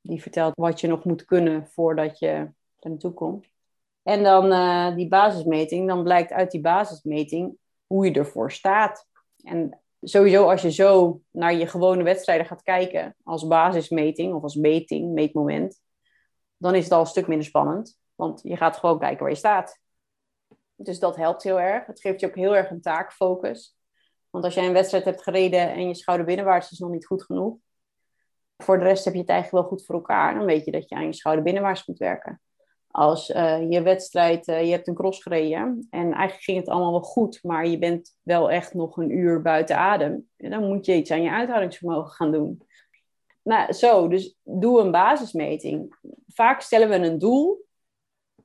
die 0.00 0.22
vertelt 0.22 0.54
wat 0.54 0.80
je 0.80 0.86
nog 0.86 1.04
moet 1.04 1.24
kunnen 1.24 1.66
voordat 1.66 2.18
je 2.18 2.26
er 2.26 2.90
naartoe 2.90 3.12
komt. 3.12 3.46
En 4.02 4.22
dan 4.22 4.52
uh, 4.52 4.94
die 4.94 5.08
basismeting, 5.08 5.88
dan 5.88 6.02
blijkt 6.02 6.32
uit 6.32 6.50
die 6.50 6.60
basismeting 6.60 7.56
hoe 7.86 8.06
je 8.06 8.12
ervoor 8.12 8.52
staat. 8.52 9.06
En 9.42 9.80
sowieso 10.00 10.50
als 10.50 10.62
je 10.62 10.70
zo 10.70 11.20
naar 11.30 11.54
je 11.54 11.66
gewone 11.66 12.02
wedstrijden 12.02 12.46
gaat 12.46 12.62
kijken 12.62 13.16
als 13.24 13.46
basismeting 13.46 14.34
of 14.34 14.42
als 14.42 14.54
meting, 14.54 15.12
meetmoment, 15.12 15.80
dan 16.56 16.74
is 16.74 16.84
het 16.84 16.92
al 16.92 17.00
een 17.00 17.06
stuk 17.06 17.26
minder 17.26 17.46
spannend. 17.46 17.98
Want 18.14 18.40
je 18.42 18.56
gaat 18.56 18.76
gewoon 18.76 18.98
kijken 18.98 19.18
waar 19.18 19.30
je 19.30 19.36
staat. 19.36 19.80
Dus 20.76 20.98
dat 20.98 21.16
helpt 21.16 21.42
heel 21.42 21.60
erg. 21.60 21.86
Het 21.86 22.00
geeft 22.00 22.20
je 22.20 22.26
ook 22.26 22.34
heel 22.34 22.56
erg 22.56 22.70
een 22.70 22.80
taakfocus. 22.80 23.76
Want 24.30 24.44
als 24.44 24.54
jij 24.54 24.66
een 24.66 24.72
wedstrijd 24.72 25.04
hebt 25.04 25.22
gereden 25.22 25.72
en 25.72 25.88
je 25.88 25.94
schouder 25.94 26.26
binnenwaarts 26.26 26.70
is 26.70 26.78
nog 26.78 26.90
niet 26.90 27.06
goed 27.06 27.22
genoeg, 27.22 27.56
voor 28.56 28.78
de 28.78 28.84
rest 28.84 29.04
heb 29.04 29.14
je 29.14 29.20
het 29.20 29.28
eigenlijk 29.28 29.62
wel 29.62 29.72
goed 29.72 29.86
voor 29.86 29.94
elkaar. 29.94 30.34
Dan 30.34 30.44
weet 30.44 30.64
je 30.64 30.70
dat 30.70 30.88
je 30.88 30.94
aan 30.94 31.06
je 31.06 31.12
schouder 31.12 31.44
binnenwaarts 31.44 31.86
moet 31.86 31.98
werken. 31.98 32.40
Als 32.90 33.30
uh, 33.30 33.70
je 33.70 33.82
wedstrijd, 33.82 34.48
uh, 34.48 34.64
je 34.64 34.70
hebt 34.70 34.88
een 34.88 34.94
cross 34.94 35.22
gereden 35.22 35.86
en 35.90 36.12
eigenlijk 36.12 36.42
ging 36.42 36.58
het 36.58 36.68
allemaal 36.68 36.90
wel 36.90 37.00
goed, 37.00 37.38
maar 37.42 37.66
je 37.66 37.78
bent 37.78 38.16
wel 38.22 38.50
echt 38.50 38.74
nog 38.74 38.96
een 38.96 39.10
uur 39.10 39.42
buiten 39.42 39.76
adem, 39.76 40.28
dan 40.36 40.66
moet 40.66 40.86
je 40.86 40.94
iets 40.94 41.10
aan 41.10 41.22
je 41.22 41.30
uithoudingsvermogen 41.30 42.12
gaan 42.12 42.32
doen. 42.32 42.62
Nou, 43.42 43.72
zo, 43.72 44.08
dus 44.08 44.36
doe 44.42 44.80
een 44.80 44.90
basismeting. 44.90 45.96
Vaak 46.26 46.60
stellen 46.60 46.88
we 46.88 46.94
een 46.94 47.18
doel 47.18 47.65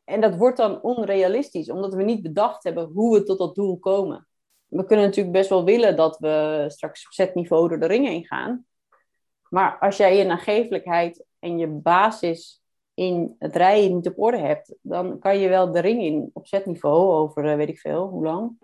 en 0.03 0.21
dat 0.21 0.35
wordt 0.35 0.57
dan 0.57 0.81
onrealistisch, 0.81 1.69
omdat 1.69 1.93
we 1.93 2.03
niet 2.03 2.21
bedacht 2.21 2.63
hebben 2.63 2.85
hoe 2.85 3.17
we 3.17 3.23
tot 3.23 3.37
dat 3.37 3.55
doel 3.55 3.79
komen. 3.79 4.27
We 4.65 4.85
kunnen 4.85 5.05
natuurlijk 5.05 5.35
best 5.35 5.49
wel 5.49 5.63
willen 5.63 5.95
dat 5.95 6.17
we 6.17 6.65
straks 6.67 7.05
op 7.05 7.11
zetniveau 7.11 7.69
door 7.69 7.79
de 7.79 7.85
ring 7.85 8.07
heen 8.07 8.25
gaan. 8.25 8.65
Maar 9.49 9.77
als 9.79 9.97
jij 9.97 10.17
je 10.17 10.23
nagevelijkheid 10.23 11.25
en 11.39 11.57
je 11.57 11.67
basis 11.67 12.63
in 12.93 13.35
het 13.39 13.55
rijden 13.55 13.95
niet 13.95 14.07
op 14.07 14.19
orde 14.19 14.37
hebt, 14.37 14.75
dan 14.81 15.19
kan 15.19 15.37
je 15.39 15.49
wel 15.49 15.71
de 15.71 15.79
ring 15.79 16.01
in 16.01 16.29
op 16.33 16.47
zetniveau 16.47 17.13
over 17.13 17.49
eh, 17.49 17.55
weet 17.55 17.69
ik 17.69 17.79
veel, 17.79 18.07
hoe 18.07 18.23
lang. 18.23 18.57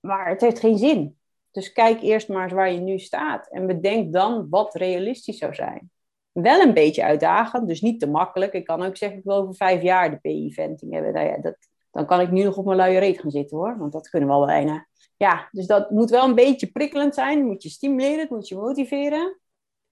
Maar 0.00 0.28
het 0.28 0.40
heeft 0.40 0.58
geen 0.58 0.78
zin. 0.78 1.18
Dus 1.50 1.72
kijk 1.72 2.02
eerst 2.02 2.28
maar 2.28 2.42
eens 2.42 2.52
waar 2.52 2.72
je 2.72 2.80
nu 2.80 2.98
staat 2.98 3.48
en 3.50 3.66
bedenk 3.66 4.12
dan 4.12 4.48
wat 4.48 4.74
realistisch 4.74 5.38
zou 5.38 5.54
zijn 5.54 5.90
wel 6.34 6.60
een 6.60 6.74
beetje 6.74 7.04
uitdagend, 7.04 7.68
dus 7.68 7.80
niet 7.80 8.00
te 8.00 8.06
makkelijk. 8.06 8.52
Ik 8.52 8.64
kan 8.64 8.82
ook 8.82 8.96
zeggen, 8.96 9.18
ik 9.18 9.24
wil 9.24 9.34
over 9.36 9.54
vijf 9.54 9.82
jaar 9.82 10.10
de 10.10 10.16
PI-venting 10.16 10.92
hebben. 10.92 11.12
Nou 11.12 11.26
ja, 11.26 11.38
dat, 11.38 11.56
dan 11.90 12.06
kan 12.06 12.20
ik 12.20 12.30
nu 12.30 12.42
nog 12.42 12.56
op 12.56 12.64
mijn 12.64 12.76
luie 12.76 12.98
reet 12.98 13.20
gaan 13.20 13.30
zitten 13.30 13.56
hoor, 13.56 13.78
want 13.78 13.92
dat 13.92 14.08
kunnen 14.08 14.28
we 14.28 14.34
al 14.34 14.46
bijna. 14.46 14.86
Ja, 15.16 15.48
dus 15.50 15.66
dat 15.66 15.90
moet 15.90 16.10
wel 16.10 16.24
een 16.24 16.34
beetje 16.34 16.66
prikkelend 16.66 17.14
zijn. 17.14 17.44
moet 17.44 17.62
je 17.62 17.68
stimuleren, 17.68 18.18
het 18.18 18.30
moet 18.30 18.48
je 18.48 18.56
motiveren. 18.56 19.38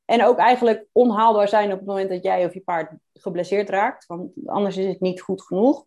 En 0.04 0.24
ook 0.24 0.38
eigenlijk 0.38 0.86
onhaalbaar 0.92 1.48
zijn 1.48 1.72
op 1.72 1.78
het 1.78 1.86
moment 1.86 2.08
dat 2.08 2.22
jij 2.22 2.44
of 2.44 2.54
je 2.54 2.60
paard 2.60 2.92
geblesseerd 3.12 3.68
raakt, 3.68 4.06
want 4.06 4.30
anders 4.44 4.76
is 4.76 4.86
het 4.86 5.00
niet 5.00 5.20
goed 5.20 5.42
genoeg. 5.42 5.86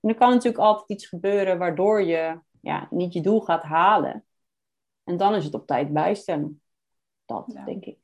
En 0.00 0.08
er 0.08 0.14
kan 0.14 0.30
natuurlijk 0.30 0.62
altijd 0.62 0.88
iets 0.88 1.06
gebeuren 1.06 1.58
waardoor 1.58 2.02
je 2.02 2.38
ja, 2.60 2.88
niet 2.90 3.12
je 3.12 3.20
doel 3.20 3.40
gaat 3.40 3.62
halen. 3.62 4.24
En 5.04 5.16
dan 5.16 5.34
is 5.34 5.44
het 5.44 5.54
op 5.54 5.66
tijd 5.66 5.92
bijstellen. 5.92 6.62
Dat, 7.24 7.56
denk 7.64 7.84
ik. 7.84 8.03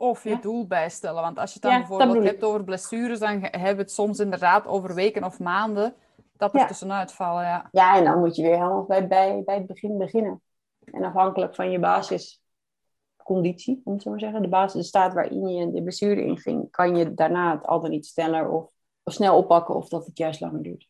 Of 0.00 0.24
je 0.24 0.38
doel 0.38 0.66
bijstellen. 0.66 1.22
Want 1.22 1.38
als 1.38 1.52
je 1.52 1.58
het 1.60 1.70
dan 1.70 1.78
bijvoorbeeld 1.78 2.24
hebt 2.24 2.44
over 2.44 2.64
blessures, 2.64 3.18
dan 3.18 3.40
hebben 3.40 3.76
we 3.76 3.82
het 3.82 3.92
soms 3.92 4.18
inderdaad 4.18 4.66
over 4.66 4.94
weken 4.94 5.24
of 5.24 5.38
maanden 5.38 5.94
dat 6.36 6.54
er 6.54 6.66
tussenuit 6.66 7.12
vallen. 7.12 7.42
Ja. 7.42 7.68
ja, 7.72 7.96
en 7.96 8.04
dan 8.04 8.18
moet 8.18 8.36
je 8.36 8.42
weer 8.42 8.56
helemaal 8.56 8.84
bij, 8.84 9.06
bij, 9.06 9.42
bij 9.44 9.54
het 9.54 9.66
begin 9.66 9.98
beginnen. 9.98 10.42
En 10.84 11.04
afhankelijk 11.04 11.54
van 11.54 11.70
je 11.70 11.78
basisconditie, 11.78 13.80
om 13.84 13.92
het 13.92 14.02
zo 14.02 14.10
maar 14.10 14.20
zeggen, 14.20 14.42
de 14.42 14.48
basis, 14.48 14.80
de 14.80 14.86
staat 14.86 15.14
waarin 15.14 15.48
je 15.48 15.70
de 15.70 15.82
blessure 15.82 16.24
in 16.24 16.38
ging, 16.38 16.70
kan 16.70 16.96
je 16.96 17.14
daarna 17.14 17.54
het 17.54 17.66
al 17.66 17.80
dan 17.80 17.90
niet 17.90 18.06
sneller 18.06 18.48
of, 18.48 18.72
of 19.02 19.12
snel 19.12 19.36
oppakken 19.36 19.74
of 19.74 19.88
dat 19.88 20.06
het 20.06 20.18
juist 20.18 20.40
langer 20.40 20.62
duurt. 20.62 20.88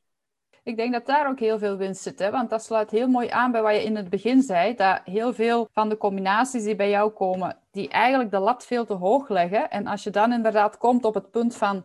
Ik 0.69 0.77
denk 0.77 0.93
dat 0.93 1.07
daar 1.07 1.29
ook 1.29 1.39
heel 1.39 1.59
veel 1.59 1.77
winst 1.77 2.03
zit, 2.03 2.19
hè? 2.19 2.31
want 2.31 2.51
dat 2.51 2.65
sluit 2.65 2.91
heel 2.91 3.09
mooi 3.09 3.29
aan 3.29 3.53
bij 3.53 3.63
wat 3.63 3.75
je 3.75 3.83
in 3.83 3.97
het 3.97 4.09
begin 4.11 4.43
zei, 4.43 4.75
dat 4.75 5.01
heel 5.05 5.33
veel 5.35 5.69
van 5.73 5.89
de 5.89 5.97
combinaties 5.97 6.65
die 6.65 6.77
bij 6.77 6.91
jou 6.91 7.11
komen, 7.11 7.59
die 7.71 7.89
eigenlijk 7.89 8.31
de 8.31 8.39
lat 8.39 8.67
veel 8.67 8.85
te 8.85 8.95
hoog 8.95 9.29
leggen. 9.29 9.71
En 9.71 9.87
als 9.87 10.03
je 10.03 10.11
dan 10.11 10.33
inderdaad 10.33 10.79
komt 10.79 11.05
op 11.05 11.15
het 11.15 11.31
punt 11.31 11.57
van 11.57 11.85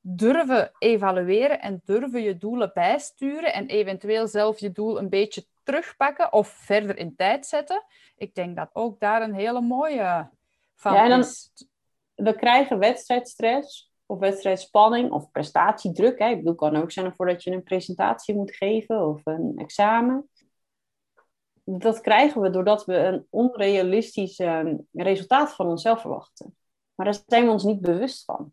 durven 0.00 0.72
evalueren 0.78 1.60
en 1.60 1.82
durven 1.84 2.22
je 2.22 2.36
doelen 2.36 2.70
bijsturen 2.74 3.52
en 3.52 3.66
eventueel 3.66 4.26
zelf 4.26 4.58
je 4.58 4.72
doel 4.72 4.98
een 4.98 5.08
beetje 5.08 5.44
terugpakken 5.62 6.32
of 6.32 6.48
verder 6.48 6.98
in 6.98 7.16
tijd 7.16 7.46
zetten. 7.46 7.82
Ik 8.16 8.34
denk 8.34 8.56
dat 8.56 8.70
ook 8.72 9.00
daar 9.00 9.22
een 9.22 9.34
hele 9.34 9.60
mooie 9.60 10.30
van 10.74 10.92
ja, 10.92 11.02
en 11.02 11.08
dan, 11.08 11.20
is. 11.20 11.50
We 12.14 12.34
krijgen 12.34 12.78
wedstrijdstress 12.78 13.90
of 14.06 14.18
wedstrijdspanning 14.18 15.10
of 15.10 15.30
prestatiedruk. 15.30 16.18
Hè. 16.18 16.28
Ik 16.28 16.36
bedoel, 16.36 16.54
kan 16.54 16.76
ook 16.76 16.90
zijn 16.90 17.14
voordat 17.14 17.42
je 17.42 17.50
een 17.50 17.62
presentatie 17.62 18.34
moet 18.34 18.56
geven 18.56 19.06
of 19.06 19.20
een 19.24 19.52
examen. 19.56 20.28
Dat 21.64 22.00
krijgen 22.00 22.40
we 22.40 22.50
doordat 22.50 22.84
we 22.84 22.96
een 22.96 23.26
onrealistisch 23.30 24.38
ehm, 24.38 24.76
resultaat 24.92 25.54
van 25.54 25.66
onszelf 25.66 26.00
verwachten. 26.00 26.56
Maar 26.94 27.06
daar 27.06 27.22
zijn 27.26 27.44
we 27.44 27.50
ons 27.50 27.64
niet 27.64 27.80
bewust 27.80 28.24
van. 28.24 28.52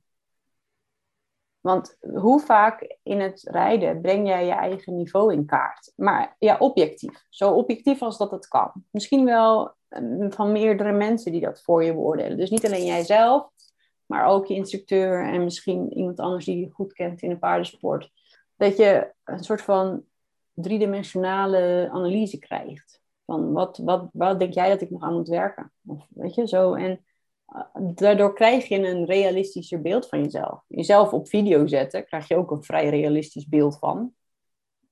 Want 1.64 1.98
hoe 2.00 2.40
vaak 2.40 2.98
in 3.04 3.20
het 3.20 3.42
rijden 3.44 4.02
breng 4.02 4.28
jij 4.28 4.46
je 4.46 4.52
eigen 4.52 4.96
niveau 4.96 5.34
in 5.34 5.46
kaart? 5.46 5.94
Maar 5.96 6.36
ja, 6.40 6.58
objectief. 6.58 7.26
Zo 7.30 7.52
objectief 7.52 8.02
als 8.02 8.18
dat 8.18 8.32
het 8.32 8.48
kan. 8.48 8.72
Misschien 8.92 9.26
wel 9.26 9.74
ehm, 9.88 10.32
van 10.32 10.52
meerdere 10.52 10.92
mensen 10.92 11.32
die 11.32 11.42
dat 11.42 11.62
voor 11.62 11.84
je 11.84 11.94
beoordelen. 11.94 12.38
Dus 12.38 12.50
niet 12.50 12.66
alleen 12.66 12.86
jijzelf, 12.86 13.50
maar 14.06 14.26
ook 14.26 14.46
je 14.46 14.54
instructeur 14.54 15.26
en 15.26 15.44
misschien 15.44 15.94
iemand 15.94 16.20
anders 16.20 16.46
die 16.46 16.60
je 16.60 16.70
goed 16.70 16.94
kent 16.94 17.22
in 17.22 17.32
een 17.32 17.40
paardensport. 17.40 18.12
Dat 18.56 18.78
je 18.78 19.14
een 19.24 19.44
soort 19.44 19.62
van 19.62 20.04
driedimensionale 20.54 21.90
analyse 21.92 22.40
krijgt. 22.40 23.02
Van 23.26 23.52
wat, 23.52 23.78
wat, 23.78 24.10
wat 24.14 24.40
denk 24.40 24.54
jij 24.54 24.70
dat 24.70 24.82
ik 24.82 24.90
nog 24.90 25.02
aan 25.02 25.14
moet 25.14 25.28
werken? 25.28 25.72
Of 25.86 26.08
weet 26.10 26.36
je, 26.36 26.48
zo. 26.48 26.74
En 26.74 27.06
eh, 27.46 27.62
daardoor 27.74 28.34
krijg 28.34 28.68
je 28.68 28.88
een 28.88 29.06
realistischer 29.06 29.82
beeld 29.82 30.08
van 30.08 30.24
jezelf. 30.24 30.64
Jezelf 30.68 31.14
op 31.14 31.28
video 31.28 31.68
zetten, 31.68 32.06
krijg 32.06 32.28
je 32.28 32.36
ook 32.36 32.52
een 32.52 32.64
vrij 32.64 32.90
realistisch 32.90 33.48
beeld 33.48 33.78
van. 33.80 34.14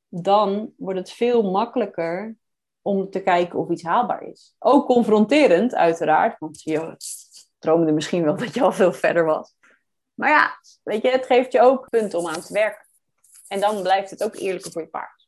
Dan 0.07 0.74
wordt 0.78 0.99
het 0.99 1.12
veel 1.12 1.51
makkelijker 1.51 2.38
om 2.82 3.09
te 3.09 3.24
kijken 3.24 3.59
of 3.59 3.70
iets 3.70 3.84
haalbaar 3.84 4.24
is. 4.24 4.55
Ook 4.59 4.86
confronterend, 4.86 5.76
uiteraard, 5.76 6.39
want 6.39 6.62
je 6.62 6.95
droomde 7.62 7.91
misschien 7.91 8.24
wel 8.24 8.38
dat 8.38 8.53
je 8.53 8.62
al 8.62 8.72
veel 8.72 8.93
verder 8.93 9.26
was. 9.26 9.55
Maar 10.14 10.30
ja, 10.30 10.59
weet 10.84 11.01
je, 11.01 11.09
het 11.09 11.26
geeft 11.26 11.51
je 11.51 11.62
ook 11.62 11.89
punten 11.89 12.20
om 12.20 12.28
aan 12.28 12.41
te 12.41 12.53
werken. 12.53 12.86
En 13.47 13.59
dan 13.59 13.82
blijft 13.82 14.09
het 14.09 14.24
ook 14.24 14.36
eerlijker 14.36 14.72
voor 14.72 14.82
je 14.82 14.88
paard. 14.88 15.28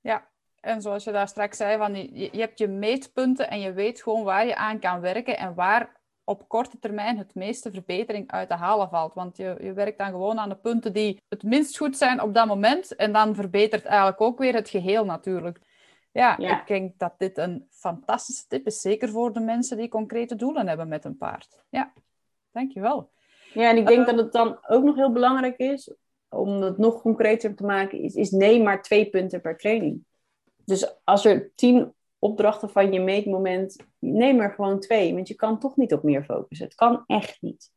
Ja, 0.00 0.28
en 0.60 0.82
zoals 0.82 1.04
je 1.04 1.12
daar 1.12 1.28
straks 1.28 1.56
zei, 1.56 1.78
van 1.78 1.94
je, 1.94 2.28
je 2.32 2.40
hebt 2.40 2.58
je 2.58 2.68
meetpunten 2.68 3.50
en 3.50 3.60
je 3.60 3.72
weet 3.72 4.02
gewoon 4.02 4.24
waar 4.24 4.46
je 4.46 4.56
aan 4.56 4.78
kan 4.78 5.00
werken 5.00 5.38
en 5.38 5.54
waar 5.54 6.02
op 6.24 6.48
korte 6.48 6.78
termijn 6.78 7.18
het 7.18 7.34
meeste 7.34 7.70
verbetering 7.70 8.30
uit 8.30 8.48
te 8.48 8.54
halen 8.54 8.88
valt. 8.88 9.14
Want 9.14 9.36
je, 9.36 9.56
je 9.60 9.72
werkt 9.72 9.98
dan 9.98 10.10
gewoon 10.10 10.38
aan 10.38 10.48
de 10.48 10.56
punten 10.56 10.92
die 10.92 11.22
het 11.28 11.42
minst 11.42 11.76
goed 11.76 11.96
zijn 11.96 12.20
op 12.22 12.34
dat 12.34 12.46
moment. 12.46 12.96
En 12.96 13.12
dan 13.12 13.34
verbetert 13.34 13.84
eigenlijk 13.84 14.20
ook 14.20 14.38
weer 14.38 14.54
het 14.54 14.68
geheel 14.68 15.04
natuurlijk. 15.04 15.58
Ja, 16.14 16.38
ik 16.38 16.66
denk 16.66 16.98
dat 16.98 17.14
dit 17.18 17.38
een 17.38 17.66
fantastische 17.70 18.44
tip 18.48 18.66
is. 18.66 18.80
Zeker 18.80 19.08
voor 19.08 19.32
de 19.32 19.40
mensen 19.40 19.76
die 19.76 19.88
concrete 19.88 20.36
doelen 20.36 20.68
hebben 20.68 20.88
met 20.88 21.04
een 21.04 21.16
paard. 21.16 21.64
Ja, 21.70 21.92
dankjewel. 22.52 23.10
Ja, 23.52 23.70
en 23.70 23.76
ik 23.76 23.86
denk 23.86 24.06
dat 24.06 24.16
het 24.16 24.32
dan 24.32 24.58
ook 24.66 24.84
nog 24.84 24.94
heel 24.94 25.12
belangrijk 25.12 25.56
is, 25.56 25.94
om 26.28 26.62
het 26.62 26.78
nog 26.78 27.00
concreter 27.00 27.54
te 27.54 27.64
maken, 27.64 27.98
is, 27.98 28.14
is 28.14 28.30
neem 28.30 28.62
maar 28.62 28.82
twee 28.82 29.10
punten 29.10 29.40
per 29.40 29.56
training. 29.56 30.04
Dus 30.64 31.04
als 31.04 31.24
er 31.24 31.52
tien 31.54 31.94
opdrachten 32.18 32.70
van 32.70 32.92
je 32.92 33.00
meetmoment, 33.00 33.76
neem 33.98 34.40
er 34.40 34.50
gewoon 34.50 34.80
twee. 34.80 35.14
Want 35.14 35.28
je 35.28 35.34
kan 35.34 35.58
toch 35.58 35.76
niet 35.76 35.92
op 35.92 36.02
meer 36.02 36.24
focussen. 36.24 36.66
Het 36.66 36.74
kan 36.74 37.04
echt 37.06 37.42
niet. 37.42 37.72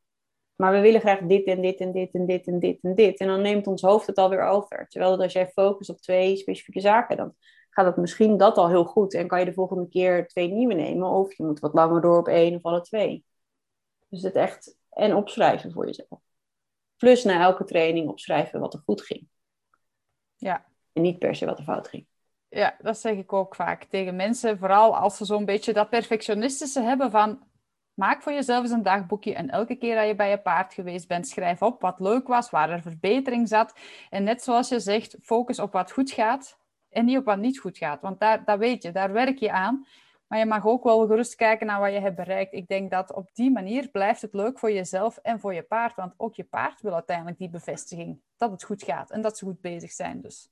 Maar 0.56 0.72
we 0.72 0.80
willen 0.80 1.02
graag 1.02 1.20
dit 1.20 1.46
en 1.46 1.62
dit 1.62 1.80
en 1.80 1.92
dit 1.92 2.14
en 2.14 2.26
dit 2.26 2.48
en 2.48 2.60
dit 2.60 2.80
en 2.82 2.96
dit. 2.96 3.20
En 3.20 3.28
dan 3.28 3.42
neemt 3.42 3.68
ons 3.68 3.82
hoofd 3.82 4.08
het 4.08 4.18
alweer 4.18 4.44
over. 4.44 4.88
Terwijl 4.88 5.12
dat 5.12 5.22
als 5.22 5.34
jij 5.34 5.48
focust 5.48 5.90
op 5.90 5.98
twee 5.98 6.38
specifieke 6.38 6.80
zaken, 6.80 7.18
dan 7.18 7.36
gaat 7.78 7.86
het 7.86 7.98
misschien 7.98 8.38
dat 8.38 8.58
al 8.58 8.70
heel 8.70 8.86
goed. 8.86 9.14
En 9.14 9.28
kan 9.28 9.40
je 9.40 9.46
de 9.46 9.54
volgende 9.54 9.88
keer 9.88 10.28
twee 10.28 10.52
nieuwe 10.52 10.74
nemen. 10.74 11.10
Of 11.10 11.34
je 11.34 11.44
moet 11.44 11.60
wat 11.60 11.74
langer 11.74 12.02
door 12.02 12.18
op 12.18 12.28
één 12.28 12.56
of 12.56 12.64
alle 12.64 12.82
twee. 12.82 13.26
Dus 14.10 14.22
het 14.22 14.36
echt 14.36 14.78
en 14.90 15.16
opschrijven 15.16 15.72
voor 15.72 15.86
jezelf. 15.86 16.20
Plus 16.96 17.24
na 17.24 17.42
elke 17.42 17.64
training 17.64 18.10
opschrijven 18.10 18.60
wat 18.60 18.74
er 18.74 18.82
goed 18.86 19.02
ging. 19.02 19.28
Ja. 20.36 20.66
En 20.94 21.02
niet 21.02 21.20
per 21.20 21.36
se 21.36 21.46
wat 21.46 21.58
er 21.58 21.64
fout 21.64 21.88
ging. 21.88 22.08
Ja, 22.48 22.76
dat 22.82 22.98
zeg 22.98 23.18
ik 23.18 23.34
ook 23.34 23.56
vaak 23.56 23.84
tegen 23.84 24.16
mensen. 24.16 24.58
Vooral 24.58 24.98
als 24.98 25.18
ze 25.18 25.26
zo'n 25.26 25.46
beetje 25.46 25.74
dat 25.74 25.90
perfectionistische 25.90 26.82
hebben 26.82 27.12
van... 27.12 27.46
Maak 27.94 28.22
voor 28.22 28.32
jezelf 28.32 28.64
eens 28.64 28.72
een 28.72 28.84
dagboekje 28.84 29.34
en 29.34 29.50
elke 29.50 29.76
keer 29.76 29.96
dat 29.96 30.08
je 30.08 30.16
bij 30.16 30.30
je 30.30 30.42
paard 30.42 30.74
geweest 30.74 31.08
bent, 31.08 31.28
schrijf 31.28 31.62
op 31.62 31.82
wat 31.82 32.00
leuk 32.00 32.28
was, 32.28 32.50
waar 32.50 32.70
er 32.70 32.82
verbetering 32.82 33.48
zat. 33.48 33.74
En 34.10 34.24
net 34.24 34.44
zoals 34.44 34.70
je 34.70 34.80
zegt, 34.80 35.18
focus 35.22 35.60
op 35.60 35.72
wat 35.72 35.92
goed 35.92 36.12
gaat 36.12 36.58
en 36.90 37.06
niet 37.06 37.18
op 37.18 37.26
wat 37.26 37.38
niet 37.38 37.60
goed 37.60 37.78
gaat. 37.78 38.02
Want 38.02 38.20
daar, 38.20 38.58
weet 38.58 38.84
je, 38.84 38.92
daar 38.92 39.12
werk 39.12 39.38
je 39.38 39.52
aan. 39.52 39.86
Maar 40.28 40.40
je 40.40 40.46
mag 40.46 40.66
ook 40.66 40.84
wel 40.84 41.08
gerust 41.08 41.36
kijken 41.36 41.68
naar 41.68 41.80
wat 41.80 41.92
je 41.92 42.00
hebt 42.00 42.16
bereikt. 42.16 42.54
Ik 42.54 42.68
denk 42.68 42.92
dat 42.92 43.14
op 43.14 43.30
die 43.34 43.52
manier 43.52 43.90
blijft 43.90 44.22
het 44.22 44.34
leuk 44.34 44.60
voor 44.60 44.72
jezelf 44.72 45.18
en 45.18 45.40
voor 45.40 45.54
je 45.54 45.62
paard. 45.62 45.96
Want 45.96 46.14
ook 46.18 46.36
je 46.36 46.44
paard 46.44 46.82
wil 46.82 46.94
uiteindelijk 46.94 47.38
die 47.38 47.50
bevestiging 47.50 48.20
dat 48.38 48.52
het 48.52 48.64
goed 48.64 48.84
gaat 48.84 49.12
en 49.12 49.22
dat 49.22 49.38
ze 49.38 49.46
goed 49.46 49.62
bezig 49.62 49.92
zijn. 49.92 50.22
Dus 50.22 50.50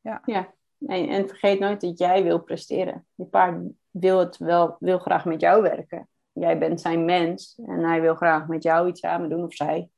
ja. 0.00 0.22
ja. 0.24 0.54
En, 0.86 1.08
en 1.08 1.28
vergeet 1.28 1.58
nooit 1.58 1.80
dat 1.80 1.98
jij 1.98 2.22
wil 2.22 2.38
presteren. 2.38 3.06
Je 3.14 3.24
paard 3.24 3.56
wil, 3.90 4.18
het 4.18 4.36
wel, 4.36 4.76
wil 4.80 4.98
graag 4.98 5.24
met 5.24 5.40
jou 5.40 5.62
werken. 5.62 6.08
Jij 6.32 6.58
bent 6.58 6.80
zijn 6.80 7.04
mens 7.04 7.58
en 7.66 7.84
hij 7.84 8.00
wil 8.00 8.14
graag 8.14 8.46
met 8.46 8.62
jou 8.62 8.88
iets 8.88 9.00
samen 9.00 9.28
doen 9.28 9.44
of 9.44 9.54
zij. 9.54 9.88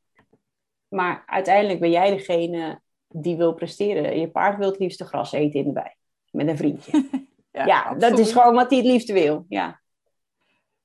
Maar 0.88 1.22
uiteindelijk 1.26 1.80
ben 1.80 1.90
jij 1.90 2.10
degene 2.10 2.80
die 3.08 3.36
wil 3.36 3.54
presteren. 3.54 4.18
Je 4.18 4.30
paard 4.30 4.58
wil 4.58 4.70
het 4.70 4.78
liefste 4.78 5.04
gras 5.04 5.32
eten 5.32 5.60
in 5.60 5.66
de 5.66 5.72
bij. 5.72 5.96
Met 6.30 6.48
een 6.48 6.56
vriendje. 6.56 7.08
ja, 7.52 7.64
ja 7.64 7.94
dat 7.94 8.18
is 8.18 8.32
gewoon 8.32 8.54
wat 8.54 8.70
hij 8.70 8.78
het 8.78 8.86
liefste 8.86 9.12
wil. 9.12 9.44
Ja. 9.48 9.80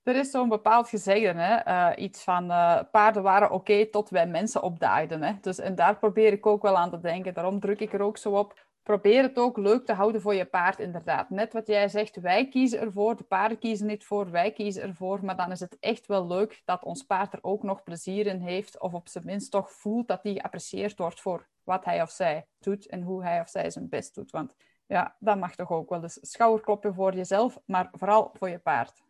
Er 0.04 0.16
is 0.16 0.32
zo'n 0.32 0.50
bepaald 0.50 0.90
gezegde, 0.90 1.42
hè? 1.42 1.68
Uh, 1.68 2.04
iets 2.04 2.24
van 2.24 2.44
uh, 2.44 2.80
paarden 2.92 3.24
waren 3.24 3.52
oké 3.52 3.86
tot 3.86 4.10
wij 4.10 4.28
mensen 4.28 4.62
opdaagden. 4.62 5.24
Hè? 5.24 5.34
Dus, 5.42 5.60
en 5.60 5.76
daar 5.76 5.98
probeer 5.98 6.32
ik 6.32 6.46
ook 6.46 6.62
wel 6.62 6.78
aan 6.78 6.90
te 6.90 7.00
denken. 7.00 7.34
Daarom 7.34 7.60
druk 7.60 7.80
ik 7.80 7.94
er 7.94 8.02
ook 8.02 8.18
zo 8.18 8.32
op. 8.32 8.66
Probeer 8.84 9.24
het 9.24 9.38
ook 9.38 9.58
leuk 9.58 9.86
te 9.86 9.94
houden 9.94 10.22
voor 10.22 10.36
je 10.36 10.46
paard, 10.46 10.80
inderdaad. 10.80 11.30
Net 11.30 11.54
wat 11.54 11.68
jij 11.68 11.88
zegt, 11.88 12.20
wij 12.20 12.48
kiezen 12.50 12.80
ervoor, 12.80 13.16
de 13.16 13.24
paarden 13.24 13.60
kiezen 13.60 13.88
niet 13.88 14.06
voor, 14.06 14.32
wij 14.32 14.52
kiezen 14.52 14.84
ervoor. 14.84 15.26
Maar 15.26 15.36
dan 15.36 15.52
is 15.52 15.60
het 15.60 15.78
echt 15.80 16.06
wel 16.06 16.28
leuk 16.28 16.62
dat 16.66 16.84
ons 16.84 17.04
paard 17.04 17.34
er 17.34 17.40
ook 17.42 17.64
nog 17.64 17.84
plezier 17.84 18.28
in 18.28 18.40
heeft. 18.40 18.80
Of 18.80 18.94
op 18.94 19.08
zijn 19.08 19.26
minst 19.26 19.52
toch 19.52 19.72
voelt 19.72 20.08
dat 20.08 20.24
hij 20.24 20.34
geapprecieerd 20.34 20.98
wordt 20.98 21.22
voor 21.22 21.48
wat 21.64 21.86
hij 21.86 22.02
of 22.02 22.10
zij 22.10 22.46
doet 22.60 22.88
en 22.88 23.02
hoe 23.02 23.24
hij 23.24 23.40
of 23.40 23.50
zij 23.50 23.70
zijn 23.70 23.90
best 23.90 24.16
doet. 24.16 24.32
Want 24.32 24.56
ja, 24.86 25.16
dat 25.20 25.38
mag 25.38 25.56
toch 25.56 25.72
ook 25.72 25.90
wel 25.90 26.02
eens 26.02 26.18
schouderkloppen 26.22 26.94
voor 26.94 27.16
jezelf, 27.16 27.60
maar 27.66 27.90
vooral 27.92 28.32
voor 28.34 28.50
je 28.50 28.60
paard. 28.60 29.04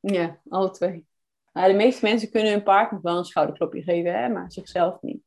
Ja, 0.00 0.38
alle 0.48 0.70
twee. 0.70 1.06
Nou, 1.52 1.68
de 1.68 1.76
meeste 1.76 2.04
mensen 2.04 2.30
kunnen 2.30 2.52
hun 2.52 2.62
paard 2.62 2.90
nog 2.90 3.02
wel 3.02 3.18
een 3.18 3.24
schouderklopje 3.24 3.82
geven, 3.82 4.14
hè, 4.14 4.28
maar 4.28 4.52
zichzelf 4.52 5.00
niet. 5.00 5.22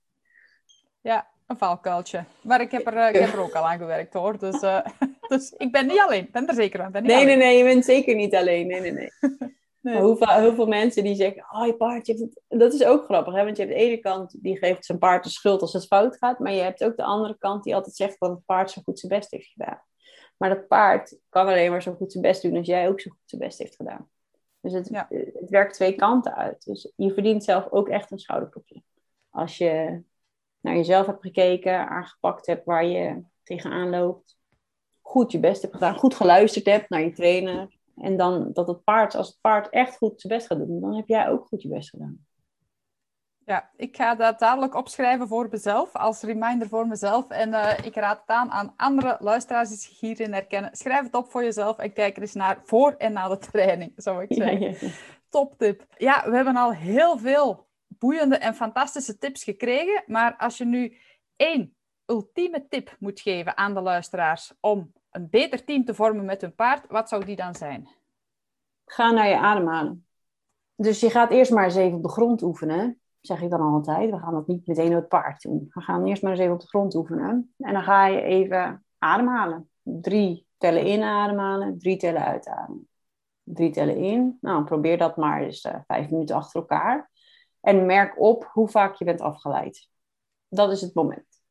Ja, 1.01 1.27
een 1.47 1.57
valkuiltje. 1.57 2.25
Maar 2.41 2.61
ik 2.61 2.71
heb 2.71 2.87
er, 2.87 2.97
eh, 2.97 3.09
ik 3.09 3.15
heb 3.15 3.33
er 3.33 3.39
ook 3.39 3.53
al 3.53 3.67
aan 3.67 3.77
gewerkt 3.77 4.13
hoor. 4.13 4.39
Dus, 4.39 4.61
uh, 4.61 4.85
dus 5.27 5.51
ik 5.51 5.71
ben 5.71 5.87
niet 5.87 5.99
alleen. 5.99 6.23
Ik 6.23 6.31
ben 6.31 6.47
er 6.47 6.53
zeker 6.53 6.81
aan. 6.81 6.91
Ben 6.91 7.03
nee, 7.03 7.25
nee, 7.25 7.35
nee. 7.35 7.57
Je 7.57 7.63
bent 7.63 7.85
zeker 7.85 8.15
niet 8.15 8.35
alleen. 8.35 8.67
Nee, 8.67 8.81
nee, 8.81 8.91
nee. 8.91 9.11
nee. 9.83 10.01
Hoeveel, 10.01 10.27
heel 10.27 10.55
veel 10.55 10.67
mensen 10.67 11.03
die 11.03 11.15
zeggen, 11.15 11.45
oh 11.51 11.65
je 11.65 11.75
paard, 11.75 12.05
je 12.05 12.13
hebt 12.13 12.35
het... 12.47 12.59
dat 12.59 12.73
is 12.73 12.83
ook 12.83 13.05
grappig. 13.05 13.33
Hè? 13.33 13.43
Want 13.43 13.57
je 13.57 13.63
hebt 13.63 13.75
de 13.75 13.81
ene 13.81 13.97
kant 13.97 14.35
die 14.43 14.57
geeft 14.57 14.85
zijn 14.85 14.97
paard 14.97 15.23
de 15.23 15.29
schuld 15.29 15.61
als 15.61 15.73
het 15.73 15.87
fout 15.87 16.17
gaat. 16.17 16.39
Maar 16.39 16.51
je 16.51 16.61
hebt 16.61 16.83
ook 16.83 16.97
de 16.97 17.03
andere 17.03 17.37
kant 17.37 17.63
die 17.63 17.75
altijd 17.75 17.95
zegt 17.95 18.19
dat 18.19 18.29
het 18.29 18.45
paard 18.45 18.71
zo 18.71 18.81
goed 18.81 18.99
zijn 18.99 19.19
best 19.19 19.31
heeft 19.31 19.47
gedaan. 19.47 19.81
Maar 20.37 20.49
dat 20.49 20.67
paard 20.67 21.19
kan 21.29 21.47
alleen 21.47 21.71
maar 21.71 21.81
zo 21.81 21.93
goed 21.93 22.11
zijn 22.11 22.23
best 22.23 22.41
doen 22.41 22.57
als 22.57 22.67
jij 22.67 22.89
ook 22.89 22.99
zo 22.99 23.09
goed 23.09 23.21
zijn 23.25 23.41
best 23.41 23.57
heeft 23.57 23.75
gedaan. 23.75 24.09
Dus 24.59 24.73
het, 24.73 24.89
het 25.09 25.49
werkt 25.49 25.73
twee 25.73 25.95
kanten 25.95 26.35
uit. 26.35 26.65
Dus 26.65 26.91
je 26.95 27.13
verdient 27.13 27.43
zelf 27.43 27.67
ook 27.69 27.89
echt 27.89 28.11
een 28.11 28.19
schouderklopje. 28.19 28.83
Als 29.29 29.57
je 29.57 30.03
naar 30.59 30.75
jezelf 30.75 31.05
hebt 31.05 31.21
gekeken, 31.21 31.87
aangepakt 31.89 32.45
hebt 32.45 32.65
waar 32.65 32.85
je 32.85 33.23
tegenaan 33.43 33.89
loopt. 33.89 34.37
Goed 35.01 35.31
je 35.31 35.39
best 35.39 35.61
hebt 35.61 35.73
gedaan, 35.73 35.95
goed 35.95 36.15
geluisterd 36.15 36.65
hebt 36.65 36.89
naar 36.89 37.01
je 37.01 37.11
trainer. 37.11 37.77
En 37.95 38.17
dan 38.17 38.49
dat 38.53 38.67
het 38.67 38.83
paard, 38.83 39.15
als 39.15 39.27
het 39.27 39.37
paard 39.41 39.69
echt 39.69 39.97
goed 39.97 40.21
zijn 40.21 40.33
best 40.33 40.47
gaat 40.47 40.57
doen, 40.57 40.81
dan 40.81 40.95
heb 40.95 41.07
jij 41.07 41.29
ook 41.29 41.47
goed 41.47 41.61
je 41.61 41.69
best 41.69 41.89
gedaan. 41.89 42.25
Ja, 43.45 43.69
ik 43.75 43.95
ga 43.95 44.15
dat 44.15 44.39
dadelijk 44.39 44.75
opschrijven 44.75 45.27
voor 45.27 45.47
mezelf, 45.51 45.95
als 45.95 46.21
reminder 46.21 46.67
voor 46.67 46.87
mezelf. 46.87 47.29
En 47.29 47.49
uh, 47.49 47.77
ik 47.83 47.95
raad 47.95 48.19
het 48.19 48.29
aan 48.29 48.51
aan 48.51 48.73
andere 48.77 49.17
luisteraars 49.19 49.69
die 49.69 49.77
zich 49.77 49.99
hierin 49.99 50.33
herkennen. 50.33 50.75
Schrijf 50.75 51.03
het 51.03 51.15
op 51.15 51.31
voor 51.31 51.43
jezelf 51.43 51.77
en 51.77 51.93
kijk 51.93 52.15
er 52.15 52.21
eens 52.21 52.33
naar 52.33 52.61
voor 52.63 52.95
en 52.97 53.13
na 53.13 53.27
de 53.27 53.37
training, 53.37 53.91
zou 53.95 54.21
ik 54.23 54.33
zeggen. 54.33 54.59
Ja, 54.59 54.77
ja. 54.79 54.87
Top 55.29 55.57
tip. 55.57 55.85
Ja, 55.97 56.29
we 56.29 56.35
hebben 56.35 56.55
al 56.55 56.73
heel 56.73 57.17
veel 57.17 57.67
boeiende 57.87 58.37
en 58.37 58.55
fantastische 58.55 59.17
tips 59.17 59.43
gekregen. 59.43 60.03
Maar 60.05 60.35
als 60.37 60.57
je 60.57 60.65
nu 60.65 60.97
één 61.35 61.75
ultieme 62.05 62.67
tip 62.67 62.95
moet 62.99 63.19
geven 63.19 63.57
aan 63.57 63.73
de 63.73 63.81
luisteraars 63.81 64.53
om 64.59 64.93
een 65.13 65.29
beter 65.29 65.63
team 65.63 65.85
te 65.85 65.93
vormen 65.93 66.25
met 66.25 66.41
hun 66.41 66.55
paard, 66.55 66.87
wat 66.87 67.09
zou 67.09 67.25
die 67.25 67.35
dan 67.35 67.55
zijn? 67.55 67.87
Ga 68.85 69.11
naar 69.11 69.27
je 69.27 69.37
ademhalen. 69.37 70.07
Dus 70.75 70.99
je 70.99 71.09
gaat 71.09 71.31
eerst 71.31 71.51
maar 71.51 71.63
eens 71.63 71.75
even 71.75 71.97
op 71.97 72.03
de 72.03 72.09
grond 72.09 72.41
oefenen 72.41 73.01
zeg 73.25 73.41
ik 73.41 73.49
dan 73.49 73.61
altijd. 73.61 74.09
We 74.09 74.19
gaan 74.19 74.33
dat 74.33 74.47
niet 74.47 74.67
meteen 74.67 74.91
op 74.91 74.99
het 74.99 75.07
paard 75.07 75.41
doen. 75.41 75.67
We 75.69 75.81
gaan 75.81 76.05
eerst 76.05 76.21
maar 76.21 76.31
eens 76.31 76.39
even 76.41 76.53
op 76.53 76.59
de 76.59 76.67
grond 76.67 76.95
oefenen. 76.95 77.53
En 77.57 77.73
dan 77.73 77.83
ga 77.83 78.05
je 78.07 78.21
even 78.21 78.85
ademhalen. 78.97 79.69
Drie 79.81 80.47
tellen 80.57 80.87
inademhalen, 80.87 81.77
drie 81.77 81.97
tellen 81.97 82.25
uitademen. 82.25 82.89
Drie 83.43 83.71
tellen 83.71 83.97
in. 83.97 84.37
Nou, 84.41 84.63
probeer 84.63 84.97
dat 84.97 85.17
maar 85.17 85.41
eens 85.41 85.65
uh, 85.65 85.75
vijf 85.87 86.09
minuten 86.09 86.35
achter 86.35 86.59
elkaar. 86.59 87.11
En 87.59 87.85
merk 87.85 88.19
op 88.19 88.49
hoe 88.51 88.67
vaak 88.67 88.95
je 88.95 89.05
bent 89.05 89.21
afgeleid. 89.21 89.89
Dat 90.47 90.71
is 90.71 90.81
het 90.81 90.93
moment. 90.93 91.41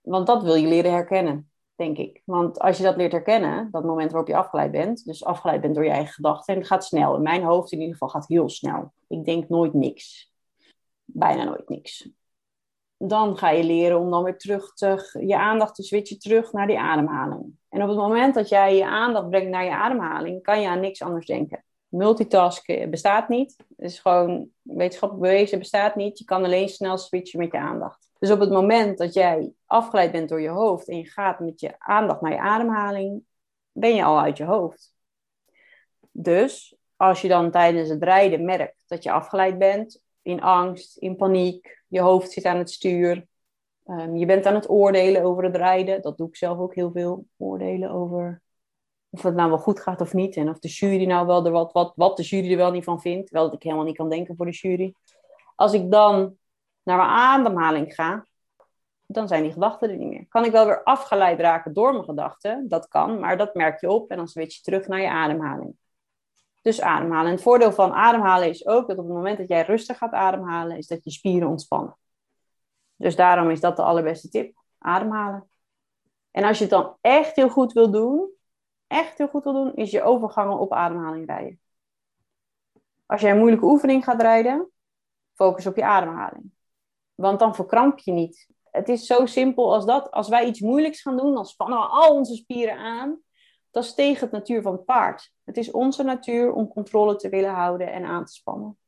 Want 0.00 0.26
dat 0.26 0.42
wil 0.42 0.54
je 0.54 0.66
leren 0.66 0.92
herkennen, 0.92 1.51
denk 1.84 1.98
ik. 1.98 2.22
Want 2.24 2.58
als 2.58 2.76
je 2.76 2.82
dat 2.82 2.96
leert 2.96 3.12
herkennen, 3.12 3.68
dat 3.70 3.84
moment 3.84 4.10
waarop 4.10 4.28
je 4.28 4.36
afgeleid 4.36 4.70
bent, 4.70 5.04
dus 5.04 5.24
afgeleid 5.24 5.60
bent 5.60 5.74
door 5.74 5.84
je 5.84 5.90
eigen 5.90 6.14
gedachten, 6.14 6.54
en 6.54 6.60
het 6.60 6.68
gaat 6.68 6.84
snel. 6.84 7.16
In 7.16 7.22
mijn 7.22 7.42
hoofd 7.42 7.72
in 7.72 7.78
ieder 7.78 7.92
geval 7.92 8.08
gaat 8.08 8.28
heel 8.28 8.48
snel. 8.48 8.92
Ik 9.08 9.24
denk 9.24 9.48
nooit 9.48 9.74
niks 9.74 10.32
bijna 11.12 11.44
nooit 11.44 11.68
niks. 11.68 12.08
Dan 12.96 13.38
ga 13.38 13.50
je 13.50 13.64
leren 13.64 13.98
om 13.98 14.10
dan 14.10 14.24
weer 14.24 14.38
terug 14.38 14.74
te, 14.74 15.18
je 15.26 15.36
aandacht 15.36 15.74
te 15.74 15.82
switchen 15.82 16.18
terug 16.18 16.52
naar 16.52 16.66
die 16.66 16.78
ademhaling. 16.78 17.56
En 17.68 17.82
op 17.82 17.88
het 17.88 17.96
moment 17.96 18.34
dat 18.34 18.48
jij 18.48 18.76
je 18.76 18.86
aandacht 18.86 19.28
brengt 19.28 19.50
naar 19.50 19.64
je 19.64 19.74
ademhaling, 19.74 20.42
kan 20.42 20.60
je 20.60 20.68
aan 20.68 20.80
niks 20.80 21.02
anders 21.02 21.26
denken. 21.26 21.64
Multitasken 21.92 22.90
bestaat 22.90 23.28
niet. 23.28 23.56
Het 23.56 23.90
is 23.90 23.98
gewoon 23.98 24.48
wetenschappelijk 24.62 25.28
bewezen, 25.28 25.58
bestaat 25.58 25.96
niet. 25.96 26.18
Je 26.18 26.24
kan 26.24 26.44
alleen 26.44 26.68
snel 26.68 26.98
switchen 26.98 27.38
met 27.38 27.52
je 27.52 27.58
aandacht. 27.58 28.10
Dus 28.18 28.30
op 28.30 28.40
het 28.40 28.50
moment 28.50 28.98
dat 28.98 29.14
jij 29.14 29.52
afgeleid 29.66 30.12
bent 30.12 30.28
door 30.28 30.40
je 30.40 30.48
hoofd 30.48 30.88
en 30.88 30.96
je 30.96 31.06
gaat 31.06 31.40
met 31.40 31.60
je 31.60 31.74
aandacht 31.78 32.20
naar 32.20 32.32
je 32.32 32.38
ademhaling, 32.38 33.24
ben 33.72 33.94
je 33.94 34.04
al 34.04 34.20
uit 34.20 34.36
je 34.36 34.44
hoofd. 34.44 34.94
Dus 36.10 36.76
als 36.96 37.20
je 37.20 37.28
dan 37.28 37.50
tijdens 37.50 37.88
het 37.88 38.02
rijden 38.02 38.44
merkt 38.44 38.84
dat 38.86 39.02
je 39.02 39.12
afgeleid 39.12 39.58
bent, 39.58 40.02
in 40.22 40.42
angst, 40.42 40.96
in 40.96 41.16
paniek. 41.16 41.82
Je 41.88 42.00
hoofd 42.00 42.30
zit 42.30 42.44
aan 42.44 42.58
het 42.58 42.70
stuur. 42.70 43.26
Um, 43.86 44.16
je 44.16 44.26
bent 44.26 44.46
aan 44.46 44.54
het 44.54 44.68
oordelen 44.68 45.22
over 45.22 45.44
het 45.44 45.56
rijden. 45.56 46.02
Dat 46.02 46.16
doe 46.16 46.28
ik 46.28 46.36
zelf 46.36 46.58
ook 46.58 46.74
heel 46.74 46.90
veel. 46.92 47.26
Oordelen 47.36 47.90
over 47.90 48.42
of 49.14 49.22
het 49.22 49.34
nou 49.34 49.48
wel 49.48 49.58
goed 49.58 49.80
gaat 49.80 50.00
of 50.00 50.12
niet. 50.12 50.36
En 50.36 50.48
of 50.48 50.58
de 50.58 50.68
jury 50.68 51.04
nou 51.06 51.26
wel 51.26 51.46
er 51.46 51.52
wat, 51.52 51.72
wat, 51.72 51.92
wat 51.96 52.16
de 52.16 52.22
jury 52.22 52.50
er 52.50 52.56
wel 52.56 52.70
niet 52.70 52.84
van 52.84 53.00
vindt. 53.00 53.30
Wel 53.30 53.44
dat 53.44 53.54
ik 53.54 53.62
helemaal 53.62 53.84
niet 53.84 53.96
kan 53.96 54.08
denken 54.08 54.36
voor 54.36 54.46
de 54.46 54.52
jury. 54.52 54.94
Als 55.56 55.72
ik 55.72 55.90
dan 55.90 56.36
naar 56.82 56.96
mijn 56.96 57.08
ademhaling 57.08 57.94
ga, 57.94 58.26
dan 59.06 59.28
zijn 59.28 59.42
die 59.42 59.52
gedachten 59.52 59.90
er 59.90 59.96
niet 59.96 60.08
meer. 60.08 60.26
Kan 60.28 60.44
ik 60.44 60.52
wel 60.52 60.66
weer 60.66 60.82
afgeleid 60.82 61.40
raken 61.40 61.72
door 61.72 61.92
mijn 61.92 62.04
gedachten? 62.04 62.68
Dat 62.68 62.88
kan, 62.88 63.20
maar 63.20 63.36
dat 63.36 63.54
merk 63.54 63.80
je 63.80 63.90
op 63.90 64.10
en 64.10 64.16
dan 64.16 64.28
switch 64.28 64.56
je 64.56 64.62
terug 64.62 64.86
naar 64.86 65.00
je 65.00 65.10
ademhaling. 65.10 65.76
Dus 66.62 66.80
ademhalen. 66.80 67.26
En 67.26 67.32
het 67.32 67.42
voordeel 67.42 67.72
van 67.72 67.92
ademhalen 67.92 68.48
is 68.48 68.66
ook 68.66 68.88
dat 68.88 68.98
op 68.98 69.04
het 69.04 69.14
moment 69.14 69.38
dat 69.38 69.48
jij 69.48 69.62
rustig 69.62 69.98
gaat 69.98 70.12
ademhalen, 70.12 70.76
is 70.76 70.86
dat 70.86 71.04
je 71.04 71.10
spieren 71.10 71.48
ontspannen. 71.48 71.96
Dus 72.96 73.16
daarom 73.16 73.50
is 73.50 73.60
dat 73.60 73.76
de 73.76 73.82
allerbeste 73.82 74.28
tip. 74.28 74.56
Ademhalen. 74.78 75.50
En 76.30 76.44
als 76.44 76.58
je 76.58 76.64
het 76.64 76.72
dan 76.72 76.96
echt 77.00 77.36
heel 77.36 77.48
goed 77.48 77.72
wil 77.72 77.90
doen, 77.90 78.30
echt 78.92 79.18
heel 79.18 79.28
goed 79.28 79.44
wil 79.44 79.52
doen, 79.52 79.74
is 79.74 79.90
je 79.90 80.02
overgangen 80.02 80.58
op 80.58 80.72
ademhaling 80.72 81.26
rijden. 81.26 81.60
Als 83.06 83.20
jij 83.20 83.30
een 83.30 83.38
moeilijke 83.38 83.66
oefening 83.66 84.04
gaat 84.04 84.20
rijden, 84.20 84.70
focus 85.34 85.66
op 85.66 85.76
je 85.76 85.84
ademhaling. 85.84 86.52
Want 87.14 87.38
dan 87.38 87.54
verkramp 87.54 87.98
je 87.98 88.12
niet. 88.12 88.48
Het 88.70 88.88
is 88.88 89.06
zo 89.06 89.26
simpel 89.26 89.74
als 89.74 89.86
dat. 89.86 90.10
Als 90.10 90.28
wij 90.28 90.46
iets 90.46 90.60
moeilijks 90.60 91.00
gaan 91.02 91.16
doen, 91.16 91.34
dan 91.34 91.46
spannen 91.46 91.78
we 91.78 91.84
al 91.84 92.14
onze 92.14 92.34
spieren 92.34 92.76
aan. 92.76 93.20
Dat 93.70 93.84
is 93.84 93.94
tegen 93.94 94.20
het 94.20 94.30
natuur 94.30 94.62
van 94.62 94.72
het 94.72 94.84
paard. 94.84 95.32
Het 95.44 95.56
is 95.56 95.70
onze 95.70 96.02
natuur 96.02 96.52
om 96.52 96.68
controle 96.68 97.16
te 97.16 97.28
willen 97.28 97.54
houden 97.54 97.92
en 97.92 98.04
aan 98.04 98.24
te 98.24 98.32
spannen. 98.32 98.78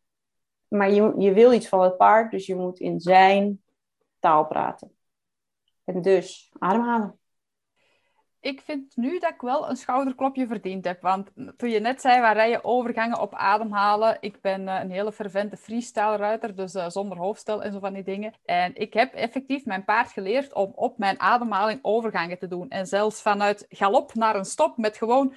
Maar 0.69 0.91
je, 0.91 1.15
je 1.19 1.33
wil 1.33 1.53
iets 1.53 1.69
van 1.69 1.83
het 1.83 1.97
paard, 1.97 2.31
dus 2.31 2.47
je 2.47 2.57
moet 2.57 2.81
in 2.81 3.01
zijn 3.01 3.63
taal 4.19 4.47
praten. 4.47 4.97
En 5.85 6.03
dus 6.03 6.53
ademhalen 6.59 7.19
ik 8.45 8.61
vind 8.61 8.97
nu 8.97 9.18
dat 9.18 9.30
ik 9.30 9.40
wel 9.40 9.70
een 9.70 9.76
schouderklopje 9.76 10.47
verdiend 10.47 10.84
heb. 10.84 11.03
Want 11.03 11.30
toen 11.57 11.70
je 11.70 11.80
net 11.80 12.01
zei, 12.01 12.20
waar 12.20 12.34
rij 12.34 12.51
je 12.51 12.64
overgangen 12.64 13.20
op 13.20 13.34
ademhalen? 13.34 14.16
Ik 14.20 14.40
ben 14.40 14.61
uh, 14.62 14.80
een 14.80 14.90
hele 14.90 15.12
fervente 15.12 15.57
freestyle-ruiter, 15.57 16.57
dus 16.57 16.74
uh, 16.74 16.88
zonder 16.88 17.18
hoofdstel 17.18 17.62
en 17.62 17.72
zo 17.72 17.78
van 17.78 17.92
die 17.92 18.03
dingen. 18.03 18.34
En 18.45 18.74
ik 18.74 18.95
heb 18.95 19.14
effectief 19.14 19.64
mijn 19.64 19.84
paard 19.84 20.12
geleerd 20.12 20.53
om 20.53 20.72
op 20.74 20.99
mijn 20.99 21.20
ademhaling 21.20 21.78
overgangen 21.82 22.38
te 22.38 22.47
doen. 22.47 22.70
En 22.70 22.86
zelfs 22.86 23.22
vanuit 23.22 23.66
galop 23.68 24.14
naar 24.14 24.36
een 24.36 24.45
stop 24.45 24.76
met 24.76 24.97
gewoon 24.97 25.34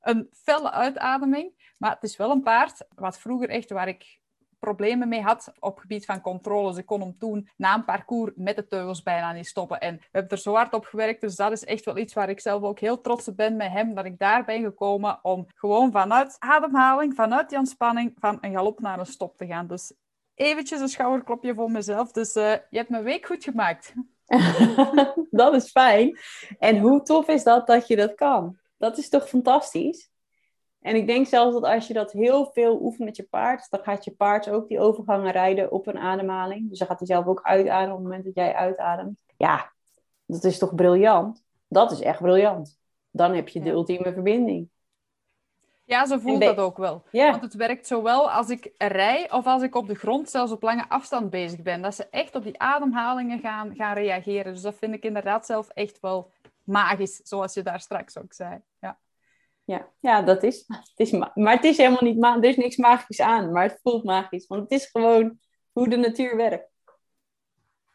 een 0.00 0.28
felle 0.32 0.70
uitademing. 0.70 1.74
Maar 1.78 1.90
het 1.90 2.02
is 2.02 2.16
wel 2.16 2.30
een 2.30 2.42
paard 2.42 2.86
wat 2.94 3.18
vroeger 3.18 3.48
echt, 3.48 3.70
waar 3.70 3.88
ik 3.88 4.20
problemen 4.62 5.08
mee 5.08 5.22
had 5.22 5.52
op 5.60 5.78
gebied 5.78 6.04
van 6.04 6.20
controle. 6.20 6.74
Ze 6.74 6.82
kon 6.82 7.00
hem 7.00 7.18
toen 7.18 7.48
na 7.56 7.74
een 7.74 7.84
parcours 7.84 8.32
met 8.34 8.56
de 8.56 8.66
teugels 8.66 9.02
bijna 9.02 9.32
niet 9.32 9.46
stoppen. 9.46 9.80
En 9.80 9.96
we 9.96 10.08
hebben 10.10 10.30
er 10.30 10.38
zo 10.38 10.54
hard 10.54 10.74
op 10.74 10.84
gewerkt, 10.84 11.20
dus 11.20 11.36
dat 11.36 11.52
is 11.52 11.64
echt 11.64 11.84
wel 11.84 11.96
iets 11.96 12.14
waar 12.14 12.28
ik 12.28 12.40
zelf 12.40 12.62
ook 12.62 12.78
heel 12.78 13.00
trots 13.00 13.28
op 13.28 13.36
ben 13.36 13.56
met 13.56 13.70
hem, 13.70 13.94
dat 13.94 14.04
ik 14.04 14.18
daar 14.18 14.44
ben 14.44 14.62
gekomen 14.62 15.18
om 15.22 15.46
gewoon 15.54 15.92
vanuit 15.92 16.36
ademhaling, 16.38 17.14
vanuit 17.14 17.48
die 17.48 17.58
ontspanning, 17.58 18.12
van 18.18 18.38
een 18.40 18.52
galop 18.52 18.80
naar 18.80 18.98
een 18.98 19.06
stop 19.06 19.36
te 19.36 19.46
gaan. 19.46 19.66
Dus 19.66 19.92
eventjes 20.34 20.80
een 20.80 20.88
schouderklopje 20.88 21.54
voor 21.54 21.70
mezelf. 21.70 22.12
Dus 22.12 22.36
uh, 22.36 22.52
je 22.70 22.76
hebt 22.76 22.90
mijn 22.90 23.04
week 23.04 23.26
goed 23.26 23.44
gemaakt. 23.44 23.94
dat 25.30 25.54
is 25.54 25.70
fijn. 25.70 26.18
En 26.58 26.78
hoe 26.78 27.02
tof 27.02 27.28
is 27.28 27.42
dat 27.42 27.66
dat 27.66 27.86
je 27.86 27.96
dat 27.96 28.14
kan? 28.14 28.58
Dat 28.76 28.98
is 28.98 29.08
toch 29.08 29.28
fantastisch? 29.28 30.11
En 30.82 30.96
ik 30.96 31.06
denk 31.06 31.26
zelfs 31.26 31.52
dat 31.52 31.64
als 31.64 31.86
je 31.86 31.94
dat 31.94 32.12
heel 32.12 32.46
veel 32.46 32.80
oefent 32.80 33.04
met 33.04 33.16
je 33.16 33.22
paard, 33.22 33.70
dan 33.70 33.80
gaat 33.82 34.04
je 34.04 34.10
paard 34.10 34.50
ook 34.50 34.68
die 34.68 34.80
overgangen 34.80 35.32
rijden 35.32 35.72
op 35.72 35.86
een 35.86 35.98
ademhaling. 35.98 36.68
Dus 36.68 36.78
dan 36.78 36.88
gaat 36.88 36.98
hij 36.98 37.08
zelf 37.08 37.26
ook 37.26 37.42
uitademen 37.42 37.90
op 37.90 37.98
het 37.98 38.06
moment 38.06 38.24
dat 38.24 38.34
jij 38.34 38.54
uitademt. 38.54 39.22
Ja, 39.36 39.72
dat 40.26 40.44
is 40.44 40.58
toch 40.58 40.74
briljant? 40.74 41.42
Dat 41.68 41.92
is 41.92 42.00
echt 42.00 42.20
briljant. 42.20 42.78
Dan 43.10 43.34
heb 43.34 43.48
je 43.48 43.60
de 43.60 43.70
ultieme 43.70 44.12
verbinding. 44.12 44.70
Ja, 45.84 46.06
zo 46.06 46.18
voelt 46.18 46.40
dat 46.40 46.58
ook 46.58 46.76
wel. 46.76 47.02
Want 47.10 47.42
het 47.42 47.54
werkt 47.54 47.86
zowel 47.86 48.30
als 48.30 48.50
ik 48.50 48.70
rij 48.78 49.32
of 49.32 49.46
als 49.46 49.62
ik 49.62 49.74
op 49.74 49.86
de 49.86 49.94
grond 49.94 50.30
zelfs 50.30 50.52
op 50.52 50.62
lange 50.62 50.88
afstand 50.88 51.30
bezig 51.30 51.62
ben. 51.62 51.82
Dat 51.82 51.94
ze 51.94 52.08
echt 52.10 52.34
op 52.34 52.42
die 52.42 52.58
ademhalingen 52.58 53.38
gaan, 53.38 53.74
gaan 53.74 53.94
reageren. 53.94 54.52
Dus 54.52 54.62
dat 54.62 54.74
vind 54.74 54.94
ik 54.94 55.04
inderdaad 55.04 55.46
zelf 55.46 55.68
echt 55.68 56.00
wel 56.00 56.30
magisch, 56.64 57.20
zoals 57.22 57.54
je 57.54 57.62
daar 57.62 57.80
straks 57.80 58.18
ook 58.18 58.32
zei. 58.32 58.60
Ja 59.64 59.92
ja, 60.02 60.22
dat 60.22 60.42
is, 60.42 60.64
het 60.66 60.92
is. 60.96 61.10
Maar 61.10 61.54
het 61.54 61.64
is 61.64 61.76
helemaal 61.76 62.02
niet. 62.02 62.24
Er 62.24 62.44
is 62.44 62.56
niks 62.56 62.76
magisch 62.76 63.20
aan, 63.20 63.52
maar 63.52 63.62
het 63.62 63.80
voelt 63.82 64.04
magisch. 64.04 64.46
Want 64.46 64.62
het 64.62 64.70
is 64.70 64.86
gewoon 64.86 65.38
hoe 65.72 65.88
de 65.88 65.96
natuur 65.96 66.36
werkt. 66.36 66.70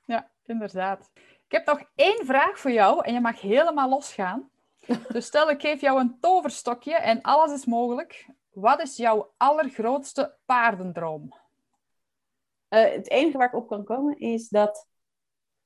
Ja, 0.05 0.31
inderdaad. 0.45 1.09
Ik 1.15 1.51
heb 1.51 1.65
nog 1.65 1.83
één 1.95 2.25
vraag 2.25 2.59
voor 2.59 2.71
jou 2.71 3.05
en 3.05 3.13
je 3.13 3.19
mag 3.19 3.41
helemaal 3.41 3.89
losgaan. 3.89 4.49
Dus 5.13 5.25
stel, 5.25 5.49
ik 5.49 5.61
geef 5.61 5.81
jou 5.81 5.99
een 5.99 6.19
toverstokje 6.19 6.95
en 6.95 7.21
alles 7.21 7.51
is 7.51 7.65
mogelijk. 7.65 8.27
Wat 8.49 8.81
is 8.81 8.97
jouw 8.97 9.33
allergrootste 9.37 10.37
paardendroom? 10.45 11.33
Uh, 12.69 12.91
het 12.91 13.09
enige 13.09 13.37
waar 13.37 13.47
ik 13.47 13.55
op 13.55 13.67
kan 13.67 13.83
komen 13.83 14.19
is 14.19 14.49
dat 14.49 14.87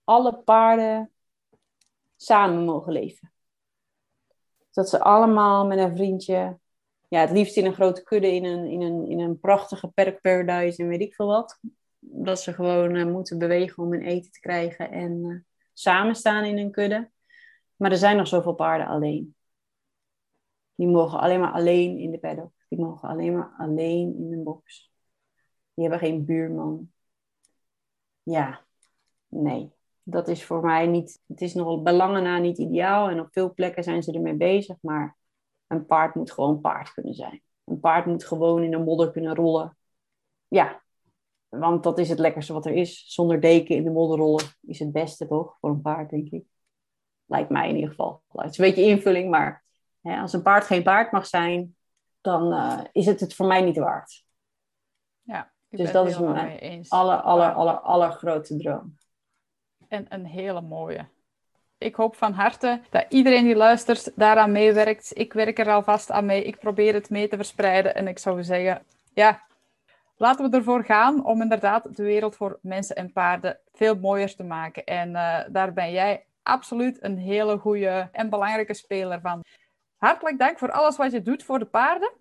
alle 0.03 0.37
paarden 0.37 1.11
samen 2.15 2.65
mogen 2.65 2.91
leven. 2.91 3.31
Dat 4.71 4.89
ze 4.89 4.99
allemaal 4.99 5.67
met 5.67 5.77
een 5.77 5.95
vriendje, 5.95 6.59
ja, 7.07 7.19
het 7.19 7.31
liefst 7.31 7.57
in 7.57 7.65
een 7.65 7.73
grote 7.73 8.03
kudde, 8.03 8.33
in 8.35 8.45
een, 8.45 8.65
in 8.65 8.81
een, 8.81 9.07
in 9.07 9.19
een 9.19 9.39
prachtige 9.39 9.87
perkparadise 9.87 10.81
en 10.81 10.87
weet 10.87 11.01
ik 11.01 11.15
veel 11.15 11.27
wat. 11.27 11.59
Dat 11.99 12.41
ze 12.41 12.53
gewoon 12.53 12.95
uh, 12.95 13.05
moeten 13.05 13.37
bewegen 13.37 13.83
om 13.83 13.91
hun 13.91 14.01
eten 14.01 14.31
te 14.31 14.39
krijgen 14.39 14.91
en 14.91 15.11
uh, 15.11 15.39
samen 15.73 16.15
staan 16.15 16.43
in 16.43 16.57
een 16.57 16.71
kudde. 16.71 17.11
Maar 17.75 17.91
er 17.91 17.97
zijn 17.97 18.17
nog 18.17 18.27
zoveel 18.27 18.53
paarden 18.53 18.87
alleen. 18.87 19.35
Die 20.75 20.87
mogen 20.87 21.19
alleen 21.19 21.39
maar 21.39 21.51
alleen 21.51 21.97
in 21.97 22.11
de 22.11 22.19
paddock. 22.19 22.53
Die 22.67 22.79
mogen 22.79 23.09
alleen 23.09 23.33
maar 23.33 23.55
alleen 23.57 24.15
in 24.15 24.33
een 24.33 24.43
box. 24.43 24.91
Die 25.73 25.89
hebben 25.89 26.07
geen 26.07 26.25
buurman. 26.25 26.91
Ja, 28.23 28.65
nee 29.27 29.79
dat 30.03 30.27
is 30.27 30.45
voor 30.45 30.61
mij 30.61 30.87
niet, 30.87 31.19
het 31.27 31.41
is 31.41 31.53
nog 31.53 31.81
belangen 31.81 32.23
na 32.23 32.37
niet 32.37 32.57
ideaal 32.57 33.09
en 33.09 33.19
op 33.19 33.27
veel 33.31 33.53
plekken 33.53 33.83
zijn 33.83 34.03
ze 34.03 34.11
ermee 34.13 34.35
bezig, 34.35 34.77
maar 34.81 35.17
Een 35.67 35.85
paard 35.85 36.15
moet 36.15 36.31
gewoon 36.31 36.61
paard 36.61 36.93
kunnen 36.93 37.13
zijn. 37.13 37.41
Een 37.63 37.79
paard 37.79 38.05
moet 38.05 38.25
gewoon 38.25 38.63
in 38.63 38.71
de 38.71 38.77
modder 38.77 39.11
kunnen 39.11 39.35
rollen. 39.35 39.77
Ja, 40.47 40.81
want 41.49 41.83
dat 41.83 41.99
is 41.99 42.09
het 42.09 42.19
lekkerste 42.19 42.53
wat 42.53 42.65
er 42.65 42.73
is. 42.73 43.03
Zonder 43.07 43.41
deken 43.41 43.75
in 43.75 43.83
de 43.83 43.89
modder 43.89 44.17
rollen 44.17 44.45
is 44.61 44.79
het 44.79 44.91
beste 44.91 45.27
toch 45.27 45.57
voor 45.59 45.69
een 45.69 45.81
paard, 45.81 46.09
denk 46.09 46.29
ik. 46.29 46.45
Lijkt 47.25 47.49
mij 47.49 47.69
in 47.69 47.75
ieder 47.75 47.89
geval. 47.89 48.23
Het 48.31 48.51
is 48.51 48.57
een 48.57 48.65
beetje 48.65 48.85
invulling, 48.85 49.29
maar 49.29 49.63
hè, 50.01 50.19
als 50.19 50.33
een 50.33 50.41
paard 50.41 50.65
geen 50.65 50.83
paard 50.83 51.11
mag 51.11 51.25
zijn, 51.25 51.75
dan 52.21 52.53
uh, 52.53 52.79
is 52.91 53.05
het 53.05 53.19
het 53.19 53.35
voor 53.35 53.47
mij 53.47 53.61
niet 53.61 53.77
waard. 53.77 54.25
Ja, 55.21 55.53
dus 55.69 55.91
dat 55.91 56.07
is 56.07 56.19
mijn 56.19 56.85
aller, 56.87 57.21
aller, 57.21 57.53
aller, 57.53 57.79
allergrootste 57.79 58.57
droom. 58.57 58.95
En 59.91 60.05
een 60.09 60.25
hele 60.25 60.61
mooie. 60.61 61.05
Ik 61.77 61.95
hoop 61.95 62.15
van 62.15 62.33
harte 62.33 62.81
dat 62.89 63.05
iedereen 63.09 63.43
die 63.43 63.55
luistert 63.55 64.11
daaraan 64.15 64.51
meewerkt. 64.51 65.11
Ik 65.13 65.33
werk 65.33 65.59
er 65.59 65.71
alvast 65.71 66.11
aan 66.11 66.25
mee. 66.25 66.43
Ik 66.43 66.59
probeer 66.59 66.93
het 66.93 67.09
mee 67.09 67.27
te 67.27 67.35
verspreiden. 67.35 67.95
En 67.95 68.07
ik 68.07 68.19
zou 68.19 68.43
zeggen, 68.43 68.83
ja, 69.13 69.41
laten 70.17 70.49
we 70.49 70.57
ervoor 70.57 70.83
gaan 70.83 71.25
om 71.25 71.41
inderdaad 71.41 71.95
de 71.95 72.03
wereld 72.03 72.35
voor 72.35 72.59
mensen 72.61 72.95
en 72.95 73.11
paarden 73.11 73.59
veel 73.73 73.95
mooier 73.95 74.35
te 74.35 74.43
maken. 74.43 74.83
En 74.85 75.09
uh, 75.09 75.39
daar 75.49 75.73
ben 75.73 75.91
jij 75.91 76.25
absoluut 76.43 77.03
een 77.03 77.17
hele 77.17 77.57
goede 77.57 78.09
en 78.11 78.29
belangrijke 78.29 78.73
speler 78.73 79.21
van. 79.21 79.43
Hartelijk 79.97 80.39
dank 80.39 80.57
voor 80.57 80.71
alles 80.71 80.97
wat 80.97 81.11
je 81.11 81.21
doet 81.21 81.43
voor 81.43 81.59
de 81.59 81.65
paarden. 81.65 82.11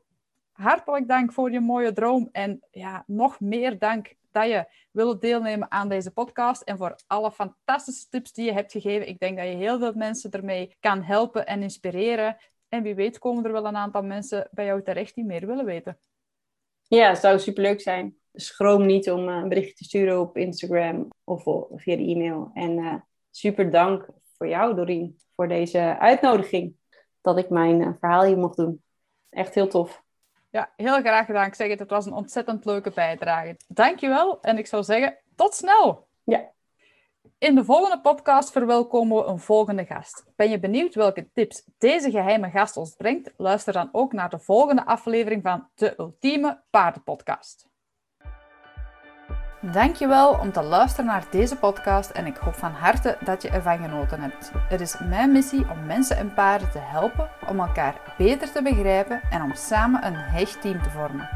Hartelijk 0.61 1.09
dank 1.09 1.33
voor 1.33 1.51
je 1.51 1.61
mooie 1.61 1.93
droom. 1.93 2.29
En 2.33 2.61
ja, 2.71 3.05
nog 3.07 3.41
meer 3.41 3.79
dank 3.79 4.15
dat 4.31 4.49
je 4.49 4.65
wilt 4.91 5.21
deelnemen 5.21 5.71
aan 5.71 5.89
deze 5.89 6.11
podcast 6.11 6.63
en 6.63 6.77
voor 6.77 6.97
alle 7.07 7.33
fantastische 7.33 8.09
tips 8.09 8.33
die 8.33 8.45
je 8.45 8.53
hebt 8.53 8.73
gegeven. 8.73 9.09
Ik 9.09 9.19
denk 9.19 9.37
dat 9.37 9.47
je 9.47 9.55
heel 9.55 9.79
veel 9.79 9.93
mensen 9.95 10.31
ermee 10.31 10.77
kan 10.81 11.03
helpen 11.03 11.47
en 11.47 11.63
inspireren. 11.63 12.37
En 12.69 12.83
wie 12.83 12.95
weet 12.95 13.19
komen 13.19 13.45
er 13.45 13.53
wel 13.53 13.67
een 13.67 13.77
aantal 13.77 14.03
mensen 14.03 14.49
bij 14.51 14.65
jou 14.65 14.83
terecht 14.83 15.15
die 15.15 15.25
meer 15.25 15.47
willen 15.47 15.65
weten. 15.65 15.99
Ja, 16.83 17.09
het 17.09 17.19
zou 17.19 17.39
superleuk 17.39 17.81
zijn. 17.81 18.17
Schroom 18.33 18.87
niet 18.87 19.11
om 19.11 19.29
een 19.29 19.49
bericht 19.49 19.77
te 19.77 19.85
sturen 19.85 20.21
op 20.21 20.37
Instagram 20.37 21.09
of 21.25 21.43
via 21.71 21.97
de 21.97 22.07
e-mail. 22.07 22.51
En 22.55 22.79
uh, 22.79 22.95
super 23.31 23.71
dank 23.71 24.09
voor 24.37 24.49
jou, 24.49 24.75
Doreen, 24.75 25.19
voor 25.35 25.49
deze 25.49 25.99
uitnodiging. 25.99 26.75
Dat 27.21 27.39
ik 27.39 27.51
mijn 27.51 27.97
verhaal 28.01 28.25
hier 28.25 28.39
mocht 28.39 28.57
doen. 28.57 28.83
Echt 29.31 29.55
heel 29.55 29.69
tof. 29.69 30.09
Ja, 30.51 30.73
heel 30.77 31.01
graag 31.01 31.27
gedaan. 31.27 31.47
Ik 31.47 31.55
zeg 31.55 31.69
het, 31.69 31.79
het 31.79 31.91
was 31.91 32.07
een 32.07 32.13
ontzettend 32.13 32.65
leuke 32.65 32.91
bijdrage. 32.91 33.57
Dankjewel 33.69 34.41
en 34.41 34.59
ik 34.59 34.67
zou 34.67 34.83
zeggen, 34.83 35.19
tot 35.37 35.55
snel! 35.55 36.09
Ja. 36.25 36.51
In 37.39 37.55
de 37.55 37.65
volgende 37.65 38.01
podcast 38.01 38.53
verwelkomen 38.53 39.17
we 39.17 39.25
een 39.25 39.39
volgende 39.39 39.85
gast. 39.85 40.25
Ben 40.37 40.51
je 40.51 40.59
benieuwd 40.59 40.95
welke 40.95 41.31
tips 41.33 41.63
deze 41.79 42.11
geheime 42.11 42.51
gast 42.51 42.77
ons 42.77 42.95
brengt? 42.95 43.33
Luister 43.37 43.73
dan 43.73 43.89
ook 43.93 44.13
naar 44.13 44.31
de 44.31 44.39
volgende 44.39 44.87
aflevering 44.87 45.43
van 45.43 45.69
de 45.75 45.95
Ultieme 45.99 46.63
Paardenpodcast. 46.71 47.70
Dankjewel 49.63 50.33
om 50.33 50.53
te 50.53 50.63
luisteren 50.63 51.07
naar 51.07 51.25
deze 51.31 51.57
podcast 51.57 52.11
en 52.11 52.27
ik 52.27 52.37
hoop 52.37 52.55
van 52.55 52.73
harte 52.73 53.17
dat 53.25 53.43
je 53.43 53.49
ervan 53.51 53.79
genoten 53.79 54.21
hebt. 54.21 54.51
Het 54.69 54.81
is 54.81 54.97
mijn 55.09 55.33
missie 55.33 55.71
om 55.71 55.87
mensen 55.87 56.17
en 56.17 56.35
paarden 56.35 56.71
te 56.71 56.79
helpen 56.79 57.29
om 57.49 57.61
elkaar 57.61 57.95
beter 58.19 58.53
te 58.53 58.63
begrijpen 58.63 59.21
en 59.31 59.43
om 59.43 59.55
samen 59.55 60.07
een 60.07 60.17
hecht 60.17 60.61
team 60.61 60.83
te 60.83 60.91
vormen. 60.91 61.29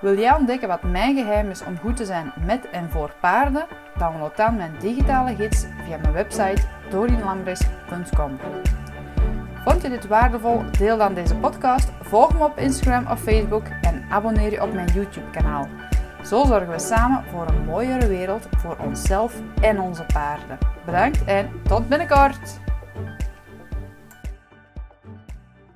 Wil 0.00 0.18
jij 0.18 0.34
ontdekken 0.34 0.68
wat 0.68 0.82
mijn 0.82 1.16
geheim 1.16 1.50
is 1.50 1.64
om 1.64 1.78
goed 1.78 1.96
te 1.96 2.04
zijn 2.04 2.32
met 2.46 2.70
en 2.70 2.90
voor 2.90 3.12
paarden? 3.20 3.66
Download 3.98 4.36
dan 4.36 4.56
mijn 4.56 4.74
digitale 4.78 5.34
gids 5.34 5.66
via 5.84 5.96
mijn 5.96 6.12
website 6.12 6.62
dorinlambres.com. 6.90 8.38
Vond 9.64 9.82
je 9.82 9.88
dit 9.88 10.06
waardevol? 10.06 10.62
Deel 10.78 10.96
dan 10.96 11.14
deze 11.14 11.36
podcast, 11.36 11.88
volg 12.00 12.38
me 12.38 12.44
op 12.44 12.58
Instagram 12.58 13.06
of 13.06 13.20
Facebook 13.20 13.66
en 13.82 14.04
abonneer 14.10 14.50
je 14.50 14.62
op 14.62 14.72
mijn 14.72 14.88
YouTube 14.92 15.30
kanaal. 15.30 15.68
Zo 16.24 16.44
zorgen 16.44 16.68
we 16.68 16.78
samen 16.78 17.24
voor 17.30 17.46
een 17.48 17.64
mooiere 17.64 18.06
wereld 18.06 18.48
voor 18.56 18.76
onszelf 18.78 19.34
en 19.60 19.80
onze 19.80 20.04
paarden. 20.12 20.58
Bedankt 20.84 21.24
en 21.24 21.50
tot 21.62 21.88
binnenkort! 21.88 22.63